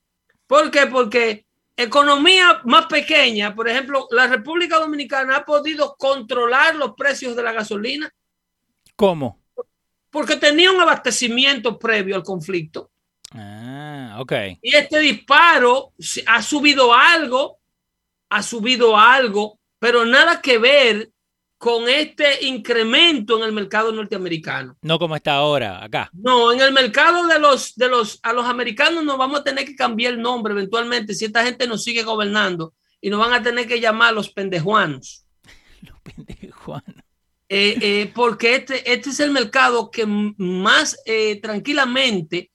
¿Por 0.47 0.71
qué? 0.71 0.87
Porque 0.87 1.45
economía 1.75 2.61
más 2.63 2.87
pequeña, 2.87 3.53
por 3.53 3.69
ejemplo, 3.69 4.07
la 4.11 4.27
República 4.27 4.79
Dominicana 4.79 5.37
ha 5.37 5.45
podido 5.45 5.95
controlar 5.97 6.75
los 6.75 6.93
precios 6.95 7.35
de 7.35 7.43
la 7.43 7.51
gasolina. 7.51 8.11
¿Cómo? 8.95 9.39
Porque 10.09 10.37
tenía 10.37 10.71
un 10.71 10.81
abastecimiento 10.81 11.77
previo 11.77 12.15
al 12.15 12.23
conflicto. 12.23 12.89
Ah, 13.31 14.15
ok. 14.19 14.33
Y 14.61 14.75
este 14.75 14.99
disparo 14.99 15.91
ha 16.25 16.41
subido 16.41 16.93
algo, 16.93 17.59
ha 18.29 18.41
subido 18.41 18.97
algo 18.97 19.57
pero 19.79 20.05
nada 20.05 20.41
que 20.41 20.57
ver 20.57 21.11
con 21.58 21.89
este 21.89 22.45
incremento 22.45 23.38
en 23.38 23.43
el 23.43 23.51
mercado 23.51 23.91
norteamericano. 23.91 24.78
No 24.82 24.99
como 24.99 25.16
está 25.16 25.34
ahora 25.34 25.84
acá. 25.84 26.10
No, 26.14 26.51
en 26.51 26.62
el 26.62 26.72
mercado 26.72 27.26
de 27.28 27.39
los 27.39 27.76
de 27.76 27.88
los 27.88 28.20
a 28.22 28.34
los 28.34 28.45
americanos 28.45 29.03
nos 29.03 29.18
vamos 29.18 29.39
a 29.39 29.43
tener 29.43 29.66
que 29.66 29.76
cambiar 29.76 30.14
el 30.14 30.22
nombre 30.22 30.53
eventualmente 30.53 31.16
si 31.16 31.26
esta 31.26 31.43
gente 31.43 31.68
nos 31.68 31.84
sigue 31.84 32.03
gobernando 32.03 32.74
y 33.01 33.10
nos 33.10 33.20
van 33.20 33.34
a 33.34 33.41
tener 33.41 33.68
que 33.68 33.80
llamar 33.80 34.14
los 34.14 34.30
pendejuanos. 34.30 35.26
los 35.82 35.99
pendejuanos. 36.01 37.03
Eh, 37.49 37.78
eh, 37.82 38.12
porque 38.14 38.55
este, 38.55 38.91
este 38.91 39.10
es 39.10 39.20
el 39.20 39.32
mercado 39.32 39.89
que 39.89 40.05
más 40.05 40.97
eh, 41.05 41.39
tranquilamente 41.41 42.51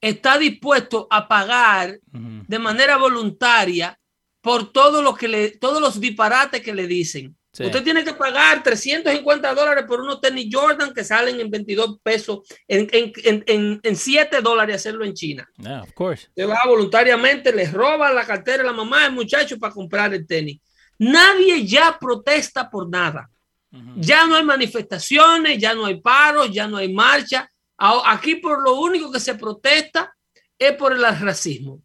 está 0.00 0.38
dispuesto 0.38 1.08
a 1.10 1.26
pagar 1.26 1.98
uh 2.12 2.18
-huh. 2.18 2.46
de 2.46 2.58
manera 2.58 2.96
voluntaria 2.96 3.98
por 4.40 4.70
todo 4.70 5.02
lo 5.02 5.16
que 5.16 5.26
le, 5.26 5.50
todos 5.58 5.80
los 5.80 6.00
disparates 6.00 6.62
que 6.62 6.72
le 6.72 6.86
dicen. 6.86 7.36
Sí. 7.56 7.64
Usted 7.64 7.82
tiene 7.82 8.04
que 8.04 8.12
pagar 8.12 8.62
350 8.62 9.54
dólares 9.54 9.84
por 9.88 10.02
unos 10.02 10.20
tenis 10.20 10.46
Jordan 10.52 10.92
que 10.92 11.02
salen 11.02 11.40
en 11.40 11.50
22 11.50 12.00
pesos, 12.02 12.40
en, 12.68 12.86
en, 12.92 13.42
en, 13.46 13.80
en 13.82 13.96
7 13.96 14.42
dólares 14.42 14.76
hacerlo 14.76 15.06
en 15.06 15.14
China. 15.14 15.48
Yeah, 15.56 15.82
of 15.82 15.92
course. 15.94 16.28
Se 16.36 16.44
va 16.44 16.58
voluntariamente, 16.66 17.54
les 17.54 17.72
roba 17.72 18.12
la 18.12 18.26
cartera 18.26 18.62
a 18.62 18.66
la 18.66 18.74
mamá 18.74 19.04
del 19.04 19.12
muchacho 19.12 19.58
para 19.58 19.72
comprar 19.72 20.12
el 20.12 20.26
tenis. 20.26 20.60
Nadie 20.98 21.64
ya 21.66 21.96
protesta 21.98 22.68
por 22.68 22.90
nada. 22.90 23.30
Uh 23.72 23.78
-huh. 23.78 23.94
Ya 23.96 24.26
no 24.26 24.36
hay 24.36 24.44
manifestaciones, 24.44 25.56
ya 25.58 25.72
no 25.72 25.86
hay 25.86 25.98
paros, 25.98 26.50
ya 26.52 26.68
no 26.68 26.76
hay 26.76 26.92
marcha. 26.92 27.50
Aquí 27.78 28.34
por 28.34 28.62
lo 28.62 28.74
único 28.74 29.10
que 29.10 29.20
se 29.20 29.34
protesta 29.34 30.14
es 30.58 30.72
por 30.72 30.92
el 30.92 31.02
racismo. 31.02 31.80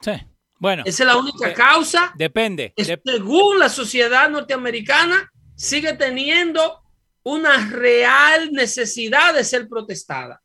Sí. 0.00 0.12
Bueno, 0.60 0.82
esa 0.84 1.04
es 1.04 1.06
la 1.06 1.16
única 1.16 1.48
eh, 1.48 1.54
causa. 1.54 2.12
Depende. 2.14 2.74
Según 2.76 3.58
la 3.58 3.70
sociedad 3.70 4.28
norteamericana, 4.28 5.32
sigue 5.56 5.94
teniendo 5.94 6.82
una 7.22 7.66
real 7.70 8.52
necesidad 8.52 9.32
de 9.32 9.42
ser 9.42 9.68
protestada. 9.68 10.42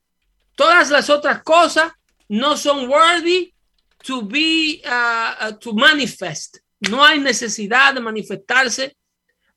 Todas 0.55 0.89
las 0.89 1.09
otras 1.09 1.43
cosas 1.43 1.91
no 2.29 2.55
son 2.55 2.89
worthy 2.89 3.53
to 4.05 4.25
be 4.25 4.81
uh, 4.85 5.49
uh, 5.49 5.59
to 5.59 5.73
manifest. 5.73 6.59
No 6.79 7.03
hay 7.03 7.19
necesidad 7.19 7.93
de 7.93 7.99
manifestarse 7.99 8.95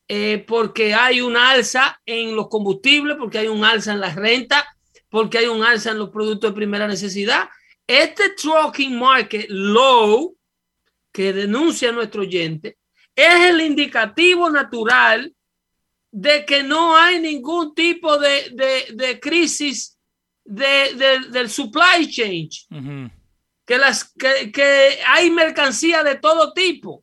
eh, 0.08 0.44
porque 0.44 0.92
hay 0.92 1.20
un 1.20 1.36
alza 1.36 2.00
en 2.04 2.34
los 2.34 2.48
combustibles, 2.48 3.16
porque 3.16 3.38
hay 3.38 3.46
un 3.46 3.64
alza 3.64 3.92
en 3.92 4.00
la 4.00 4.12
renta, 4.12 4.66
porque 5.08 5.38
hay 5.38 5.46
un 5.46 5.62
alza 5.62 5.92
en 5.92 5.98
los 5.98 6.10
productos 6.10 6.50
de 6.50 6.56
primera 6.56 6.88
necesidad. 6.88 7.48
Este 7.86 8.30
trucking 8.30 8.98
market 8.98 9.46
low 9.50 10.37
que 11.18 11.32
denuncia 11.32 11.90
nuestro 11.90 12.22
oyente 12.22 12.78
es 13.12 13.40
el 13.46 13.60
indicativo 13.60 14.48
natural 14.48 15.34
de 16.12 16.44
que 16.46 16.62
no 16.62 16.96
hay 16.96 17.18
ningún 17.18 17.74
tipo 17.74 18.16
de, 18.18 18.50
de, 18.52 18.94
de 18.94 19.18
crisis 19.18 19.98
de, 20.44 21.26
del 21.28 21.50
supply 21.50 22.08
chain. 22.08 22.48
Uh 22.70 22.76
-huh. 22.76 23.10
que, 23.66 23.78
las, 23.78 24.14
que, 24.14 24.52
que 24.52 25.00
hay 25.04 25.28
mercancía 25.32 26.04
de 26.04 26.14
todo 26.14 26.52
tipo. 26.52 27.02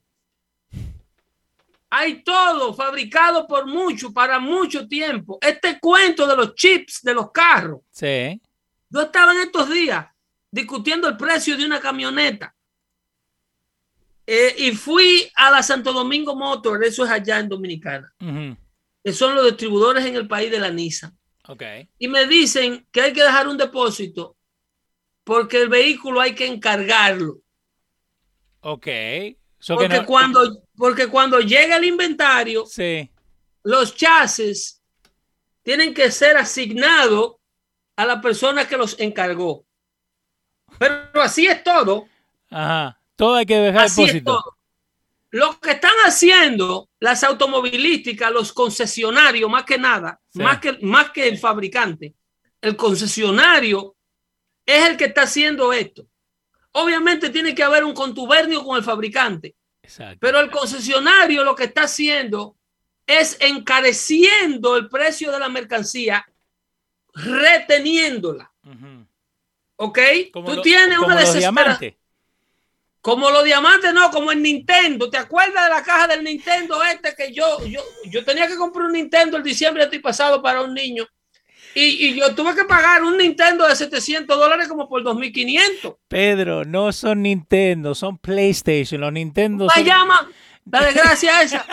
Hay 1.89 2.23
todo 2.23 2.73
fabricado 2.73 3.45
por 3.45 3.67
mucho, 3.67 4.13
para 4.13 4.39
mucho 4.39 4.87
tiempo. 4.87 5.39
Este 5.41 5.77
cuento 5.77 6.25
de 6.25 6.37
los 6.37 6.55
chips 6.55 7.01
de 7.01 7.13
los 7.13 7.33
carros. 7.33 7.81
Sí. 7.91 8.41
Yo 8.89 9.01
estaba 9.01 9.33
en 9.33 9.41
estos 9.41 9.69
días 9.69 10.05
discutiendo 10.49 11.09
el 11.09 11.17
precio 11.17 11.57
de 11.57 11.65
una 11.65 11.81
camioneta 11.81 12.54
eh, 14.27 14.55
y 14.57 14.71
fui 14.71 15.29
a 15.35 15.51
la 15.51 15.61
Santo 15.61 15.93
Domingo 15.93 16.35
Motor, 16.35 16.83
eso 16.83 17.05
es 17.05 17.11
allá 17.11 17.39
en 17.39 17.49
Dominicana, 17.49 18.11
uh 18.21 18.25
-huh. 18.25 18.57
que 19.03 19.13
son 19.13 19.35
los 19.35 19.45
distribuidores 19.45 20.05
en 20.05 20.15
el 20.15 20.27
país 20.27 20.49
de 20.49 20.59
la 20.59 20.71
Nissan. 20.71 21.15
Okay. 21.47 21.87
Y 21.99 22.07
me 22.07 22.25
dicen 22.25 22.87
que 22.91 23.01
hay 23.01 23.13
que 23.13 23.21
dejar 23.21 23.47
un 23.47 23.57
depósito 23.57 24.35
porque 25.23 25.61
el 25.61 25.69
vehículo 25.69 26.21
hay 26.21 26.33
que 26.33 26.47
encargarlo. 26.47 27.41
Ok. 28.61 28.87
So 29.59 29.75
porque, 29.75 29.99
no... 29.99 30.05
cuando, 30.05 30.63
porque 30.75 31.07
cuando 31.07 31.39
llega 31.39 31.77
el 31.77 31.85
inventario, 31.85 32.65
sí. 32.65 33.11
los 33.63 33.95
chasis 33.95 34.81
tienen 35.61 35.93
que 35.93 36.09
ser 36.11 36.37
asignados 36.37 37.35
a 37.95 38.05
la 38.05 38.21
persona 38.21 38.67
que 38.67 38.77
los 38.77 38.99
encargó. 38.99 39.65
Pero 40.79 41.21
así 41.21 41.45
es 41.45 41.63
todo. 41.63 42.07
Ajá. 42.49 42.99
Todo 43.15 43.35
hay 43.35 43.45
que 43.45 43.57
dejar 43.57 43.85
Así 43.85 44.05
depósito. 44.05 44.57
Lo 45.31 45.59
que 45.59 45.71
están 45.71 45.95
haciendo 46.05 46.89
las 46.99 47.23
automovilísticas, 47.23 48.31
los 48.31 48.53
concesionarios, 48.53 49.49
más 49.49 49.63
que 49.63 49.77
nada, 49.77 50.21
sí. 50.29 50.39
más, 50.39 50.59
que, 50.59 50.77
más 50.81 51.09
que 51.11 51.27
el 51.27 51.37
fabricante, 51.37 52.13
el 52.61 52.75
concesionario 52.77 53.95
es 54.65 54.89
el 54.89 54.97
que 54.97 55.05
está 55.05 55.23
haciendo 55.23 55.73
esto. 55.73 56.07
Obviamente 56.71 57.29
tiene 57.29 57.53
que 57.53 57.63
haber 57.63 57.83
un 57.83 57.93
contubernio 57.93 58.63
con 58.63 58.77
el 58.77 58.83
fabricante, 58.83 59.55
Exacto. 59.83 60.17
pero 60.21 60.39
el 60.39 60.49
concesionario 60.49 61.43
lo 61.43 61.55
que 61.55 61.65
está 61.65 61.83
haciendo 61.83 62.55
es 63.05 63.37
encareciendo 63.39 64.77
el 64.77 64.89
precio 64.89 65.31
de 65.31 65.39
la 65.39 65.49
mercancía, 65.49 66.25
reteniéndola. 67.13 68.51
Uh 68.63 68.69
-huh. 68.69 69.07
¿Ok? 69.77 69.99
Como 70.31 70.49
Tú 70.49 70.55
lo, 70.55 70.61
tienes 70.61 70.97
como 70.97 71.07
una 71.07 71.19
desesperación. 71.19 71.95
Como 73.05 73.29
los 73.29 73.43
diamantes, 73.43 73.93
no, 73.93 74.09
como 74.09 74.31
el 74.31 74.41
Nintendo. 74.41 75.11
¿Te 75.11 75.19
acuerdas 75.19 75.65
de 75.65 75.69
la 75.69 75.83
caja 75.83 76.07
del 76.07 76.23
Nintendo 76.23 76.81
este 76.91 77.13
que 77.15 77.31
yo, 77.31 77.63
yo, 77.67 77.79
yo 78.09 78.25
tenía 78.25 78.47
que 78.47 78.55
comprar 78.55 78.87
un 78.87 78.93
Nintendo 78.93 79.37
el 79.37 79.43
diciembre 79.43 79.85
de 79.85 79.99
pasado 79.99 80.41
para 80.41 80.63
un 80.63 80.73
niño? 80.73 81.05
Y, 81.75 81.83
y, 81.83 82.15
yo 82.15 82.33
tuve 82.33 82.55
que 82.55 82.63
pagar 82.63 83.03
un 83.03 83.15
Nintendo 83.15 83.67
de 83.67 83.75
700 83.75 84.35
dólares 84.35 84.67
como 84.67 84.89
por 84.89 85.03
2.500. 85.03 85.97
Pedro, 86.07 86.65
no 86.65 86.91
son 86.91 87.21
Nintendo, 87.21 87.93
son 87.93 88.17
PlayStation. 88.17 88.99
Los 88.99 89.13
Nintendo 89.13 89.67
¿Cómo 89.67 89.75
son... 89.75 89.85
llama? 89.85 90.27
La 90.71 90.83
desgracia 90.83 91.41
esa. 91.43 91.63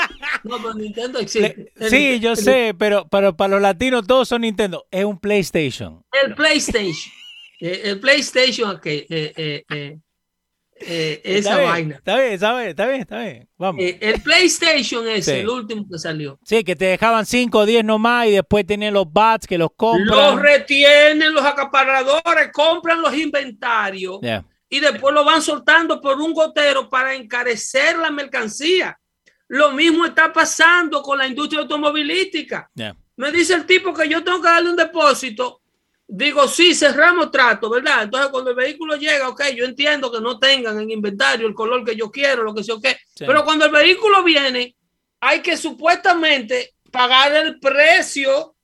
No, 0.45 0.59
pero 0.59 0.75
Nintendo 0.75 1.19
existe. 1.19 1.73
Le... 1.77 1.89
Sí, 1.89 2.21
yo 2.21 2.37
sé, 2.37 2.75
pero, 2.79 3.09
pero 3.09 3.35
para 3.35 3.55
los 3.55 3.63
latinos 3.63 4.07
todos 4.07 4.29
son 4.29 4.43
Nintendo. 4.43 4.85
Es 4.91 5.07
un 5.07 5.19
PlayStation. 5.19 6.05
El 6.23 6.35
PlayStation. 6.35 7.11
Eh, 7.59 7.81
el 7.85 8.01
PlayStation, 8.01 8.79
que 8.79 9.07
eh, 9.09 9.33
eh, 9.35 9.65
eh, 9.71 9.99
eh, 10.87 11.21
esa 11.25 11.39
está 11.39 11.57
bien, 11.59 11.71
vaina. 11.71 11.95
Está 11.97 12.21
bien, 12.21 12.33
está 12.33 12.57
bien, 12.57 12.69
está 12.69 12.87
bien, 12.87 13.01
está 13.01 13.19
bien. 13.23 13.49
Vamos. 13.59 13.83
Eh, 13.83 13.99
el 14.01 14.21
PlayStation 14.23 15.09
es 15.09 15.25
Sí. 15.25 15.31
el 15.33 15.49
último 15.49 15.87
que 15.91 15.99
salió. 15.99 16.39
Sí, 16.45 16.63
que 16.65 16.77
te 16.77 16.85
dejaban 16.87 17.25
5 17.27 17.59
o 17.61 17.67
10 17.67 17.85
nomás 17.85 18.27
y 18.27 18.33
después 18.33 18.67
tenían 18.67 18.95
los 18.95 19.13
bats 19.13 19.47
que 19.47 19.59
los 19.59 19.71
compran. 19.77 20.07
Los 20.07 20.41
retienen 20.41 21.33
los 21.35 21.45
acaparadores, 21.45 22.51
compran 22.53 23.01
los 23.03 23.15
inventarios 23.17 24.19
Yeah. 24.23 24.45
y 24.69 24.81
después 24.81 25.15
lo 25.15 25.25
van 25.25 25.41
soltando 25.43 26.01
por 26.01 26.21
un 26.21 26.33
gotero 26.33 26.89
para 26.89 27.15
encarecer 27.15 27.99
la 27.99 28.11
mercancía. 28.11 28.99
Lo 29.49 29.73
mismo 29.73 30.05
está 30.07 30.33
pasando 30.33 31.03
con 31.03 31.19
la 31.19 31.27
industria 31.27 31.61
automovilística. 31.63 32.71
Yeah. 32.75 32.97
Me 33.17 33.31
dice 33.31 33.55
el 33.55 33.67
tipo 33.67 33.93
que 33.93 34.09
yo 34.09 34.23
tengo 34.25 34.41
que 34.41 34.49
darle 34.49 34.71
un 34.71 34.77
depósito. 34.77 35.62
Digo, 36.07 36.47
sí, 36.47 36.75
cerramos 36.75 37.31
trato, 37.31 37.71
¿verdad? 37.71 38.03
Entonces, 38.03 38.31
cuando 38.31 38.51
el 38.51 38.57
vehículo 38.57 38.97
llega, 38.97 39.29
ok, 39.29 39.45
yo 39.57 39.65
entiendo 39.65 40.13
que 40.13 40.21
no 40.21 40.39
tengan 40.39 40.79
en 40.79 40.91
inventario 40.91 41.47
el 41.47 41.55
color 41.55 41.85
que 41.85 41.97
yo 41.97 42.11
quiero, 42.11 42.43
lo 42.43 42.55
que 42.55 42.63
sea, 42.65 42.75
ok. 42.75 42.87
Sí. 43.17 43.25
Pero 43.27 43.45
cuando 43.45 43.65
el 43.65 43.71
vehículo 43.71 44.23
viene, 44.23 44.77
hay 45.21 45.41
que 45.41 45.57
supuestamente 45.57 46.75
pagar 46.91 47.35
el 47.35 47.59
precio 47.61 48.55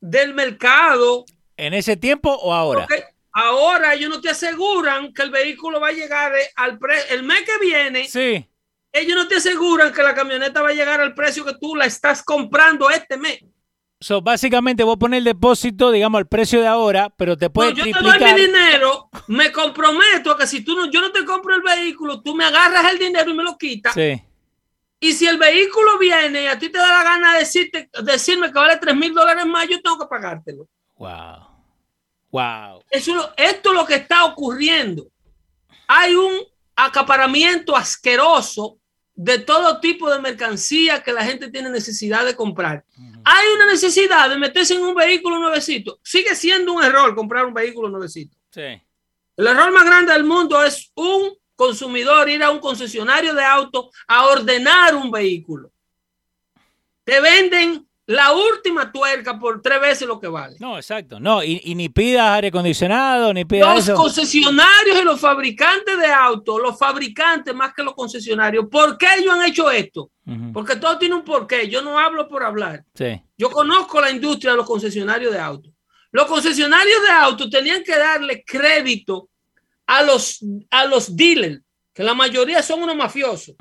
del 0.00 0.32
mercado. 0.34 1.24
¿En 1.56 1.74
ese 1.74 1.96
tiempo 1.96 2.30
o 2.32 2.52
ahora? 2.54 2.86
ahora 3.32 3.92
ellos 3.92 4.08
no 4.08 4.20
te 4.22 4.30
aseguran 4.30 5.12
que 5.12 5.20
el 5.20 5.30
vehículo 5.30 5.78
va 5.78 5.88
a 5.88 5.92
llegar 5.92 6.32
al 6.54 6.78
precio. 6.78 7.14
El 7.14 7.22
mes 7.22 7.42
que 7.42 7.58
viene, 7.60 8.08
Sí. 8.08 8.48
ellos 8.92 9.14
no 9.14 9.28
te 9.28 9.36
aseguran 9.36 9.92
que 9.92 10.02
la 10.02 10.14
camioneta 10.14 10.62
va 10.62 10.70
a 10.70 10.74
llegar 10.74 11.02
al 11.02 11.12
precio 11.14 11.44
que 11.44 11.52
tú 11.60 11.76
la 11.76 11.84
estás 11.84 12.22
comprando 12.22 12.88
este 12.88 13.18
mes. 13.18 13.40
So, 14.06 14.22
básicamente 14.22 14.84
vos 14.84 14.96
pones 14.98 15.18
el 15.18 15.24
depósito, 15.24 15.90
digamos, 15.90 16.20
al 16.20 16.28
precio 16.28 16.60
de 16.60 16.68
ahora, 16.68 17.12
pero 17.16 17.36
te 17.36 17.50
puede 17.50 17.70
No, 17.70 17.76
yo 17.78 17.84
te 17.86 17.90
doy 17.90 18.02
triplicar. 18.02 18.34
mi 18.36 18.40
dinero, 18.40 19.10
me 19.26 19.50
comprometo 19.50 20.30
a 20.30 20.38
que 20.38 20.46
si 20.46 20.62
tú 20.62 20.76
no, 20.76 20.88
yo 20.88 21.00
no 21.00 21.10
te 21.10 21.24
compro 21.24 21.56
el 21.56 21.62
vehículo, 21.62 22.22
tú 22.22 22.32
me 22.32 22.44
agarras 22.44 22.92
el 22.92 23.00
dinero 23.00 23.28
y 23.28 23.34
me 23.34 23.42
lo 23.42 23.58
quitas. 23.58 23.94
Sí. 23.94 24.22
Y 25.00 25.12
si 25.12 25.26
el 25.26 25.38
vehículo 25.38 25.98
viene 25.98 26.44
y 26.44 26.46
a 26.46 26.56
ti 26.56 26.68
te 26.68 26.78
da 26.78 26.86
la 26.86 27.02
gana 27.02 27.32
de 27.32 27.40
decirte, 27.40 27.90
decirme 28.04 28.52
que 28.52 28.58
vale 28.60 28.76
3 28.76 28.94
mil 28.94 29.12
dólares 29.12 29.44
más, 29.44 29.66
yo 29.68 29.82
tengo 29.82 29.98
que 29.98 30.06
pagártelo. 30.06 30.68
Wow. 30.98 31.48
Wow. 32.30 32.84
Eso, 32.88 33.32
esto 33.36 33.70
es 33.70 33.74
lo 33.74 33.84
que 33.84 33.96
está 33.96 34.24
ocurriendo. 34.26 35.08
Hay 35.88 36.14
un 36.14 36.32
acaparamiento 36.76 37.74
asqueroso 37.74 38.78
de 39.16 39.38
todo 39.38 39.80
tipo 39.80 40.10
de 40.10 40.20
mercancía 40.20 41.02
que 41.02 41.12
la 41.12 41.24
gente 41.24 41.50
tiene 41.50 41.70
necesidad 41.70 42.24
de 42.26 42.36
comprar. 42.36 42.84
Hay 43.24 43.46
una 43.54 43.66
necesidad 43.66 44.28
de 44.28 44.36
meterse 44.36 44.74
en 44.74 44.82
un 44.82 44.94
vehículo 44.94 45.38
nuevecito. 45.38 45.98
Sigue 46.04 46.34
siendo 46.34 46.74
un 46.74 46.84
error 46.84 47.14
comprar 47.14 47.46
un 47.46 47.54
vehículo 47.54 47.88
nuevecito. 47.88 48.36
Sí. 48.50 48.80
El 49.36 49.46
error 49.46 49.72
más 49.72 49.84
grande 49.84 50.12
del 50.12 50.24
mundo 50.24 50.62
es 50.62 50.92
un 50.94 51.34
consumidor 51.56 52.28
ir 52.28 52.42
a 52.42 52.50
un 52.50 52.60
concesionario 52.60 53.34
de 53.34 53.42
auto 53.42 53.90
a 54.06 54.26
ordenar 54.26 54.94
un 54.94 55.10
vehículo. 55.10 55.72
te 57.04 57.20
venden 57.20 57.88
la 58.06 58.32
última 58.32 58.92
tuerca 58.92 59.38
por 59.38 59.60
tres 59.60 59.80
veces 59.80 60.06
lo 60.06 60.20
que 60.20 60.28
vale. 60.28 60.56
No, 60.60 60.76
exacto. 60.76 61.18
No, 61.18 61.42
y, 61.42 61.74
ni 61.74 61.88
pidas 61.88 62.28
aire 62.30 62.48
acondicionado, 62.48 63.34
ni 63.34 63.44
pidas. 63.44 63.88
Los 63.88 63.98
concesionarios 63.98 65.00
y 65.00 65.04
los 65.04 65.20
fabricantes 65.20 65.98
de 65.98 66.06
autos, 66.06 66.60
los 66.62 66.78
fabricantes 66.78 67.52
más 67.54 67.74
que 67.74 67.82
los 67.82 67.94
concesionarios, 67.94 68.66
¿por 68.70 68.96
qué 68.96 69.06
ellos 69.18 69.34
han 69.34 69.44
hecho 69.44 69.70
esto? 69.70 70.10
Porque 70.52 70.76
todo 70.76 70.98
tiene 70.98 71.14
un 71.14 71.22
porqué. 71.22 71.68
Yo 71.68 71.82
no 71.82 71.98
hablo 71.98 72.28
por 72.28 72.42
hablar. 72.42 72.84
Sí. 72.94 73.20
Yo 73.38 73.50
conozco 73.50 74.00
la 74.00 74.10
industria 74.10 74.52
de 74.52 74.56
los 74.56 74.66
concesionarios 74.66 75.32
de 75.32 75.38
autos. 75.38 75.72
Los 76.10 76.26
concesionarios 76.26 77.02
de 77.02 77.10
autos 77.10 77.50
tenían 77.50 77.82
que 77.84 77.96
darle 77.96 78.42
crédito 78.44 79.28
a 79.86 80.02
los, 80.02 80.40
a 80.70 80.84
los 80.84 81.14
dealers, 81.14 81.60
que 81.92 82.02
la 82.02 82.14
mayoría 82.14 82.62
son 82.62 82.82
unos 82.82 82.96
mafiosos 82.96 83.54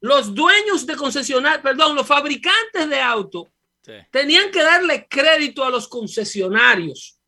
los 0.00 0.34
dueños 0.34 0.86
de 0.86 0.96
concesionarios, 0.96 1.62
perdón, 1.62 1.96
los 1.96 2.06
fabricantes 2.06 2.88
de 2.88 3.00
autos 3.00 3.48
tenían 4.10 4.50
que 4.50 4.62
darle 4.62 5.06
crédito 5.08 5.64
a 5.64 5.70
los 5.70 5.88
concesionarios. 5.88 7.18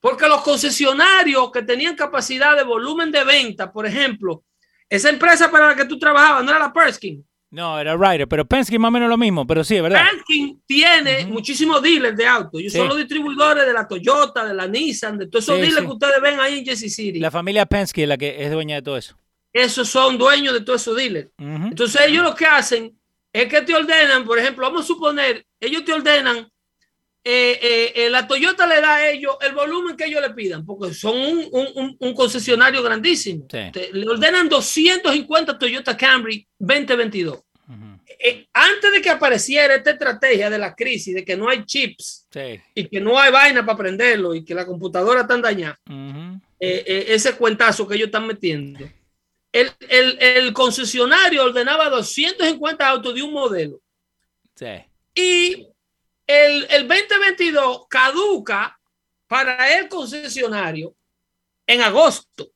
Porque 0.00 0.28
los 0.28 0.42
concesionarios 0.42 1.50
que 1.50 1.62
tenían 1.62 1.96
capacidad 1.96 2.56
de 2.56 2.62
volumen 2.62 3.10
de 3.10 3.24
venta, 3.24 3.72
por 3.72 3.84
ejemplo, 3.84 4.44
esa 4.88 5.10
empresa 5.10 5.50
para 5.50 5.68
la 5.68 5.76
que 5.76 5.84
tú 5.84 5.98
trabajabas, 5.98 6.44
no 6.44 6.50
era 6.50 6.60
la 6.60 6.72
Perskin. 6.72 7.24
No, 7.50 7.80
era 7.80 7.96
Ryder, 7.96 8.28
pero 8.28 8.46
Penske 8.46 8.78
más 8.78 8.90
o 8.90 8.92
menos 8.92 9.08
lo 9.08 9.16
mismo, 9.16 9.46
pero 9.46 9.64
sí, 9.64 9.76
es 9.76 9.82
verdad. 9.82 10.04
Penske 10.08 10.58
tiene 10.66 11.26
muchísimos 11.26 11.82
dealers 11.82 12.16
de 12.16 12.26
autos. 12.26 12.60
Ellos 12.60 12.74
son 12.74 12.88
los 12.88 12.96
distribuidores 12.98 13.66
de 13.66 13.72
la 13.72 13.88
Toyota, 13.88 14.46
de 14.46 14.54
la 14.54 14.68
Nissan, 14.68 15.18
de 15.18 15.26
todos 15.28 15.44
esos 15.44 15.58
dealers 15.58 15.86
que 15.86 15.92
ustedes 15.92 16.20
ven 16.22 16.38
ahí 16.38 16.58
en 16.58 16.64
Jesse 16.64 16.94
City. 16.94 17.18
La 17.18 17.30
familia 17.30 17.66
Penske 17.66 18.02
es 18.02 18.08
la 18.08 18.18
que 18.18 18.44
es 18.44 18.52
dueña 18.52 18.76
de 18.76 18.82
todo 18.82 18.98
eso 18.98 19.16
esos 19.52 19.88
son 19.88 20.18
dueños 20.18 20.54
de 20.54 20.60
todos 20.60 20.82
esos 20.82 20.96
dealers. 20.96 21.30
Entonces 21.38 22.00
ellos 22.06 22.22
lo 22.22 22.34
que 22.34 22.46
hacen 22.46 22.98
es 23.32 23.48
que 23.48 23.62
te 23.62 23.74
ordenan, 23.74 24.24
por 24.24 24.38
ejemplo, 24.38 24.66
vamos 24.66 24.84
a 24.84 24.86
suponer, 24.86 25.44
ellos 25.60 25.84
te 25.84 25.92
ordenan, 25.92 26.48
eh, 27.24 27.58
eh, 27.60 27.92
eh, 27.94 28.10
la 28.10 28.26
Toyota 28.26 28.66
le 28.66 28.80
da 28.80 28.94
a 28.96 29.10
ellos 29.10 29.36
el 29.42 29.52
volumen 29.52 29.96
que 29.96 30.06
ellos 30.06 30.22
le 30.22 30.30
pidan, 30.30 30.64
porque 30.64 30.94
son 30.94 31.14
un, 31.16 32.14
concesionario 32.14 32.82
grandísimo. 32.82 33.46
le 33.92 34.08
ordenan 34.08 34.48
250 34.48 35.58
Toyota 35.58 35.96
Camry 35.96 36.46
2022. 36.58 37.38
antes 38.52 38.92
de 38.92 39.02
que 39.02 39.10
apareciera 39.10 39.74
esta 39.74 39.90
estrategia 39.90 40.48
de 40.48 40.58
la 40.58 40.74
crisis, 40.74 41.14
de 41.14 41.24
que 41.24 41.36
no 41.36 41.48
hay 41.48 41.64
chips 41.64 42.26
y 42.74 42.88
que 42.88 43.00
no 43.00 43.18
hay 43.18 43.30
vaina 43.30 43.64
para 43.66 43.78
prenderlo 43.78 44.34
y 44.34 44.44
que 44.44 44.54
la 44.54 44.64
computadora 44.64 45.22
está 45.22 45.36
dañada, 45.36 45.78
ese 46.58 47.34
cuentazo 47.34 47.86
que 47.86 47.96
ellos 47.96 48.06
están 48.06 48.26
metiendo 48.26 48.88
el, 49.52 50.52
concesionario 50.52 51.44
ordenaba 51.44 51.88
250 51.88 52.88
autos 52.88 53.14
de 53.14 53.22
un 53.22 53.32
modelo. 53.32 53.80
Y 55.14 55.68
el, 56.26 56.88
2022 56.88 57.86
caduca 57.88 58.78
para 59.26 59.78
el 59.78 59.88
concesionario 59.88 60.94
en 61.66 61.82
agosto. 61.82 62.50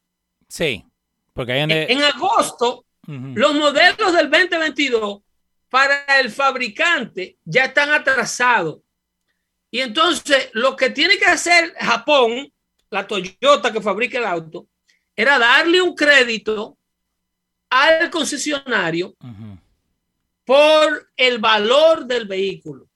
Sí, 0.49 0.85
porque 1.33 1.59
en, 1.59 2.03
agosto 2.03 2.85
los 3.07 3.55
modelos 3.55 4.13
del 4.13 4.31
2022 4.31 5.21
para 5.69 6.05
el 6.21 6.31
fabricante 6.31 7.39
ya 7.45 7.67
están 7.67 7.91
atrasados. 7.91 8.81
Y 9.71 9.81
entonces 9.81 10.51
lo 10.53 10.77
que 10.77 10.91
tiene 10.91 11.17
que 11.19 11.25
hacer 11.25 11.75
Japón, 11.79 12.53
la 12.91 13.07
Toyota 13.07 13.73
que 13.73 13.81
fabrica 13.81 14.19
el 14.19 14.27
auto, 14.27 14.69
era 15.17 15.39
darle 15.39 15.81
un 15.81 15.95
crédito 15.95 16.77
al 17.73 18.11
concesionario 18.11 19.15
por 20.45 21.11
el 21.17 21.39
valor 21.39 22.05
del 22.05 22.27
vehículo. 22.27 22.87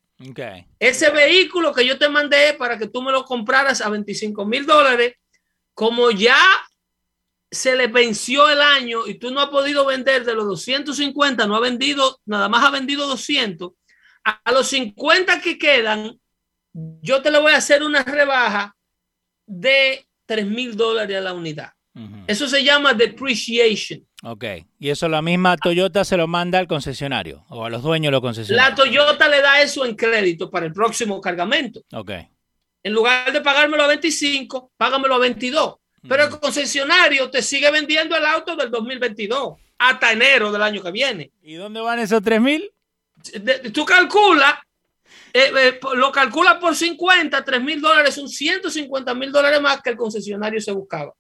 Ese 0.78 1.10
vehículo 1.10 1.72
que 1.72 1.86
yo 1.86 1.98
te 1.98 2.10
mandé 2.10 2.52
para 2.58 2.76
que 2.76 2.86
tú 2.86 3.00
me 3.00 3.10
lo 3.10 3.24
compraras 3.24 3.80
a 3.80 3.88
25 3.88 4.44
mil 4.44 4.66
dólares, 4.66 5.14
como 5.72 6.10
ya 6.10 6.38
se 7.50 7.74
le 7.74 7.86
venció 7.86 8.50
el 8.50 8.60
año 8.60 9.06
y 9.06 9.14
tú 9.14 9.30
no 9.30 9.40
has 9.40 9.48
podido 9.48 9.86
vender 9.86 10.26
de 10.26 10.34
los 10.34 10.44
250, 10.44 11.46
no 11.46 11.56
ha 11.56 11.60
vendido, 11.60 12.20
nada 12.26 12.50
más 12.50 12.62
ha 12.62 12.70
vendido 12.70 13.06
200, 13.06 13.72
a, 14.24 14.52
los 14.52 14.68
50 14.68 15.40
que 15.40 15.56
quedan, 15.58 16.20
yo 17.00 17.22
te 17.22 17.30
le 17.30 17.40
voy 17.40 17.52
a 17.52 17.58
hacer 17.58 17.82
una 17.82 18.02
rebaja 18.02 18.76
de 19.46 20.06
3 20.26 20.46
mil 20.46 20.76
dólares 20.76 21.16
a 21.16 21.22
la 21.22 21.32
unidad. 21.32 21.72
Eso 22.26 22.46
se 22.46 22.62
llama 22.62 22.92
depreciation. 22.92 24.06
Ok, 24.28 24.44
y 24.80 24.90
eso 24.90 25.08
la 25.08 25.22
misma 25.22 25.56
Toyota 25.56 26.04
se 26.04 26.16
lo 26.16 26.26
manda 26.26 26.58
al 26.58 26.66
concesionario 26.66 27.44
o 27.48 27.64
a 27.64 27.70
los 27.70 27.80
dueños 27.84 28.08
de 28.08 28.10
los 28.10 28.20
concesionarios. 28.20 28.70
La 28.70 28.74
Toyota 28.74 29.28
le 29.28 29.40
da 29.40 29.62
eso 29.62 29.84
en 29.84 29.94
crédito 29.94 30.50
para 30.50 30.66
el 30.66 30.72
próximo 30.72 31.20
cargamento. 31.20 31.82
Ok. 31.92 32.10
En 32.82 32.92
lugar 32.92 33.32
de 33.32 33.40
pagármelo 33.40 33.84
a 33.84 33.86
25, 33.86 34.72
págamelo 34.76 35.14
a 35.14 35.18
22. 35.18 35.76
Pero 36.08 36.24
el 36.24 36.30
concesionario 36.40 37.30
te 37.30 37.40
sigue 37.40 37.70
vendiendo 37.70 38.16
el 38.16 38.26
auto 38.26 38.56
del 38.56 38.68
2022 38.68 39.54
hasta 39.78 40.10
enero 40.10 40.50
del 40.50 40.62
año 40.62 40.82
que 40.82 40.90
viene. 40.90 41.30
¿Y 41.40 41.54
dónde 41.54 41.80
van 41.80 42.00
esos 42.00 42.20
3 42.20 42.40
mil? 42.40 42.68
Tú 43.72 43.84
calculas, 43.84 44.54
eh, 45.32 45.52
eh, 45.56 45.80
lo 45.94 46.10
calculas 46.10 46.56
por 46.56 46.74
50, 46.74 47.44
3 47.44 47.62
mil 47.62 47.80
dólares 47.80 48.16
son 48.16 48.28
150 48.28 49.14
mil 49.14 49.30
dólares 49.30 49.60
más 49.60 49.80
que 49.82 49.90
el 49.90 49.96
concesionario 49.96 50.60
se 50.60 50.72
buscaba. 50.72 51.12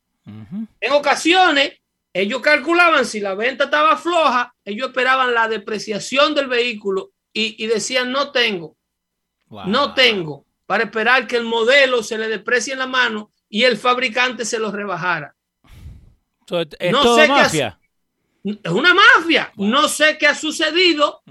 En 0.80 0.92
ocasiones, 0.92 1.78
ellos 2.22 2.40
calculaban 2.40 3.04
si 3.04 3.20
la 3.20 3.34
venta 3.34 3.64
estaba 3.64 3.98
floja, 3.98 4.54
ellos 4.64 4.88
esperaban 4.88 5.34
la 5.34 5.48
depreciación 5.48 6.34
del 6.34 6.46
vehículo 6.46 7.12
y, 7.30 7.66
decían 7.66 8.10
no 8.10 8.32
tengo, 8.32 8.78
no 9.66 9.92
tengo, 9.92 10.46
para 10.64 10.84
esperar 10.84 11.26
que 11.26 11.36
el 11.36 11.44
modelo 11.44 12.02
se 12.02 12.16
le 12.16 12.28
deprecie 12.28 12.72
en 12.72 12.78
la 12.78 12.86
mano 12.86 13.32
y 13.50 13.64
el 13.64 13.76
fabricante 13.76 14.46
se 14.46 14.58
lo 14.58 14.72
rebajara. 14.72 15.36
es 16.78 16.90
no 16.90 17.16
sé 17.16 17.28
mafia. 17.28 17.78
es 18.42 18.72
una 18.72 18.94
mafia. 18.94 19.52
No 19.56 19.86
sé 19.86 20.16
qué 20.16 20.26
ha 20.26 20.34
sucedido. 20.34 21.22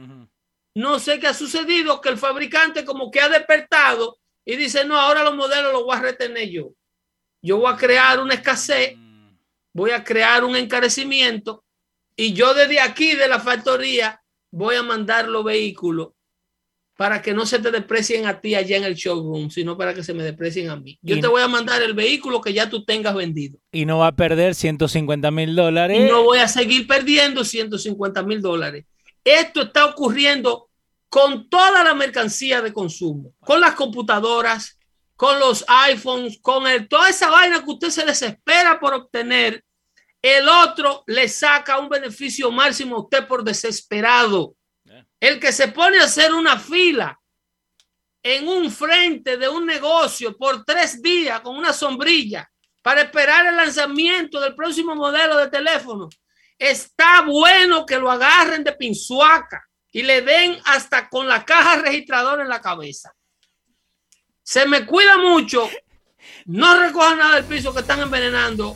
No 0.76 1.00
sé 1.00 1.20
qué 1.20 1.28
ha 1.28 1.34
sucedido 1.34 2.00
que 2.00 2.10
el 2.10 2.20
fabricante 2.20 2.86
como 2.86 3.10
que 3.10 3.22
ha 3.22 3.30
despertado 3.30 4.20
y 4.46 4.56
dice, 4.56 4.86
no, 4.86 5.00
ahora 5.00 5.24
los 5.24 5.36
modelos 5.36 5.74
los 5.74 5.84
voy 5.84 5.98
a 5.98 6.02
retener 6.02 6.48
yo. 6.48 6.70
Yo 7.42 7.58
voy 7.58 7.74
a 7.74 7.78
crear 7.78 8.20
una 8.20 8.36
escasez 8.36 8.96
voy 9.76 9.92
a 9.92 10.06
crear 10.06 10.46
un 10.46 10.56
encarecimiento 10.56 11.66
y 12.16 12.32
yo 12.32 12.54
desde 12.54 12.80
aquí 12.80 13.14
de 13.14 13.28
la 13.28 13.42
factoría 13.42 14.22
voy 14.50 14.78
a 14.78 14.84
mandar 14.84 15.28
los 15.28 15.44
vehículos 15.44 16.14
para 16.96 17.22
que 17.22 17.34
no 17.34 17.46
se 17.46 17.60
te 17.60 17.72
deprecien 17.72 18.26
a 18.26 18.40
ti 18.40 18.56
allá 18.56 18.78
en 18.78 18.86
el 18.86 18.96
showroom, 18.96 19.50
sino 19.50 19.78
para 19.78 19.94
que 19.94 20.02
se 20.02 20.14
me 20.14 20.24
deprecien 20.24 20.70
a 20.70 20.78
mí. 20.78 20.98
Yo 21.02 21.20
te 21.20 21.28
voy 21.28 21.42
a 21.42 21.50
mandar 21.50 21.82
el 21.82 21.94
vehículo 21.94 22.40
que 22.40 22.54
ya 22.54 22.70
tú 22.70 22.86
tengas 22.86 23.14
vendido. 23.14 23.60
Y 23.74 23.86
no 23.86 23.98
va 23.98 24.08
a 24.08 24.16
perder 24.16 24.56
150 24.56 25.30
mil 25.30 25.58
dólares. 25.58 26.00
Y 26.00 26.10
no 26.10 26.24
voy 26.24 26.40
a 26.40 26.48
seguir 26.48 26.88
perdiendo 26.88 27.44
150 27.44 28.24
mil 28.24 28.42
dólares. 28.42 28.86
Esto 29.26 29.64
está 29.64 29.88
ocurriendo 29.88 30.70
con 31.10 31.50
toda 31.50 31.84
la 31.84 31.94
mercancía 31.94 32.62
de 32.62 32.72
consumo, 32.72 33.34
con 33.42 33.60
las 33.60 33.76
computadoras, 33.76 34.80
con 35.18 35.38
los 35.38 35.66
iPhones, 35.68 36.40
con 36.42 36.66
el, 36.66 36.88
toda 36.88 37.10
esa 37.10 37.30
vaina 37.30 37.62
que 37.62 37.72
usted 37.72 37.90
se 37.90 38.06
desespera 38.06 38.80
por 38.80 38.94
obtener 38.94 39.65
el 40.26 40.50
otro 40.50 41.04
le 41.06 41.30
saca 41.30 41.78
un 41.78 41.88
beneficio 41.88 42.50
máximo 42.50 42.96
a 42.96 43.02
usted 43.02 43.28
por 43.28 43.44
desesperado. 43.44 44.56
El 45.20 45.40
que 45.40 45.52
se 45.52 45.68
pone 45.68 46.00
a 46.00 46.06
hacer 46.06 46.34
una 46.34 46.58
fila 46.58 47.20
en 48.24 48.48
un 48.48 48.72
frente 48.72 49.38
de 49.38 49.48
un 49.48 49.68
negocio 49.68 50.36
por 50.36 50.66
tres 50.66 51.00
días 51.00 51.42
con 51.42 51.56
una 51.56 51.72
sombrilla 51.72 52.50
para 52.82 53.02
esperar 53.02 53.46
el 53.46 53.56
lanzamiento 53.56 54.40
del 54.40 54.56
próximo 54.56 54.96
modelo 54.96 55.38
de 55.38 55.48
teléfono. 55.48 56.10
Está 56.58 57.22
bueno 57.22 57.86
que 57.86 58.00
lo 58.00 58.10
agarren 58.10 58.64
de 58.64 58.74
pinzuaca 58.74 59.64
y 59.92 60.02
le 60.02 60.24
den 60.24 60.58
hasta 60.66 61.08
con 61.08 61.28
la 61.28 61.46
caja 61.46 61.78
registradora 61.84 62.42
en 62.42 62.50
la 62.50 62.62
cabeza. 62.62 63.14
Se 64.42 64.66
me 64.66 64.88
cuida 64.88 65.20
mucho. 65.20 65.70
No 66.46 66.80
recojan 66.80 67.20
nada 67.20 67.36
del 67.36 67.46
piso 67.46 67.72
que 67.72 67.82
están 67.82 68.00
envenenando. 68.00 68.76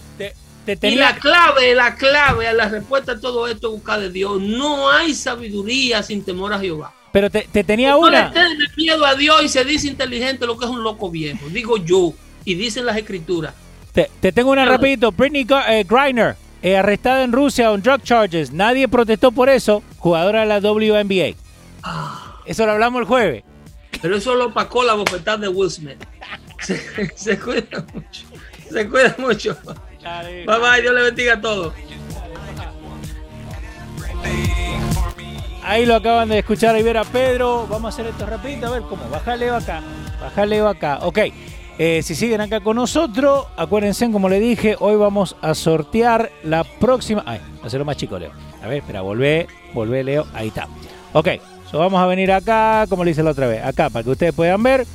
Y 0.81 0.95
la 0.95 1.15
clave, 1.15 1.73
la 1.73 1.95
clave 1.95 2.47
a 2.47 2.53
la 2.53 2.69
respuesta 2.69 3.13
a 3.13 3.19
todo 3.19 3.47
esto 3.47 3.67
es 3.67 3.73
buscar 3.73 3.99
de 3.99 4.11
Dios. 4.11 4.39
No 4.41 4.89
hay 4.91 5.15
sabiduría 5.15 6.03
sin 6.03 6.23
temor 6.23 6.53
a 6.53 6.59
Jehová. 6.59 6.93
Pero 7.11 7.29
te, 7.29 7.43
tenía 7.63 7.95
una. 7.95 8.29
No 8.29 8.53
le 8.53 8.67
miedo 8.77 9.05
a 9.05 9.15
Dios 9.15 9.43
y 9.43 9.49
se 9.49 9.63
dice 9.65 9.87
inteligente 9.87 10.45
lo 10.45 10.57
que 10.57 10.65
es 10.65 10.71
un 10.71 10.83
loco 10.83 11.09
viejo. 11.09 11.47
Digo 11.49 11.77
yo. 11.77 12.13
Y 12.45 12.55
dicen 12.55 12.85
las 12.85 12.97
escrituras. 12.97 13.53
Te, 13.93 14.31
tengo 14.31 14.51
una 14.51 14.65
rapidito. 14.65 15.11
Britney 15.11 15.45
eh, 15.67 15.85
Griner, 15.87 16.35
eh, 16.61 16.77
arrestada 16.77 17.23
en 17.23 17.31
Rusia 17.31 17.71
on 17.71 17.81
drug 17.81 18.01
charges. 18.03 18.51
Nadie 18.51 18.87
protestó 18.87 19.31
por 19.31 19.49
eso. 19.49 19.83
Jugadora 19.97 20.41
de 20.41 20.45
la 20.45 20.59
WNBA. 20.59 21.35
Ah. 21.83 22.41
Eso 22.45 22.65
lo 22.65 22.73
hablamos 22.73 23.01
el 23.01 23.07
jueves. 23.07 23.43
Pero 24.01 24.15
eso 24.15 24.35
lo 24.35 24.53
pacó 24.53 24.83
la 24.83 24.93
bofetada 24.93 25.37
de 25.37 25.47
Will 25.49 25.69
Smith. 25.69 26.03
Se, 26.59 26.77
se 27.15 27.39
cuida 27.39 27.85
mucho. 27.93 28.21
Se 28.69 28.89
cuida 28.89 29.15
mucho. 29.17 29.57
Bye 30.45 30.45
bye, 30.45 30.81
Dios 30.81 30.93
le 30.93 31.01
bendiga 31.03 31.33
a 31.33 31.41
todos. 31.41 31.73
ahí 35.69 35.85
lo 35.85 35.95
acaban 35.95 36.29
de 36.29 36.39
escuchar 36.39 36.77
y 36.79 36.83
ver 36.83 36.97
a 36.97 37.03
Pedro. 37.03 37.67
Vamos 37.69 37.85
a 37.85 37.89
hacer 37.89 38.07
esto 38.07 38.25
rapidito, 38.25 38.67
a 38.67 38.71
ver 38.71 38.81
cómo. 38.83 39.07
Bájale 39.09 39.49
acá, 39.51 39.81
bájale 40.19 40.59
acá. 40.61 40.99
Ok. 41.03 41.19
Eh, 41.77 42.01
si 42.03 42.13
siguen 42.13 42.41
acá 42.41 42.59
con 42.59 42.75
nosotros, 42.75 43.45
acuérdense, 43.55 44.11
como 44.11 44.27
le 44.27 44.39
dije, 44.41 44.75
hoy 44.79 44.97
vamos 44.97 45.37
a 45.41 45.53
sortear 45.53 46.29
la 46.43 46.65
próxima. 46.65 47.23
Ay, 47.25 47.39
hacerlo 47.63 47.85
más 47.85 47.95
chico, 47.95 48.19
Leo. 48.19 48.31
A 48.61 48.67
ver, 48.67 48.79
espera, 48.79 49.01
volvé, 49.01 49.47
volvé, 49.73 50.03
Leo. 50.03 50.25
Ahí 50.33 50.49
está. 50.49 50.67
Ok, 51.13 51.29
so 51.71 51.79
vamos 51.79 52.01
a 52.01 52.05
venir 52.07 52.31
acá, 52.33 52.85
como 52.89 53.05
le 53.05 53.11
hice 53.11 53.23
la 53.23 53.31
otra 53.31 53.47
vez, 53.47 53.63
acá 53.63 53.89
para 53.89 54.03
que 54.03 54.09
ustedes 54.09 54.33
puedan 54.33 54.61
ver. 54.61 54.85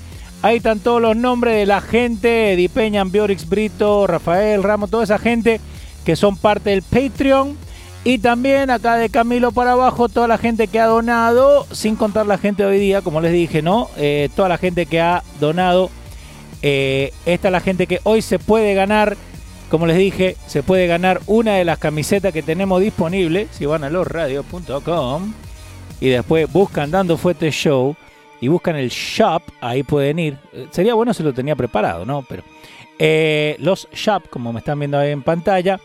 Ahí 0.45 0.59
están 0.59 0.79
todos 0.79 1.01
los 1.01 1.17
nombres 1.17 1.57
de 1.57 1.65
la 1.65 1.81
gente: 1.81 2.53
Eddie 2.53 2.69
Peña, 2.69 3.03
Biorix 3.03 3.49
Brito, 3.49 4.07
Rafael 4.07 4.63
Ramos, 4.63 4.91
toda 4.91 5.05
esa 5.05 5.17
gente 5.17 5.59
que 6.05 6.17
son 6.17 6.37
parte 6.37 6.69
del 6.69 6.83
Patreon. 6.83 7.57
Y 8.05 8.19
también 8.19 8.69
acá 8.69 8.97
de 8.97 9.09
Camilo 9.09 9.53
para 9.53 9.73
abajo, 9.73 10.11
toda 10.11 10.29
la 10.29 10.37
gente 10.37 10.69
que 10.69 10.79
ha 10.79 10.85
donado, 10.85 11.67
sin 11.73 11.97
contar 11.97 12.27
la 12.27 12.37
gente 12.37 12.63
de 12.63 12.69
hoy 12.69 12.79
día, 12.79 13.01
como 13.01 13.23
les 13.23 13.33
dije, 13.33 13.63
¿no? 13.63 13.89
Eh, 13.97 14.29
toda 14.37 14.51
la 14.51 14.59
gente 14.59 14.85
que 14.85 15.01
ha 15.01 15.23
donado 15.41 15.89
eh, 16.61 17.15
esta 17.25 17.49
es 17.49 17.53
la 17.53 17.61
gente 17.61 17.87
que 17.87 18.01
hoy 18.03 18.21
se 18.21 18.39
puede 18.39 18.75
ganar, 18.75 19.17
como 19.71 19.87
les 19.87 19.97
dije, 19.97 20.37
se 20.47 20.63
puede 20.63 20.87
ganar 20.87 21.23
una 21.27 21.55
de 21.55 21.65
las 21.65 21.79
camisetas 21.79 22.35
que 22.35 22.43
tenemos 22.43 22.83
disponible. 22.83 23.49
Si 23.51 23.65
van 23.65 23.83
a 23.83 23.89
losradios.com 23.89 25.33
y 26.01 26.11
después 26.11 26.53
buscan 26.53 26.91
Dando 26.91 27.17
Fuerte 27.17 27.51
Show 27.51 27.97
y 28.45 28.49
buscan 28.49 28.77
el 28.77 28.91
shop, 28.91 29.43
ahí 29.63 29.83
pueden 29.83 30.19
ir. 30.19 30.37
Eh, 30.53 30.67
sería 30.71 30.93
bueno 30.93 31.15
si 31.15 31.23
lo 31.23 31.33
tenía 31.33 31.57
preparado, 31.57 32.05
¿no? 32.05 32.21
Pero 32.29 32.43
eh, 32.99 33.57
los 33.59 33.89
shop, 33.91 34.29
como 34.29 34.53
me 34.53 34.59
están 34.59 34.79
viendo 34.79 34.99
ahí 34.99 35.13
en 35.13 35.23
pantalla, 35.23 35.81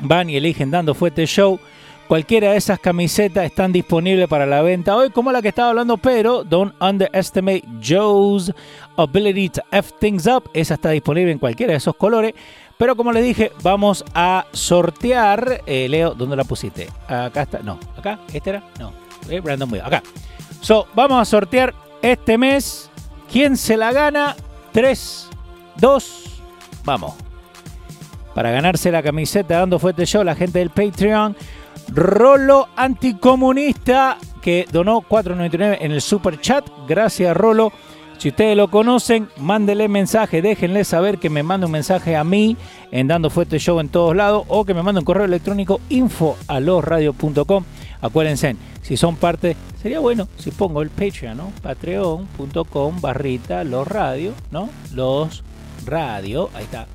van 0.00 0.30
y 0.30 0.36
eligen 0.36 0.70
Dando 0.70 0.94
Fuerte 0.94 1.26
Show. 1.26 1.60
Cualquiera 2.08 2.52
de 2.52 2.56
esas 2.56 2.80
camisetas 2.80 3.44
están 3.44 3.72
disponibles 3.72 4.26
para 4.26 4.46
la 4.46 4.62
venta 4.62 4.96
hoy, 4.96 5.10
como 5.10 5.32
la 5.32 5.42
que 5.42 5.48
estaba 5.48 5.68
hablando 5.68 5.98
Pedro. 5.98 6.44
Don't 6.44 6.74
underestimate 6.80 7.64
Joe's 7.86 8.50
ability 8.96 9.50
to 9.50 9.62
F 9.70 9.92
things 10.00 10.26
up. 10.26 10.48
Esa 10.54 10.74
está 10.74 10.88
disponible 10.90 11.30
en 11.30 11.38
cualquiera 11.38 11.72
de 11.72 11.76
esos 11.76 11.96
colores. 11.96 12.32
Pero 12.78 12.96
como 12.96 13.12
les 13.12 13.22
dije, 13.22 13.52
vamos 13.62 14.02
a 14.14 14.46
sortear. 14.52 15.60
Eh, 15.66 15.90
Leo, 15.90 16.14
¿dónde 16.14 16.36
la 16.36 16.44
pusiste? 16.44 16.88
Acá 17.06 17.42
está. 17.42 17.58
No, 17.58 17.78
acá. 17.98 18.20
¿Este 18.32 18.48
era? 18.48 18.62
No. 18.80 18.94
Eh, 19.28 19.40
Brandon 19.40 19.68
Acá. 19.84 20.02
So, 20.66 20.88
vamos 20.96 21.22
a 21.22 21.24
sortear 21.24 21.72
este 22.02 22.36
mes. 22.36 22.90
¿Quién 23.30 23.56
se 23.56 23.76
la 23.76 23.92
gana? 23.92 24.34
3, 24.72 25.28
2, 25.76 26.42
vamos. 26.84 27.14
Para 28.34 28.50
ganarse 28.50 28.90
la 28.90 29.00
camiseta 29.00 29.60
dando 29.60 29.78
fuerte 29.78 30.04
yo, 30.06 30.24
la 30.24 30.34
gente 30.34 30.58
del 30.58 30.70
Patreon 30.70 31.36
Rolo 31.94 32.66
anticomunista 32.74 34.18
que 34.42 34.66
donó 34.72 35.02
4.99 35.02 35.78
en 35.82 35.92
el 35.92 36.00
super 36.00 36.40
chat. 36.40 36.68
Gracias 36.88 37.36
Rolo. 37.36 37.72
Si 38.18 38.30
ustedes 38.30 38.56
lo 38.56 38.68
conocen, 38.68 39.28
mándenle 39.36 39.86
mensaje, 39.86 40.42
déjenle 40.42 40.82
saber 40.82 41.18
que 41.18 41.30
me 41.30 41.44
mande 41.44 41.66
un 41.66 41.72
mensaje 41.72 42.16
a 42.16 42.24
mí 42.24 42.56
en 42.90 43.06
Dando 43.06 43.30
Fuerte 43.30 43.60
Show 43.60 43.78
en 43.78 43.88
todos 43.88 44.16
lados 44.16 44.44
o 44.48 44.64
que 44.64 44.74
me 44.74 44.82
mande 44.82 44.98
un 44.98 45.04
correo 45.04 45.26
electrónico 45.26 45.80
info 45.90 46.36
a 46.48 46.58
losradio.com. 46.58 47.64
Acuérdense, 48.06 48.56
si 48.82 48.96
son 48.96 49.16
parte, 49.16 49.56
sería 49.82 50.00
bueno 50.00 50.28
si 50.38 50.50
pongo 50.50 50.82
el 50.82 50.90
Patreon, 50.90 51.36
¿no? 51.36 51.52
Patreon.com 51.62 53.00
barrita 53.00 53.64
los 53.64 53.86
radio, 53.86 54.32
¿no? 54.50 54.68
Los 54.94 55.42
radio, 55.84 56.50
ahí 56.54 56.64
está. 56.64 56.86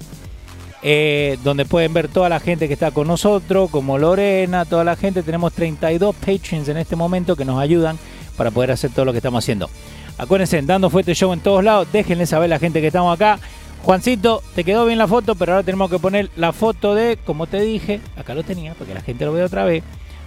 Eh, 0.84 1.38
donde 1.44 1.66
pueden 1.66 1.94
ver 1.94 2.08
toda 2.08 2.28
la 2.28 2.40
gente 2.40 2.68
que 2.68 2.74
está 2.74 2.92
con 2.92 3.08
nosotros, 3.08 3.70
como 3.70 3.98
Lorena, 3.98 4.66
toda 4.66 4.84
la 4.84 4.96
gente. 4.96 5.22
Tenemos 5.22 5.54
32 5.54 6.16
patrons 6.16 6.68
en 6.70 6.78
este 6.78 6.96
momento 6.96 7.36
que 7.36 7.46
nos 7.46 7.60
ayudan 7.60 8.00
para 8.36 8.50
poder 8.50 8.72
hacer 8.72 8.92
todo 8.92 9.06
lo 9.06 9.12
que 9.12 9.20
estamos 9.20 9.44
haciendo. 9.44 9.70
Acuérdense, 10.18 10.62
dando 10.64 10.90
fuerte 10.90 11.14
show 11.14 11.34
en 11.34 11.40
todos 11.40 11.64
lados. 11.64 11.88
Déjenle 11.92 12.26
saber 12.26 12.50
la 12.50 12.58
gente 12.58 12.82
que 12.82 12.88
estamos 12.88 13.14
acá. 13.14 13.40
Juancito, 13.84 14.44
te 14.56 14.64
quedó 14.64 14.86
bien 14.86 15.00
la 15.00 15.08
foto, 15.08 15.36
pero 15.36 15.54
ahora 15.54 15.64
tenemos 15.64 15.90
que 15.90 15.98
poner 15.98 16.30
la 16.36 16.54
foto 16.54 16.94
de, 16.94 17.18
como 17.26 17.48
te 17.48 17.62
dije, 17.62 18.00
acá 18.16 18.36
lo 18.36 18.44
tenía, 18.44 18.76
porque 18.76 18.94
la 18.94 19.02
gente 19.02 19.26
lo 19.26 19.34
ve 19.34 19.44
otra 19.44 19.66
vez, 19.66 19.84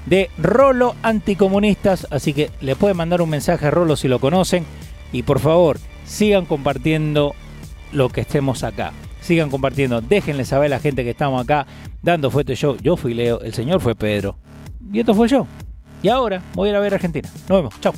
de 0.07 0.31
Rolo 0.39 0.95
Anticomunistas. 1.03 2.07
Así 2.11 2.33
que 2.33 2.51
le 2.61 2.77
pueden 2.77 2.97
mandar 2.97 3.23
un 3.23 3.31
mensaje 3.31 3.67
a 3.67 3.71
Rolo 3.71 3.97
si 3.97 4.09
lo 4.09 4.19
conocen. 4.19 4.65
Y 5.13 5.23
por 5.23 5.39
favor, 5.39 5.79
sigan 6.05 6.47
compartiendo 6.47 7.35
lo 7.93 8.09
que 8.09 8.23
estemos 8.23 8.65
acá 8.65 8.93
sigan 9.25 9.51
compartiendo, 9.51 10.01
déjenle 10.03 10.45
saber 10.45 10.67
a 10.67 10.77
la 10.77 10.81
gente 10.81 11.03
que 11.03 11.11
estamos 11.11 11.43
acá 11.43 11.67
dando 12.03 12.31
fuerte 12.31 12.55
show. 12.55 12.77
Yo 12.81 12.97
fui 12.97 13.15
Leo, 13.15 13.41
el 13.41 13.55
señor 13.55 13.81
fue 13.81 13.95
Pedro. 13.95 14.37
Y 14.93 15.01
esto 15.01 15.15
fue 15.15 15.29
yo. 15.29 15.47
Y 16.03 16.09
ahora 16.09 16.43
voy 16.55 16.69
a 16.69 16.73
ir 16.73 16.77
a 16.77 16.81
ver 16.81 16.95
Argentina. 16.95 17.29
Nos 17.49 17.59
vemos. 17.59 17.81
Chao. 17.81 17.95